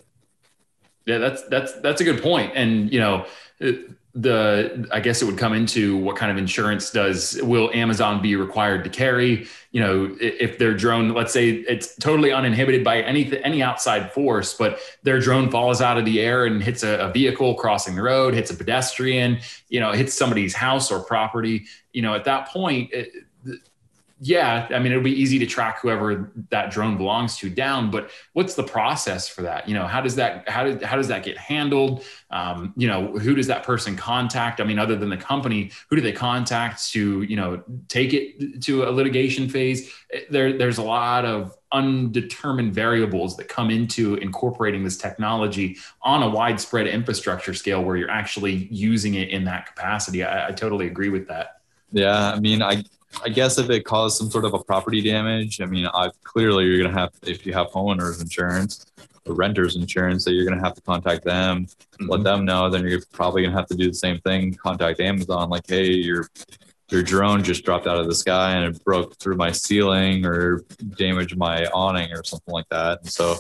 [1.07, 2.53] Yeah, that's that's that's a good point.
[2.55, 3.27] And you know,
[4.15, 8.35] the I guess it would come into what kind of insurance does will Amazon be
[8.35, 9.47] required to carry?
[9.71, 14.55] You know, if their drone, let's say it's totally uninhibited by any any outside force,
[14.55, 18.03] but their drone falls out of the air and hits a, a vehicle crossing the
[18.03, 19.39] road, hits a pedestrian,
[19.69, 21.67] you know, hits somebody's house or property.
[21.93, 22.93] You know, at that point.
[22.93, 23.13] It,
[24.23, 28.11] yeah, I mean, it'll be easy to track whoever that drone belongs to down, but
[28.35, 29.67] what's the process for that?
[29.67, 32.05] You know, how does that, how does, how does that get handled?
[32.31, 34.61] Um, you know, who does that person contact?
[34.61, 38.63] I mean, other than the company, who do they contact to, you know, take it
[38.65, 39.91] to a litigation phase?
[40.29, 46.29] There, there's a lot of undetermined variables that come into incorporating this technology on a
[46.29, 50.25] widespread infrastructure scale where you're actually using it in that capacity.
[50.25, 51.61] I, I totally agree with that.
[51.91, 52.33] Yeah.
[52.33, 52.85] I mean, I,
[53.25, 56.65] I guess if it caused some sort of a property damage, I mean, I clearly
[56.65, 58.87] you're gonna have if you have homeowners insurance
[59.27, 62.09] or renters insurance, that you're gonna have to contact them, mm-hmm.
[62.09, 62.71] let them know.
[62.71, 64.55] Then you're probably gonna have to do the same thing.
[64.55, 66.29] Contact Amazon, like, hey, your
[66.91, 70.65] your drone just dropped out of the sky and it broke through my ceiling or
[70.97, 73.01] damaged my awning or something like that.
[73.01, 73.37] And so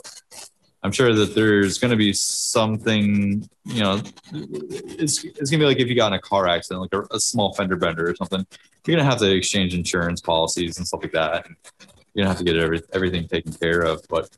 [0.82, 4.00] I'm sure that there's going to be something, you know,
[4.32, 7.16] it's, it's going to be like if you got in a car accident, like a,
[7.16, 8.46] a, small fender bender or something,
[8.86, 11.46] you're going to have to exchange insurance policies and stuff like that.
[12.14, 14.02] You're going to have to get every, everything taken care of.
[14.08, 14.30] But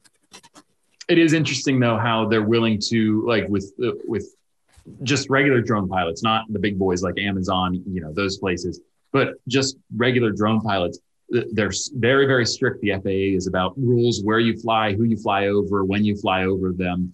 [1.08, 4.34] it is interesting though, how they're willing to like with, with
[5.04, 8.80] just regular drone pilots, not the big boys like Amazon, you know, those places,
[9.12, 10.98] but just regular drone pilots
[11.52, 15.46] they're very very strict the faa is about rules where you fly who you fly
[15.46, 17.12] over when you fly over them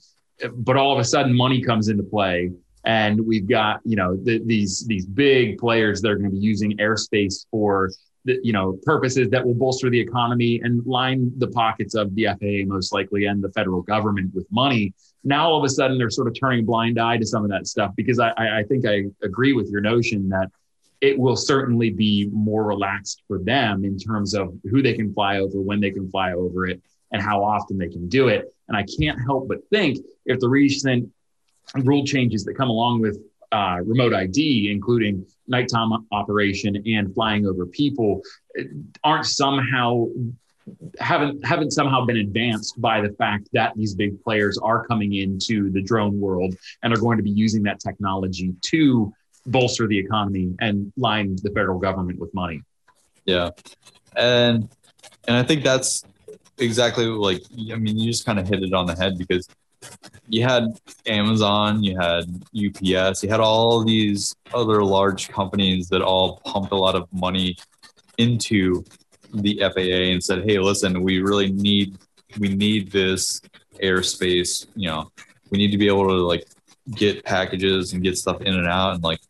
[0.57, 2.51] but all of a sudden money comes into play
[2.85, 6.43] and we've got you know the, these these big players that are going to be
[6.43, 7.91] using airspace for
[8.25, 12.27] the, you know purposes that will bolster the economy and line the pockets of the
[12.27, 14.95] FAA most likely and the federal government with money.
[15.25, 17.51] Now all of a sudden they're sort of turning a blind eye to some of
[17.51, 20.49] that stuff because I, I think I agree with your notion that
[21.01, 25.39] it will certainly be more relaxed for them in terms of who they can fly
[25.39, 28.53] over, when they can fly over it, and how often they can do it.
[28.69, 31.11] And I can't help but think if the recent
[31.75, 33.19] rule changes that come along with
[33.53, 38.21] uh, remote ID, including nighttime operation and flying over people,
[39.05, 40.07] aren't somehow
[41.01, 45.71] haven't haven't somehow been advanced by the fact that these big players are coming into
[45.71, 49.13] the drone world and are going to be using that technology to
[49.51, 52.63] bolster the economy and line the federal government with money.
[53.25, 53.51] Yeah.
[54.17, 54.69] And
[55.27, 56.05] and I think that's
[56.59, 57.43] exactly like
[57.73, 59.49] I mean you just kind of hit it on the head because
[60.29, 60.65] you had
[61.07, 66.77] Amazon, you had UPS, you had all these other large companies that all pumped a
[66.77, 67.57] lot of money
[68.19, 68.85] into
[69.33, 71.97] the FAA and said, "Hey, listen, we really need
[72.39, 73.41] we need this
[73.83, 75.11] airspace, you know,
[75.51, 76.45] we need to be able to like
[76.91, 79.21] get packages and get stuff in and out and like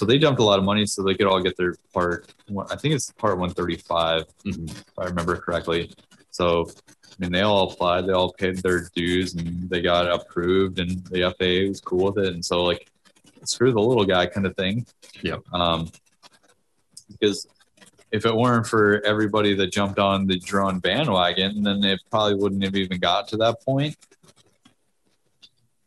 [0.00, 2.32] so they dumped a lot of money so they could all get their part.
[2.70, 4.64] I think it's part 135, mm-hmm.
[4.64, 5.92] if I remember correctly.
[6.30, 10.78] So, I mean, they all applied, they all paid their dues, and they got approved,
[10.78, 12.32] and the FAA was cool with it.
[12.32, 12.88] And so, like,
[13.44, 14.86] screw the little guy kind of thing.
[15.20, 15.36] Yeah.
[15.52, 15.90] Um,
[17.10, 17.46] because
[18.10, 22.64] if it weren't for everybody that jumped on the drone bandwagon, then it probably wouldn't
[22.64, 23.98] have even got to that point.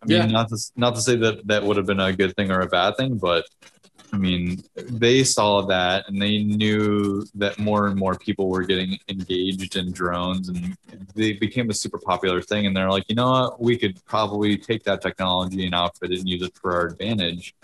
[0.04, 0.26] I mean, Yeah.
[0.28, 2.68] not to not to say that that would have been a good thing or a
[2.68, 3.46] bad thing, but
[4.14, 9.00] I mean, they saw that and they knew that more and more people were getting
[9.10, 10.78] engaged in drones, and
[11.16, 12.68] they became a super popular thing.
[12.68, 16.20] And they're like, you know what, we could probably take that technology and outfit it
[16.20, 17.56] and use it for our advantage.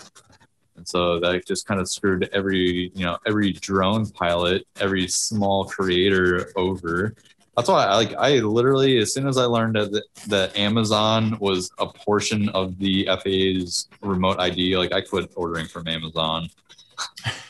[0.75, 5.65] And so that just kind of screwed every, you know, every drone pilot, every small
[5.65, 7.13] creator over.
[7.59, 11.69] That's why I like I literally as soon as I learned that that Amazon was
[11.77, 16.49] a portion of the FAA's remote ID, like I quit ordering from Amazon.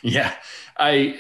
[0.02, 0.36] Yeah,
[0.78, 1.20] I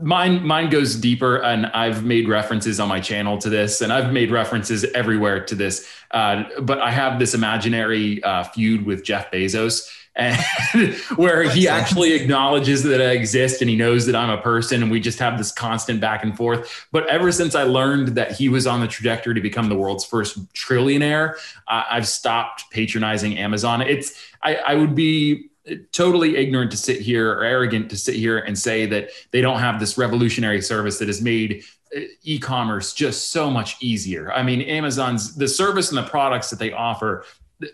[0.00, 4.12] mine mine goes deeper, and I've made references on my channel to this, and I've
[4.12, 5.86] made references everywhere to this.
[6.10, 9.88] Uh, but I have this imaginary uh, feud with Jeff Bezos.
[10.16, 10.34] And
[11.16, 14.90] where he actually acknowledges that I exist and he knows that I'm a person, and
[14.90, 16.86] we just have this constant back and forth.
[16.90, 20.06] But ever since I learned that he was on the trajectory to become the world's
[20.06, 21.34] first trillionaire,
[21.68, 23.82] uh, I've stopped patronizing Amazon.
[23.82, 25.50] It's I, I would be
[25.92, 29.58] totally ignorant to sit here or arrogant to sit here and say that they don't
[29.58, 31.64] have this revolutionary service that has made
[31.96, 34.32] uh, e-commerce just so much easier.
[34.32, 37.24] I mean, Amazon's the service and the products that they offer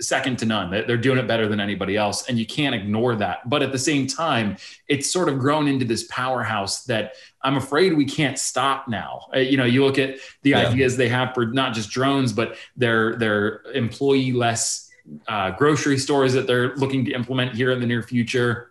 [0.00, 0.70] second to none.
[0.70, 3.48] They- They're doing it better than anybody else and you can't ignore that.
[3.48, 4.56] But at the same time,
[4.88, 9.26] it's sort of grown into this powerhouse that I'm afraid we can't stop now.
[9.34, 10.68] Uh, you know, you look at the Yeah.
[10.68, 14.88] ideas they have for not just drones but their their employee less
[15.26, 18.70] uh, grocery stores that they're looking to implement here in the near future.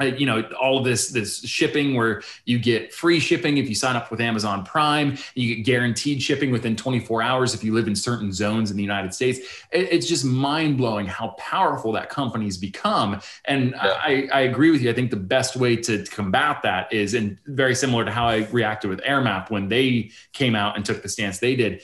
[0.00, 3.74] Uh, you know, all of this this shipping where you get free shipping if you
[3.74, 5.16] sign up with Amazon Prime.
[5.34, 8.82] You get guaranteed shipping within 24 hours if you live in certain zones in the
[8.82, 9.38] United States.
[9.70, 13.20] It- it's just mind blowing how powerful that company's become.
[13.44, 13.98] And Yeah.
[14.02, 14.90] I, I agree with you.
[14.90, 18.48] I think the best way to combat that is, and very similar to how I
[18.50, 21.82] reacted with AirMap when they came out and took the stance they did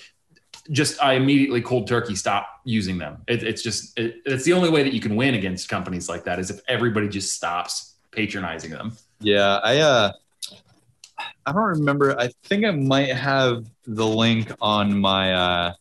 [0.72, 3.22] just I immediately cold turkey stop using them.
[3.26, 6.24] It, it's just it, it's the only way that you can win against companies like
[6.24, 8.92] that is if everybody just stops patronizing them.
[9.20, 10.12] Yeah, I uh
[11.46, 12.18] I don't remember.
[12.18, 15.72] I think I might have the link on my uh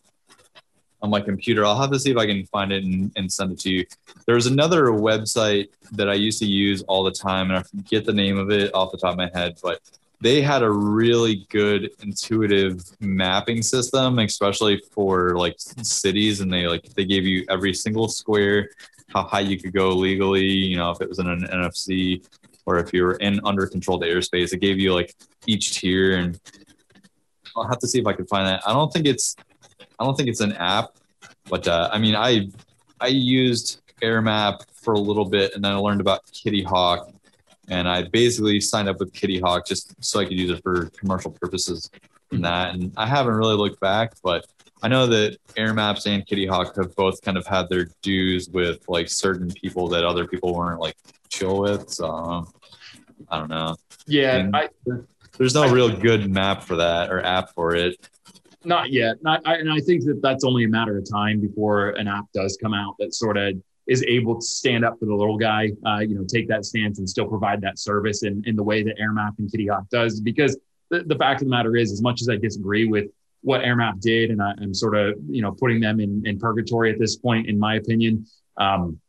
[1.01, 1.65] on my computer.
[1.65, 3.85] I'll have to see if I can find it and, and send it to you.
[4.26, 8.14] There's another website that I used to use all the time, and I forget the
[8.14, 9.80] name of it off the top of my head, but
[10.22, 16.84] they had a really good intuitive mapping system, especially for like cities, and they like
[16.93, 18.69] they gave you every single square,
[19.14, 22.26] how high you could go legally, you know, if it was in an NFC
[22.65, 25.14] or if you were in under controlled airspace, it gave you like
[25.48, 26.40] each tier and
[27.56, 28.61] I'll have to see if I can find that.
[28.65, 29.36] I don't think it's
[29.99, 30.91] I don't think it's an app,
[31.49, 32.49] but uh, I mean I
[33.02, 37.14] I used AirMap for a little bit and then I learned about Kittyhawk
[37.68, 41.31] and I basically signed up with Kittyhawk just so I could use it for commercial
[41.31, 41.90] purposes
[42.31, 44.45] and that and I haven't really looked back, but
[44.81, 49.10] I know that AirMaps and Kittyhawk have both kind of had their dues with like
[49.10, 50.95] certain people that other people weren't like
[51.30, 51.89] chill with.
[51.89, 52.47] So
[53.30, 53.76] I don't know.
[54.07, 54.69] Yeah, And- I,
[55.38, 57.97] There's no real good map for that or app for it.
[58.64, 59.18] not yet.
[59.22, 62.26] Not, I, and I think that that's only a matter of time before an app
[62.34, 63.53] does come out that sort of
[63.88, 66.99] is able to stand up for the little guy, uh, you know, take that stance
[66.99, 70.19] and still provide that service in, in the way that AirMap and Kittyhawk does.
[70.22, 70.57] Because
[70.89, 73.06] the, the fact of the matter is, as much as I disagree with
[73.41, 76.91] what AirMap did, and I, I'm sort of, you know, putting them in, in purgatory
[76.91, 78.26] at this point, in my opinion,
[78.57, 78.99] um,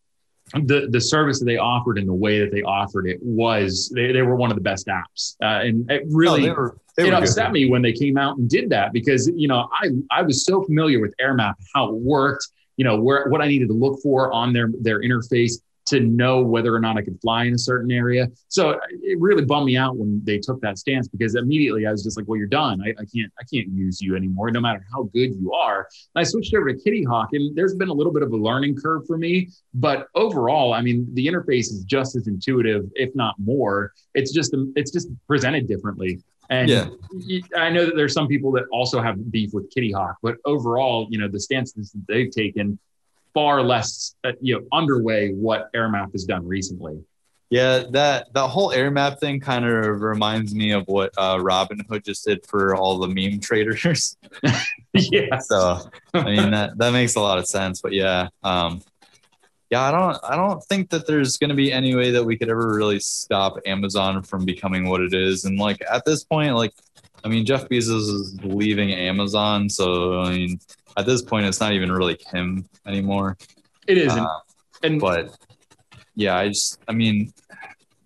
[0.52, 4.11] the the service that they offered and the way that they offered it was they,
[4.12, 7.02] they were one of the best apps, uh, and it really No, they were, they
[7.02, 7.23] it were good.
[7.23, 10.44] upset me when they came out and did that because you know I I was
[10.44, 14.01] so familiar with AirMap how it worked, you know where what I needed to look
[14.02, 17.58] for on their their interface to know whether or not I could fly in a
[17.58, 18.28] certain area.
[18.48, 22.02] So it really bummed me out when they took that stance because immediately I was
[22.02, 22.80] just like, well, you're done.
[22.84, 25.88] I, I can't I can't use you anymore, no matter how good you are.
[26.14, 28.76] And I switched over to Kittyhawk, and there's been a little bit of a learning
[28.76, 29.48] curve for me.
[29.74, 33.92] But overall, I mean, the interface is just as intuitive, if not more.
[34.14, 36.20] It's just it's just presented differently.
[36.50, 36.88] And Yeah.
[37.56, 41.18] I know that there's some people that also have beef with Kittyhawk, but overall, you
[41.18, 42.78] know, the stances that they've taken
[43.35, 47.02] far less, uh, you know, underway what AirMap has done recently.
[47.51, 52.05] Yeah, that that whole AirMap thing kind of reminds me of what uh, Robin Hood
[52.05, 54.16] just did for all the meme traders.
[54.94, 55.39] yeah.
[55.39, 55.81] So
[56.15, 57.81] I mean that that makes a lot of sense.
[57.81, 58.82] But yeah, um,
[59.69, 62.39] yeah, I don't I don't think that there's going to be any way that we
[62.39, 65.44] could ever really stop Amazon from becoming what it is.
[65.44, 66.73] And like at this point, like
[67.24, 70.61] I mean Jeff Bezos is leaving Amazon, so I mean
[70.96, 73.36] at this point it's not even really him anymore.
[73.86, 74.18] It isn't.
[74.18, 74.38] Uh,
[74.82, 75.36] and but
[76.14, 77.32] yeah, I just I mean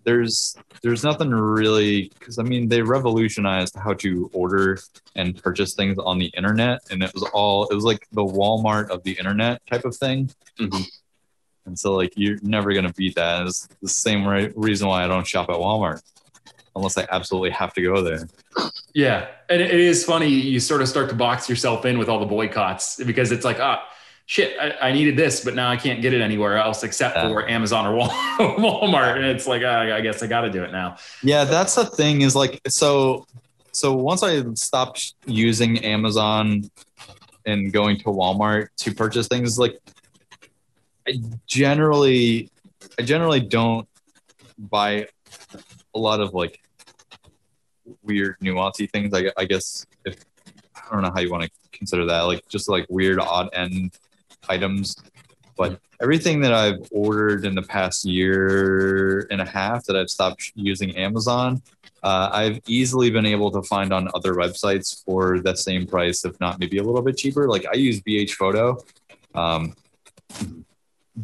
[0.03, 4.77] there's there's nothing really because I mean they revolutionized how to order
[5.15, 8.89] and purchase things on the internet, and it was all it was like the Walmart
[8.89, 10.29] of the internet type of thing.
[10.59, 10.85] Mhm.
[11.65, 13.47] And so like you're never gonna beat that.
[13.47, 16.01] It's the same re- reason why I don't shop at Walmart
[16.75, 18.27] unless I absolutely have to go there.
[18.95, 20.29] Yeah, and it is funny.
[20.29, 23.59] You sort of start to box yourself in with all the boycotts because it's like,
[23.59, 23.85] ah,
[24.25, 27.27] shit, I, I needed this, but now I can't get it anywhere else except Yeah.
[27.27, 27.97] for Amazon or
[28.39, 30.95] Walmart, and it's like, ah, I guess I got to do it now.
[31.21, 33.27] Yeah, that's the thing is like so
[33.73, 36.63] so once I stopped using Amazon
[37.45, 39.77] and going to Walmart to purchase things like
[41.05, 42.49] I generally
[42.97, 43.89] I generally don't
[44.57, 45.07] buy
[45.93, 46.61] a lot of like
[48.03, 50.23] weird nuancy things I, I guess if
[50.75, 53.97] I don't know how you want to consider that like just like weird odd end
[54.49, 54.95] items
[55.57, 60.51] but everything that I've ordered in the past year and a half that I've stopped
[60.55, 61.61] using Amazon,
[62.03, 66.39] uh, I've easily been able to find on other websites for the same price, if
[66.39, 67.47] not maybe a little bit cheaper.
[67.47, 68.77] Like I use BH Photo.
[69.33, 69.75] Um,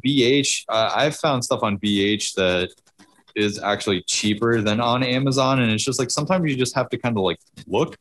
[0.05, 2.73] BH, uh, I've found stuff on BH that
[3.35, 5.61] is actually cheaper than on Amazon.
[5.61, 7.97] And it's just like sometimes you just have to kind of like look.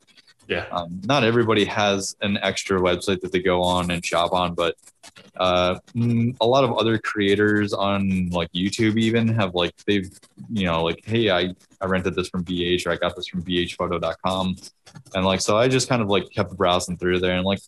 [0.48, 0.66] Yeah.
[0.72, 4.74] Um, not everybody has an extra website that they go on and shop on, but
[5.36, 10.10] uh, mm, a lot of other creators on like YouTube even have like they've
[10.50, 13.42] you know like hey I I rented this from BH or I got this from
[13.42, 14.56] BHphoto.com
[15.14, 17.60] and like so I just kind of like kept browsing through there and like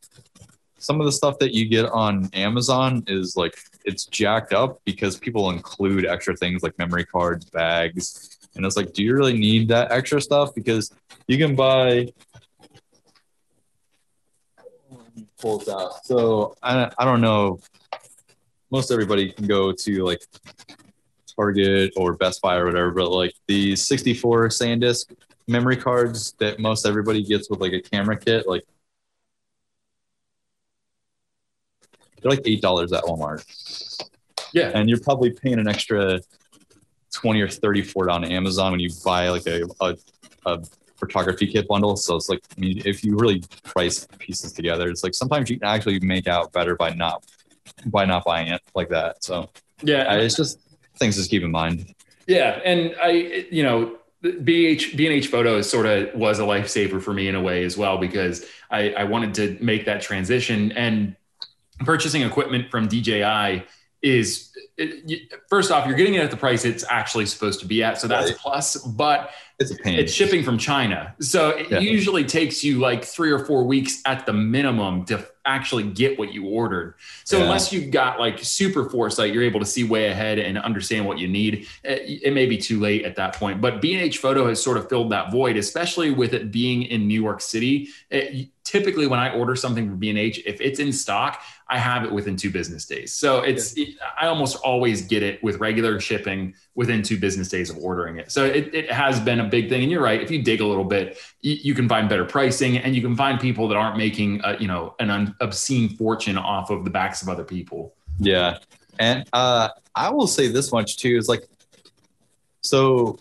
[0.78, 5.18] some of the stuff that you get on Amazon is like it's jacked up because
[5.18, 9.68] people include extra things like memory cards, bags, and it's like do you really need
[9.68, 10.92] that extra stuff because
[11.26, 12.06] you can buy
[15.42, 16.04] pulls out.
[16.06, 17.58] So I, I don't know.
[18.70, 20.22] Most everybody can go to like
[21.36, 25.14] Target or Best Buy or whatever, but like the 64 SanDisk
[25.48, 28.64] memory cards that most everybody gets with like a camera kit, like
[32.22, 33.44] they're like eight dollars at Walmart,
[34.52, 34.70] Yeah.
[34.74, 36.20] and you're probably paying an extra
[37.12, 39.96] twenty or thirty for it on Amazon when you buy like a, a,
[40.46, 40.62] a
[40.96, 41.96] photography kit bundle.
[41.96, 45.58] So it's like, I mean, if you really price pieces together, it's like sometimes you
[45.58, 47.24] can actually make out better by not
[47.86, 49.22] by not buying it like that.
[49.24, 49.50] So
[49.82, 50.14] Yeah.
[50.14, 50.58] it's just
[50.98, 51.94] things to keep in mind.
[52.28, 57.26] Yeah, and I, you know, BH B&H Photos sort of was a lifesaver for me
[57.26, 61.16] in a way as well because I, I wanted to make that transition and
[61.84, 63.64] purchasing equipment from DJI
[64.02, 67.66] is it, you- first off you're getting it at the price it's actually supposed to
[67.66, 68.38] be at so that's a Right.
[68.40, 69.30] plus but
[69.60, 69.96] It's a pain.
[70.00, 71.14] it's shipping from China.
[71.20, 71.78] So it Yeah.
[71.78, 76.32] usually takes you like three or four weeks at the minimum to actually get what
[76.32, 76.94] you ordered.
[77.24, 77.44] So Yeah.
[77.44, 81.18] unless you've got like super foresight, you're able to see way ahead and understand what
[81.20, 81.66] you need.
[81.84, 83.60] It, it may be too late at that point.
[83.60, 87.20] But B&H Photo has sort of filled that void, especially with it being in New
[87.22, 87.88] York City.
[88.10, 92.12] It- typically, when I order something from B&H, if it's in stock, I have it
[92.12, 93.12] within two business days.
[93.12, 93.74] So it's
[94.20, 98.30] I almost always get it with regular shipping within two business days of ordering it.
[98.30, 99.82] So it, it has been a big thing.
[99.82, 100.20] And you're right.
[100.20, 103.16] If you dig a little bit, you, you can find better pricing and you can
[103.16, 106.90] find people that aren't making uh you know an un, obscene fortune off of the
[106.90, 107.94] backs of other people.
[108.18, 108.58] Yeah.
[108.98, 111.44] And uh, I will say this much too is like,
[112.62, 113.18] so,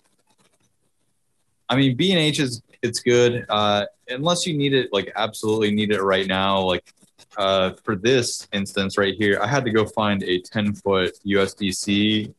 [1.69, 5.71] I mean, B and H is it's good uh, unless you need it like absolutely
[5.71, 6.59] need it right now.
[6.61, 6.83] Like
[7.37, 11.73] uh, for this instance right here, I had to go find a 10 foot USB
[11.73, 12.33] C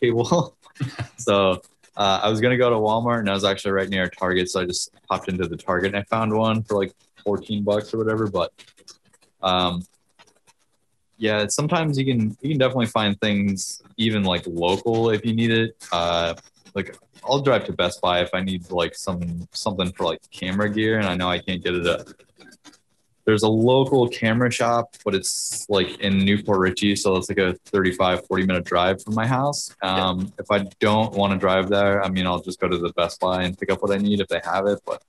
[0.00, 0.56] cable.
[1.16, 1.60] so
[1.96, 4.60] uh, I was gonna go to Walmart and I was actually right near Target, so
[4.60, 6.94] I just popped into the Target and I found one for like
[7.24, 8.26] 14 bucks or whatever.
[8.26, 8.52] But
[9.42, 9.82] um,
[11.18, 15.50] yeah, sometimes you can you can definitely find things even like local if you need
[15.50, 15.76] it.
[15.92, 16.34] Uh,
[16.74, 20.70] like I'll drive to Best Buy if I need like some something for like camera
[20.70, 22.06] gear, and I know I can't get it at.
[23.26, 27.38] There's a local camera shop, but it's like in New Port Richey, so it's like
[27.38, 29.74] a 35, 40 minute drive from my house.
[29.82, 32.92] Um, if I don't want to drive there, I mean, I'll just go to the
[32.92, 34.78] Best Buy and pick up what I need if they have it.
[34.86, 35.02] But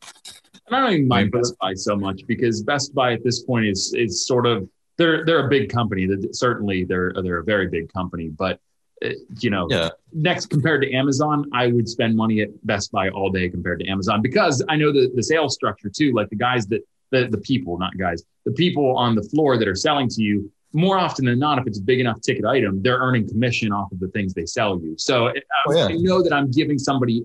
[0.66, 3.68] And I don't even mind Best Buy so much because Best Buy at this point
[3.68, 4.68] is is sort of
[4.98, 6.08] they're they're a big company.
[6.08, 8.60] That certainly they're they're a very big company, but
[9.06, 13.10] uh, you know yeah, next compared to Amazon, I would spend money at Best Buy
[13.10, 16.14] all day compared to Amazon because I know the, the sales structure too.
[16.14, 16.82] Like the guys that
[17.12, 20.52] the, the people, not guys, the people on the floor that are selling to you,
[20.74, 23.92] more often than not, if it's a big enough ticket item, they're earning commission off
[23.92, 24.96] of the things they sell you.
[24.98, 25.86] So it, Oh, yeah.
[25.86, 27.24] I know that I'm giving somebody,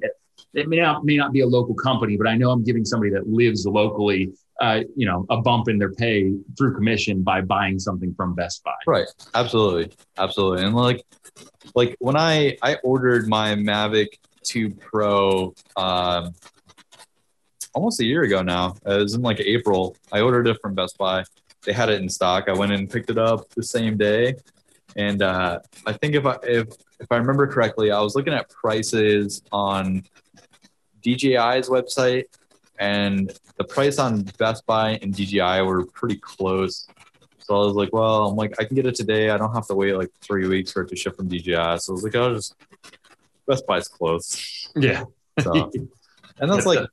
[0.54, 3.10] it may not, may not be a local company, but I know I'm giving somebody
[3.12, 7.78] that lives locally, uh, you know, a bump in their pay through commission by buying
[7.78, 8.74] something from Best Buy.
[8.86, 9.06] Right.
[9.34, 9.92] Absolutely.
[10.18, 10.64] Absolutely.
[10.64, 11.04] And like
[11.74, 14.08] like when I I ordered my Mavic
[14.44, 16.34] 2 Pro um,
[17.74, 18.76] almost a year ago now.
[18.86, 19.96] It was in like April.
[20.10, 21.24] I ordered it from Best Buy.
[21.64, 22.48] They had it in stock.
[22.48, 24.34] I went in and picked it up the same day.
[24.96, 26.68] And uh, I think if I if
[27.00, 30.04] if I remember correctly, I was looking at prices on
[31.02, 32.24] DJI's website,
[32.78, 36.86] and the price on Best Buy and DJI were pretty close.
[37.38, 39.30] So I was like, well, I'm like, I can get it today.
[39.30, 41.78] I don't have to wait like three weeks for it to ship from DJI.
[41.78, 42.54] So I was like, I'll just
[43.46, 44.68] Best Buy's close.
[44.76, 45.04] Yeah.
[45.40, 45.70] So,
[46.38, 46.86] and that's like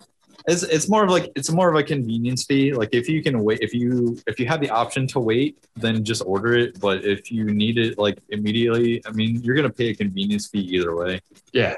[0.49, 2.73] it's it's more of like it's more of a convenience fee.
[2.73, 6.03] Like if you can wait, if you if you have the option to wait, then
[6.03, 6.79] just order it.
[6.79, 10.59] But if you need it like immediately, I mean, you're gonna pay a convenience fee
[10.75, 11.21] either way.
[11.53, 11.75] Yeah.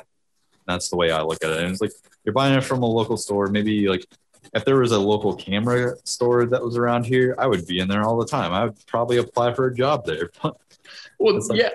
[0.67, 1.59] That's the way I look at it.
[1.63, 1.91] And it's like
[2.23, 3.47] you're buying it from a local store.
[3.47, 4.05] Maybe like
[4.53, 7.87] if there was a local camera store that was around here, I would be in
[7.87, 8.53] there all the time.
[8.53, 10.29] I would probably apply for a job there.
[11.19, 11.69] Well, like- yeah,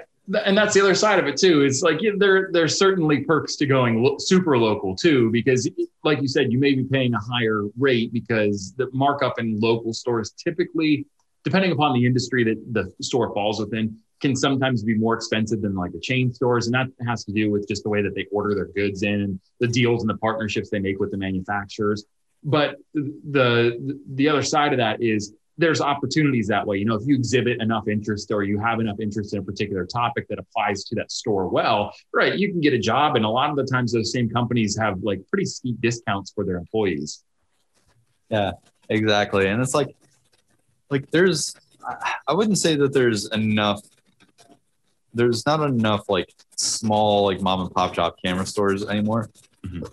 [0.44, 1.62] and that's the other side of it too.
[1.62, 5.69] It's like yeah, there there's certainly perks to going lo- super local too, because
[6.05, 9.93] like you said, you may be paying a higher rate because the markup in local
[9.93, 11.07] stores typically,
[11.44, 15.74] depending upon the industry that the store falls within, can sometimes be more expensive than
[15.74, 18.27] like the chain stores, and that has to do with just the way that they
[18.32, 22.05] order their goods in, the deals and the partnerships they make with the manufacturers.
[22.43, 26.77] But the the other side of that is there's opportunities that way.
[26.78, 29.87] You know, if you exhibit enough interest or you have enough interest in a particular
[29.87, 33.16] topic that applies to that store well, right, you can get a job.
[33.16, 36.45] And a lot of the times, those same companies have like pretty steep discounts for
[36.45, 37.24] their employees.
[38.28, 38.53] Yeah,
[38.91, 39.47] exactly.
[39.49, 39.97] And it's like,
[40.91, 41.55] like there's,
[42.28, 43.81] I- wouldn't say that there's enough.
[45.15, 49.31] There's not enough like small like mom and pop shop camera stores anymore.
[49.65, 49.91] Mhm.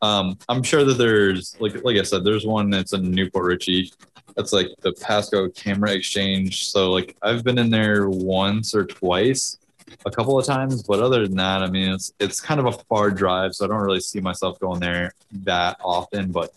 [0.00, 3.44] Um, I'm sure that there's like like I said, there's one that's in New Port
[3.44, 3.92] Richey.
[4.36, 6.68] That's like the Pasco Camera Exchange.
[6.70, 9.58] So like I've been in there once or twice,
[10.06, 12.72] a couple of times, but other than that, I mean it's it's kind of a
[12.72, 15.12] far drive, so I don't really see myself going there
[15.44, 16.32] that often.
[16.32, 16.52] But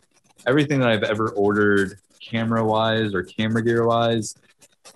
[0.47, 4.35] everything that I've ever ordered camera wise or camera gear wise,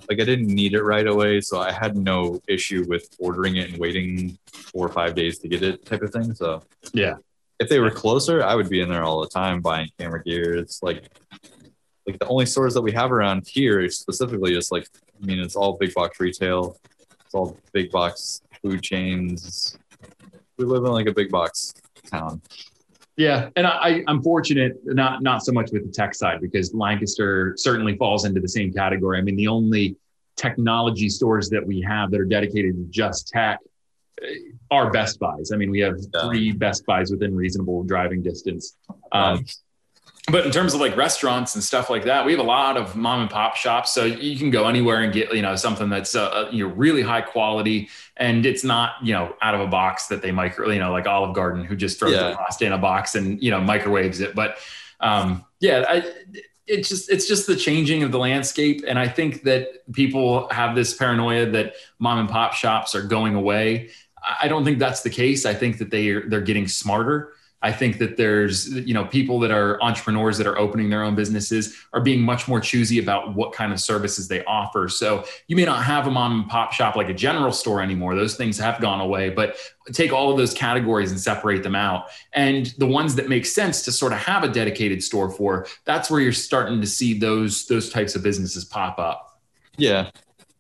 [0.09, 1.41] like I didn't need it right away.
[1.41, 5.47] So I had no issue with ordering it and waiting four or five days to
[5.47, 6.33] get it type of thing.
[6.33, 7.15] So Yeah.
[7.59, 10.55] if they were closer, I would be in there all the time buying camera gear.
[10.55, 11.09] It's like
[12.09, 14.87] like the only stores that we have around here specifically is like
[15.21, 16.77] I mean it's all big box retail.
[17.25, 19.77] It's all big box food chains.
[20.57, 21.73] We live in like a big box
[22.09, 22.41] town.
[23.15, 27.53] Yeah, and I, I'm fortunate not not so much with the tech side because Lancaster
[27.57, 29.19] certainly falls into the same category.
[29.19, 29.97] I mean, the only
[30.37, 33.59] technology stores that we have that are dedicated to just tech
[34.23, 34.27] uh,
[34.71, 35.51] are Best Buys.
[35.51, 38.77] I mean, we have three Best Buys within reasonable driving distance.
[39.11, 39.45] Um,
[40.31, 42.95] But in terms of like restaurants and stuff like that, we have a lot of
[42.95, 43.91] mom and pop shops.
[43.91, 47.01] So you can go anywhere and get, you know, something that's, uh, you know, really
[47.01, 50.79] high quality and it's not, you know, out of a box that they micro, you
[50.79, 52.31] know, like Olive Garden who just throws Yeah.
[52.31, 54.35] the pasta in a box and, you know, microwaves it.
[54.35, 54.57] But
[54.99, 56.11] um, yeah, I,
[56.67, 58.83] it's just, it's just the changing of the landscape.
[58.87, 63.35] And I think that people have this paranoia that mom and pop shops are going
[63.35, 63.89] away.
[64.21, 65.45] I- I don't think that's the case.
[65.45, 67.33] I think that they are, they're getting smarter.
[67.61, 71.15] I think that there's, you know, people that are entrepreneurs that are opening their own
[71.15, 74.87] businesses are being much more choosy about what kind of services they offer.
[74.87, 78.15] So you may not have a mom and pop shop like a general store anymore.
[78.15, 79.57] Those things have gone away, but
[79.91, 82.05] take all of those categories and separate them out.
[82.33, 86.09] And the ones that make sense to sort of have a dedicated store for, that's
[86.09, 89.41] where you're starting to see those those types of businesses pop up.
[89.77, 90.11] Yeah.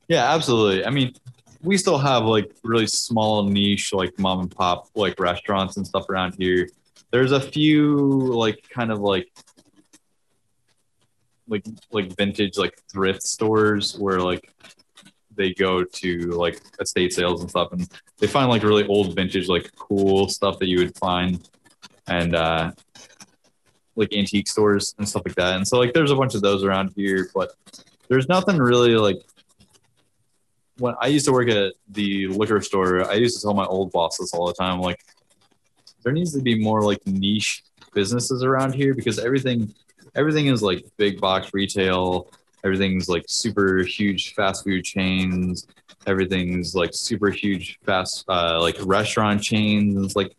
[0.09, 0.85] Yeah, absolutely.
[0.85, 1.13] I mean,
[1.61, 6.09] we still have like really small niche like mom and pop like restaurants and stuff
[6.09, 6.67] around here.
[7.11, 9.31] There's a few like kind of like
[11.47, 14.53] like like vintage like thrift stores where like
[15.35, 17.87] they go to like estate sales and stuff and
[18.19, 21.49] they find like really old vintage like cool stuff that you would find
[22.07, 22.71] and uh
[23.95, 25.55] like antique stores and stuff like that.
[25.55, 27.51] And so like there's a bunch of those around here, but
[28.07, 29.21] there's nothing really like
[30.79, 33.91] when I used to work at the liquor store, I used to tell my old
[33.91, 35.03] bosses all the time, like,
[36.03, 37.63] there needs to be more like niche
[37.93, 39.73] businesses around here because everything,
[40.15, 42.31] everything is like big box retail.
[42.63, 45.67] Everything's like super huge fast food chains.
[46.05, 50.15] Everything's like super huge fast, uh, like restaurant chains.
[50.15, 50.35] Like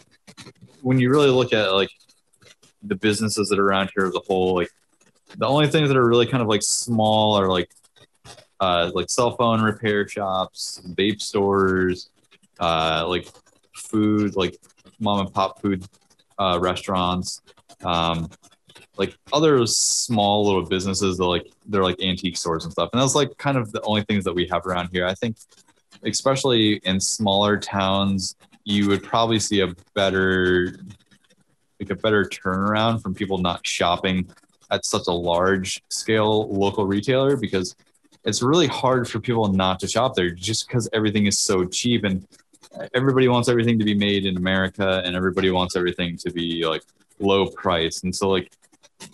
[0.82, 1.90] when you really look at like
[2.82, 4.70] the businesses that are around here as a whole, like
[5.36, 7.70] the only things that are really kind of like small are like
[8.60, 12.10] uh, like cell phone repair shops, vape stores,
[12.58, 13.26] uh, like
[13.74, 14.56] food, like
[15.00, 15.84] mom and pop food
[16.38, 17.42] uh, restaurants,
[17.84, 18.28] um,
[18.96, 22.90] like other small little businesses that like they're like antique stores and stuff.
[22.92, 25.06] And that's like kind of the only things that we have around here.
[25.06, 25.36] I think,
[26.02, 30.76] especially in smaller towns, you would probably see a better
[31.80, 34.28] like a better turnaround from people not shopping
[34.70, 37.74] at such a large scale local retailer because
[38.24, 42.04] it's really hard for people not to shop there just because everything is so cheap
[42.04, 42.26] and
[42.94, 46.82] everybody wants everything to be made in America and everybody wants everything to be like
[47.18, 48.02] low price.
[48.02, 48.50] And so like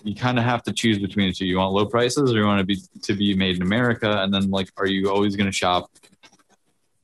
[0.02, 1.46] you kind of have to choose between the two.
[1.46, 4.22] You want low prices or you want to be to be made in America?
[4.22, 5.90] And then like are you always gonna shop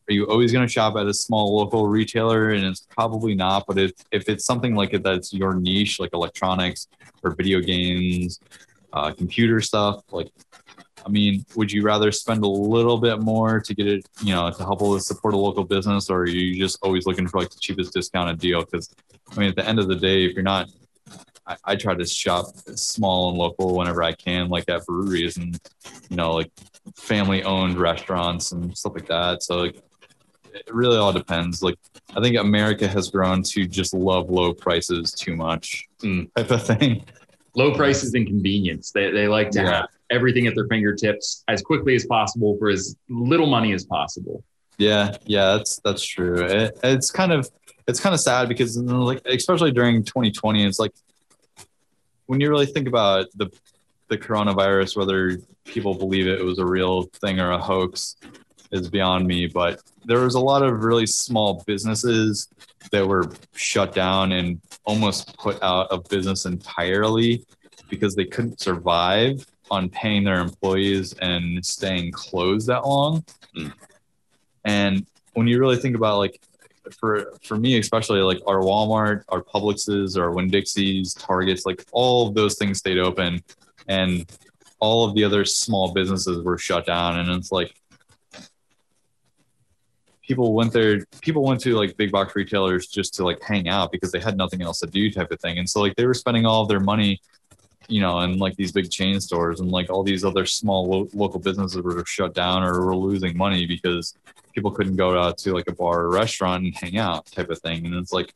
[0.09, 3.65] are you always going to shop at a small local retailer and it's probably not
[3.67, 6.89] but if, if it's something like it that's your niche like electronics
[7.23, 8.41] or video games
[8.93, 10.31] uh, computer stuff like
[11.05, 14.51] i mean would you rather spend a little bit more to get it you know
[14.51, 17.61] to help support a local business or are you just always looking for like the
[17.61, 18.95] cheapest discounted deal because
[19.31, 20.69] i mean at the end of the day if you're not
[21.47, 25.59] I, I try to shop small and local whenever I can, like at breweries and
[26.09, 26.51] you know, like
[26.97, 29.43] family owned restaurants and stuff like that.
[29.43, 29.83] So like
[30.55, 31.63] it really all depends.
[31.63, 31.77] Like
[32.15, 36.29] I think America has grown to just love low prices too much mm.
[36.37, 37.05] type of thing.
[37.55, 38.91] Low prices and convenience.
[38.93, 39.71] They, they like to yeah.
[39.71, 44.43] have everything at their fingertips as quickly as possible for as little money as possible.
[44.79, 46.45] Yeah, yeah, that's that's true.
[46.45, 47.51] It, it's kind of
[47.87, 50.93] it's kind of sad because like especially during 2020, it's like
[52.27, 53.51] when you really think about the
[54.09, 58.17] the coronavirus, whether people believe it was a real thing or a hoax,
[58.71, 59.47] is beyond me.
[59.47, 62.49] But there was a lot of really small businesses
[62.91, 67.45] that were shut down and almost put out of business entirely
[67.89, 73.25] because they couldn't survive on paying their employees and staying closed that long.
[73.57, 73.73] Mm.
[74.65, 76.41] And when you really think about like
[76.99, 82.29] for for me especially like our Walmart, our Publixes, our Winn Dixies, Targets, like all
[82.29, 83.43] of those things stayed open
[83.89, 84.31] and
[84.79, 87.75] all of the other small businesses were shut down and it's like
[90.33, 93.93] people went there people went to like big box retailers just to like hang out
[93.93, 95.59] because they had nothing else to do type of thing.
[95.59, 97.21] And so like they were spending all of their money
[97.89, 101.09] you know in like these big chain stores and like all these other small lo-
[101.13, 104.17] local businesses were shut down or were losing money because
[104.55, 107.59] people couldn't go out to like a bar or restaurant and hang out type of
[107.59, 107.85] thing.
[107.85, 108.33] And it's like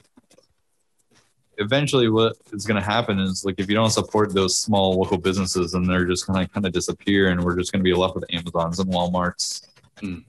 [1.56, 5.16] eventually what is going to happen is like if you don't support those small local
[5.16, 7.94] businesses then they're just going to kind of disappear and we're just going to be
[7.94, 9.66] left with amazons and walmarts.
[10.02, 10.24] Mm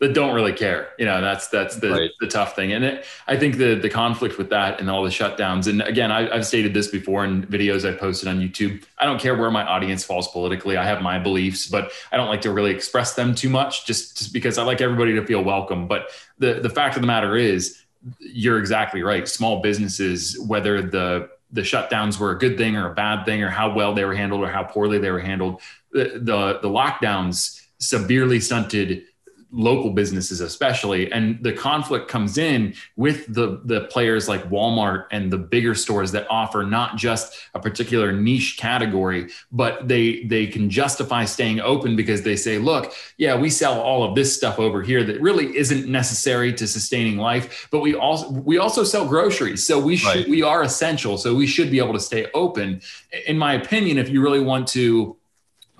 [0.00, 0.90] that don't really care.
[0.98, 2.10] You know, that's that's the, right.
[2.20, 2.72] the tough thing.
[2.72, 5.66] And it, I think the the conflict with that and all the shutdowns.
[5.66, 8.84] And again, I, have stated this before in videos I posted on YouTube.
[8.98, 10.76] I don't care where my audience falls politically.
[10.76, 14.18] I have my beliefs, but I don't like to really express them too much, just,
[14.18, 15.88] just because I like everybody to feel welcome.
[15.88, 17.82] But the the fact of the matter is,
[18.20, 19.26] you're exactly right.
[19.26, 23.48] Small businesses, whether the the shutdowns were a good thing or a bad thing, or
[23.48, 25.60] how well they were handled or how poorly they were handled,
[25.90, 29.04] the the, the lockdowns severely stunted
[29.50, 35.32] local businesses especially and the conflict comes in with the the players like Walmart and
[35.32, 40.68] the bigger stores that offer not just a particular niche category but they they can
[40.68, 44.82] justify staying open because they say look yeah we sell all of this stuff over
[44.82, 49.64] here that really isn't necessary to sustaining life but we also we also sell groceries
[49.64, 50.28] so we should right.
[50.28, 52.82] we are essential so we should be able to stay open
[53.26, 55.16] in my opinion if you really want to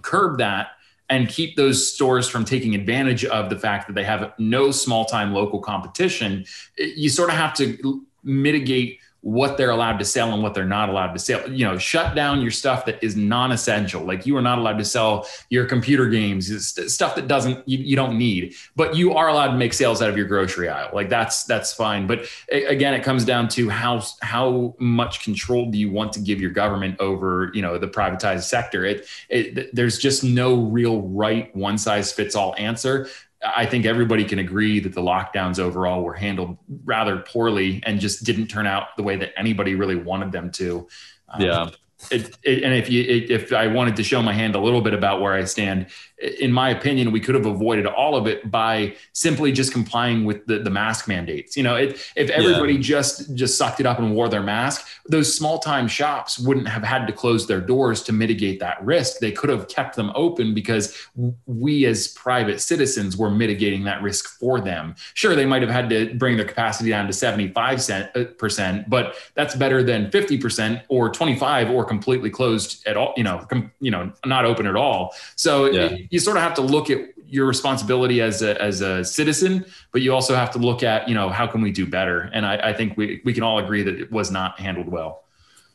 [0.00, 0.68] curb that
[1.10, 5.04] and keep those stores from taking advantage of the fact that they have no small
[5.04, 6.44] time local competition,
[6.76, 10.88] you sort of have to mitigate what they're allowed to sell and what they're not
[10.88, 11.50] allowed to sell.
[11.50, 14.04] You know, shut down your stuff that is non-essential.
[14.04, 16.48] Like you are not allowed to sell your computer games,
[16.92, 18.54] stuff that doesn't you, you don't need.
[18.76, 20.90] But you are allowed to make sales out of your grocery aisle.
[20.92, 22.06] Like that's that's fine.
[22.06, 26.40] But again, it comes down to how how much control do you want to give
[26.40, 28.84] your government over you know the privatized sector?
[28.84, 33.08] It, it there's just no real right one size fits all answer.
[33.44, 38.24] I think everybody can agree that the lockdowns overall were handled rather poorly and just
[38.24, 40.88] didn't turn out the way that anybody really wanted them to.
[41.28, 41.70] Um, yeah.
[42.10, 44.94] It, it, and if you if I wanted to show my hand a little bit
[44.94, 45.86] about where I stand,
[46.20, 50.44] in my opinion, we could have avoided all of it by simply just complying with
[50.46, 51.56] the, the mask mandates.
[51.56, 52.80] You know, it, if everybody yeah.
[52.80, 56.82] just just sucked it up and wore their mask, those small time shops wouldn't have
[56.82, 59.18] had to close their doors to mitigate that risk.
[59.20, 60.96] They could have kept them open because
[61.46, 64.96] we as private citizens were mitigating that risk for them.
[65.14, 69.14] Sure, they might have had to bring their capacity down to 75 uh, percent, but
[69.34, 73.92] that's better than 50% or 25 or completely closed at all, you know, com, you
[73.92, 75.14] know, not open at all.
[75.36, 75.82] So yeah.
[75.82, 79.64] it, you sort of have to look at your responsibility as a, as a citizen,
[79.92, 82.30] but you also have to look at, you know, how can we do better?
[82.32, 85.24] And I, I think we, we can all agree that it was not handled well.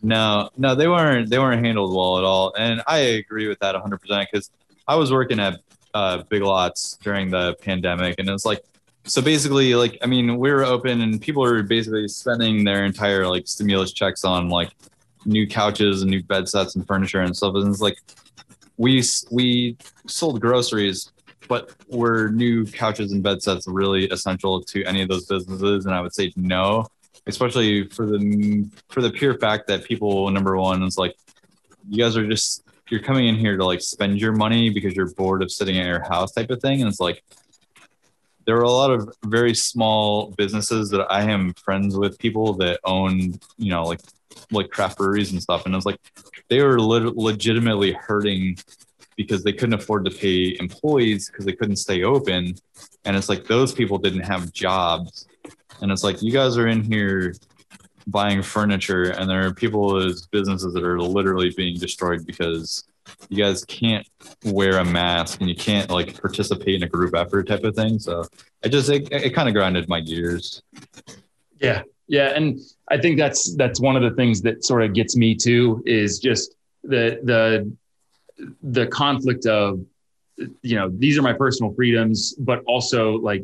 [0.02, 2.54] No, no, they weren't, they weren't handled well at all.
[2.58, 4.00] And I agree with that 100%
[4.32, 4.50] because
[4.88, 5.60] I was working at
[5.94, 8.64] uh, Big Lots during the pandemic and it was like,
[9.06, 13.28] so basically, like, I mean, we were open and people were basically spending their entire
[13.28, 14.72] like stimulus checks on like
[15.26, 17.56] new couches and new bed sets and furniture and stuff.
[17.56, 17.98] And it's like
[18.78, 19.78] we we
[20.08, 21.12] sold groceries,
[21.48, 25.86] but were new couches and bed sets really essential to any of those businesses?
[25.86, 26.86] And I would say no,
[27.28, 31.16] especially for the for the pure fact that people number one is like
[31.90, 35.14] you guys are just you're coming in here to like spend your money because you're
[35.14, 37.24] bored of sitting at your house type of thing and it's like
[38.46, 42.80] there are a lot of very small businesses that I am friends with people that
[42.84, 44.02] own, you know, like
[44.52, 45.66] like craft breweries and stuff.
[45.66, 46.00] And it's like
[46.50, 48.58] they were le- legitimately hurting
[49.16, 52.56] because they couldn't afford to pay employees because they couldn't stay open.
[53.06, 55.28] And it's like those people didn't have jobs.
[55.82, 57.36] And it's like you guys are in here
[58.08, 62.84] buying furniture and there are people as businesses that are literally being destroyed because
[63.30, 64.08] you guys can't
[64.46, 68.00] wear a mask and you can't like participate in a group effort type of thing.
[68.00, 68.26] So
[68.64, 70.62] it just it, it kind of grinded my gears.
[71.60, 72.60] Yeah, yeah, and
[72.94, 76.20] I think that's that's one of the things that sort of gets me too is
[76.20, 77.76] just the the
[78.62, 79.84] the conflict of
[80.62, 83.44] you know these are my personal freedoms, but also like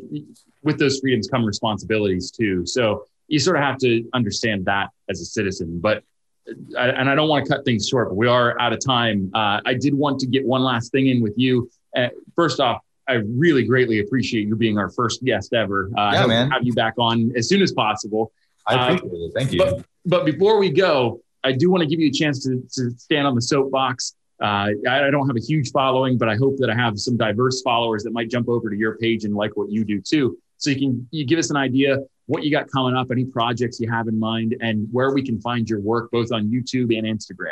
[0.62, 2.64] with those freedoms come responsibilities too.
[2.64, 6.04] So you sort of have to understand that as a citizen, but
[6.46, 9.30] and I don't want to cut things short, but we are out of time.
[9.34, 11.68] Uh, I did want to get one last thing in with you.
[11.96, 15.90] Uh, first off, I really greatly appreciate you being our first guest ever.
[15.98, 16.50] Uh, yeah, man.
[16.50, 18.32] Have you back on as soon as possible.
[18.66, 19.32] I uh, appreciate it.
[19.34, 19.58] Thank you.
[19.58, 22.90] But, but, before we go, I do want to give you a chance to, to
[22.98, 24.14] stand on the soapbox.
[24.40, 27.16] Uh, I, I don't have a huge following, but I hope that I have some
[27.16, 30.38] diverse followers that might jump over to your page and like what you do too.
[30.56, 33.80] So you can you give us an idea what you got coming up, any projects
[33.80, 37.06] you have in mind, and where we can find your work both on YouTube and
[37.06, 37.50] Instagram.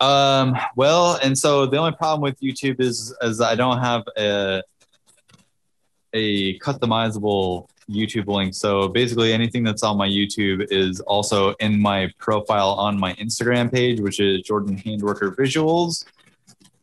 [0.00, 4.62] Um, well, and so the only problem with YouTube is is I don't have a
[6.14, 8.54] a customizable YouTube link.
[8.54, 13.72] So basically, anything that's on my YouTube is also in my profile on my Instagram
[13.72, 16.04] page, which is Jordan Handwerker Visuals.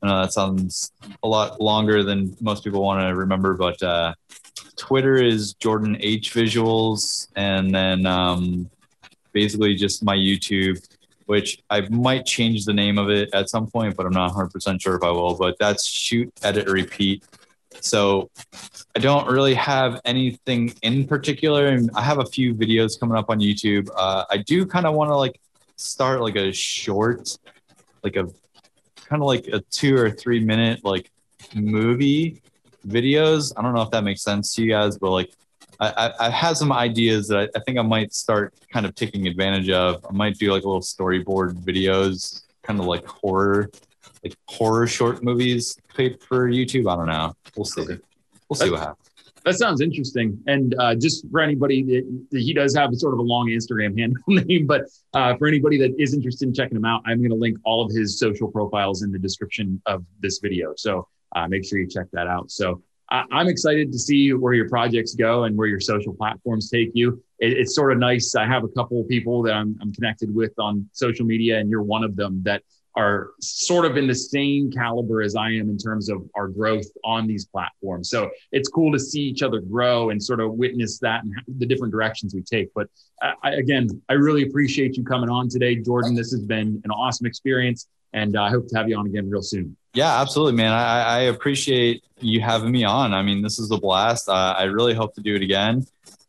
[0.01, 0.91] I know that sounds
[1.23, 4.13] a lot longer than most people want to remember, but uh,
[4.77, 8.69] Twitter is Jordan H Visuals, and then um,
[9.33, 10.81] basically just my YouTube,
[11.25, 14.81] which I might change the name of it at some point, but I'm not 100%
[14.81, 15.35] sure if I will.
[15.35, 17.23] But that's Shoot, Edit, Repeat.
[17.81, 18.29] So
[18.95, 23.29] I don't really have anything in particular, and I have a few videos coming up
[23.29, 23.89] on YouTube.
[23.95, 25.39] Uh, I do kind of want to like
[25.75, 27.37] start like a short,
[28.03, 28.27] like a
[28.95, 31.11] kind of like a two or three minute like
[31.55, 32.41] movie
[32.87, 33.53] videos.
[33.57, 35.31] I don't know if that makes sense to you guys, but like
[35.79, 39.27] I, I, have some ideas that I, I, think I might start kind of taking
[39.27, 40.05] advantage of.
[40.07, 43.69] I might do like little storyboard videos, kind of like horror,
[44.21, 46.91] like horror short movies played for YouTube.
[46.91, 47.33] I don't know.
[47.55, 47.85] We'll see.
[48.47, 49.05] We'll see what happens.
[49.45, 50.41] That sounds interesting.
[50.47, 53.97] And uh, just for anybody that, that, he does have sort of a long Instagram
[53.99, 57.31] handle name, but uh, for anybody that is interested in checking him out, I'm going
[57.31, 60.73] to link all of his social profiles in the description of this video.
[60.77, 62.51] So uh, make sure you check that out.
[62.51, 66.69] So I, am excited to see where your projects go and where your social platforms
[66.69, 67.21] take you.
[67.39, 68.35] It, it's sort of nice.
[68.35, 71.69] I have a couple of people that I'm, I'm connected with on social media, and
[71.69, 72.63] you're one of them that
[72.95, 76.87] are sort of in the same caliber as I am in terms of our growth
[77.03, 78.09] on these platforms.
[78.09, 81.65] So it's cool to see each other grow and sort of witness that and the
[81.65, 82.69] different directions we take.
[82.73, 82.87] But
[83.21, 86.15] I, again, I really appreciate you coming on today, Jordan.
[86.15, 89.41] This has been an awesome experience, and I hope to have you on again real
[89.41, 89.75] soon.
[89.93, 90.71] Yeah, absolutely, man.
[90.71, 93.13] I, I appreciate you having me on.
[93.13, 94.29] I mean, this is a blast.
[94.29, 95.85] Uh, I really hope to do it again.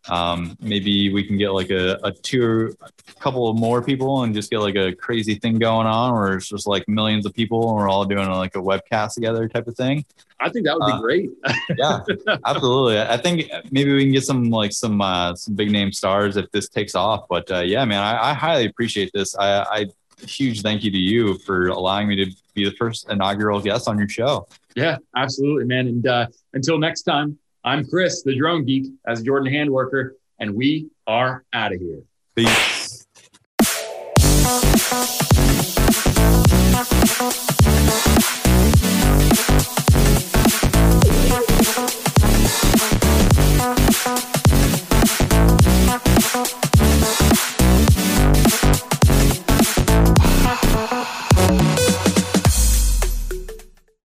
[0.08, 4.34] Um, maybe we can get like a, a two, a couple of more people and
[4.34, 7.68] just get like a crazy thing going on where it's just like millions of people
[7.68, 10.04] and we're all doing like a webcast together type of thing.
[10.40, 11.30] I think that would be uh, great.
[11.76, 12.00] yeah,
[12.46, 12.98] absolutely.
[12.98, 16.50] I think maybe we can get some like some uh, some big name stars if
[16.50, 17.26] this takes off.
[17.28, 19.36] But uh, yeah, man, I, I highly appreciate this.
[19.36, 19.86] I, I
[20.26, 23.98] huge thank you to you for allowing me to be the first inaugural guest on
[23.98, 24.48] your show.
[24.74, 25.88] Yeah, absolutely, man.
[25.88, 30.88] And uh, until next time, I'm Chris, the drone geek, as Jordan Handwerker, and we
[31.06, 32.00] are out of here.
[32.34, 33.06] Peace.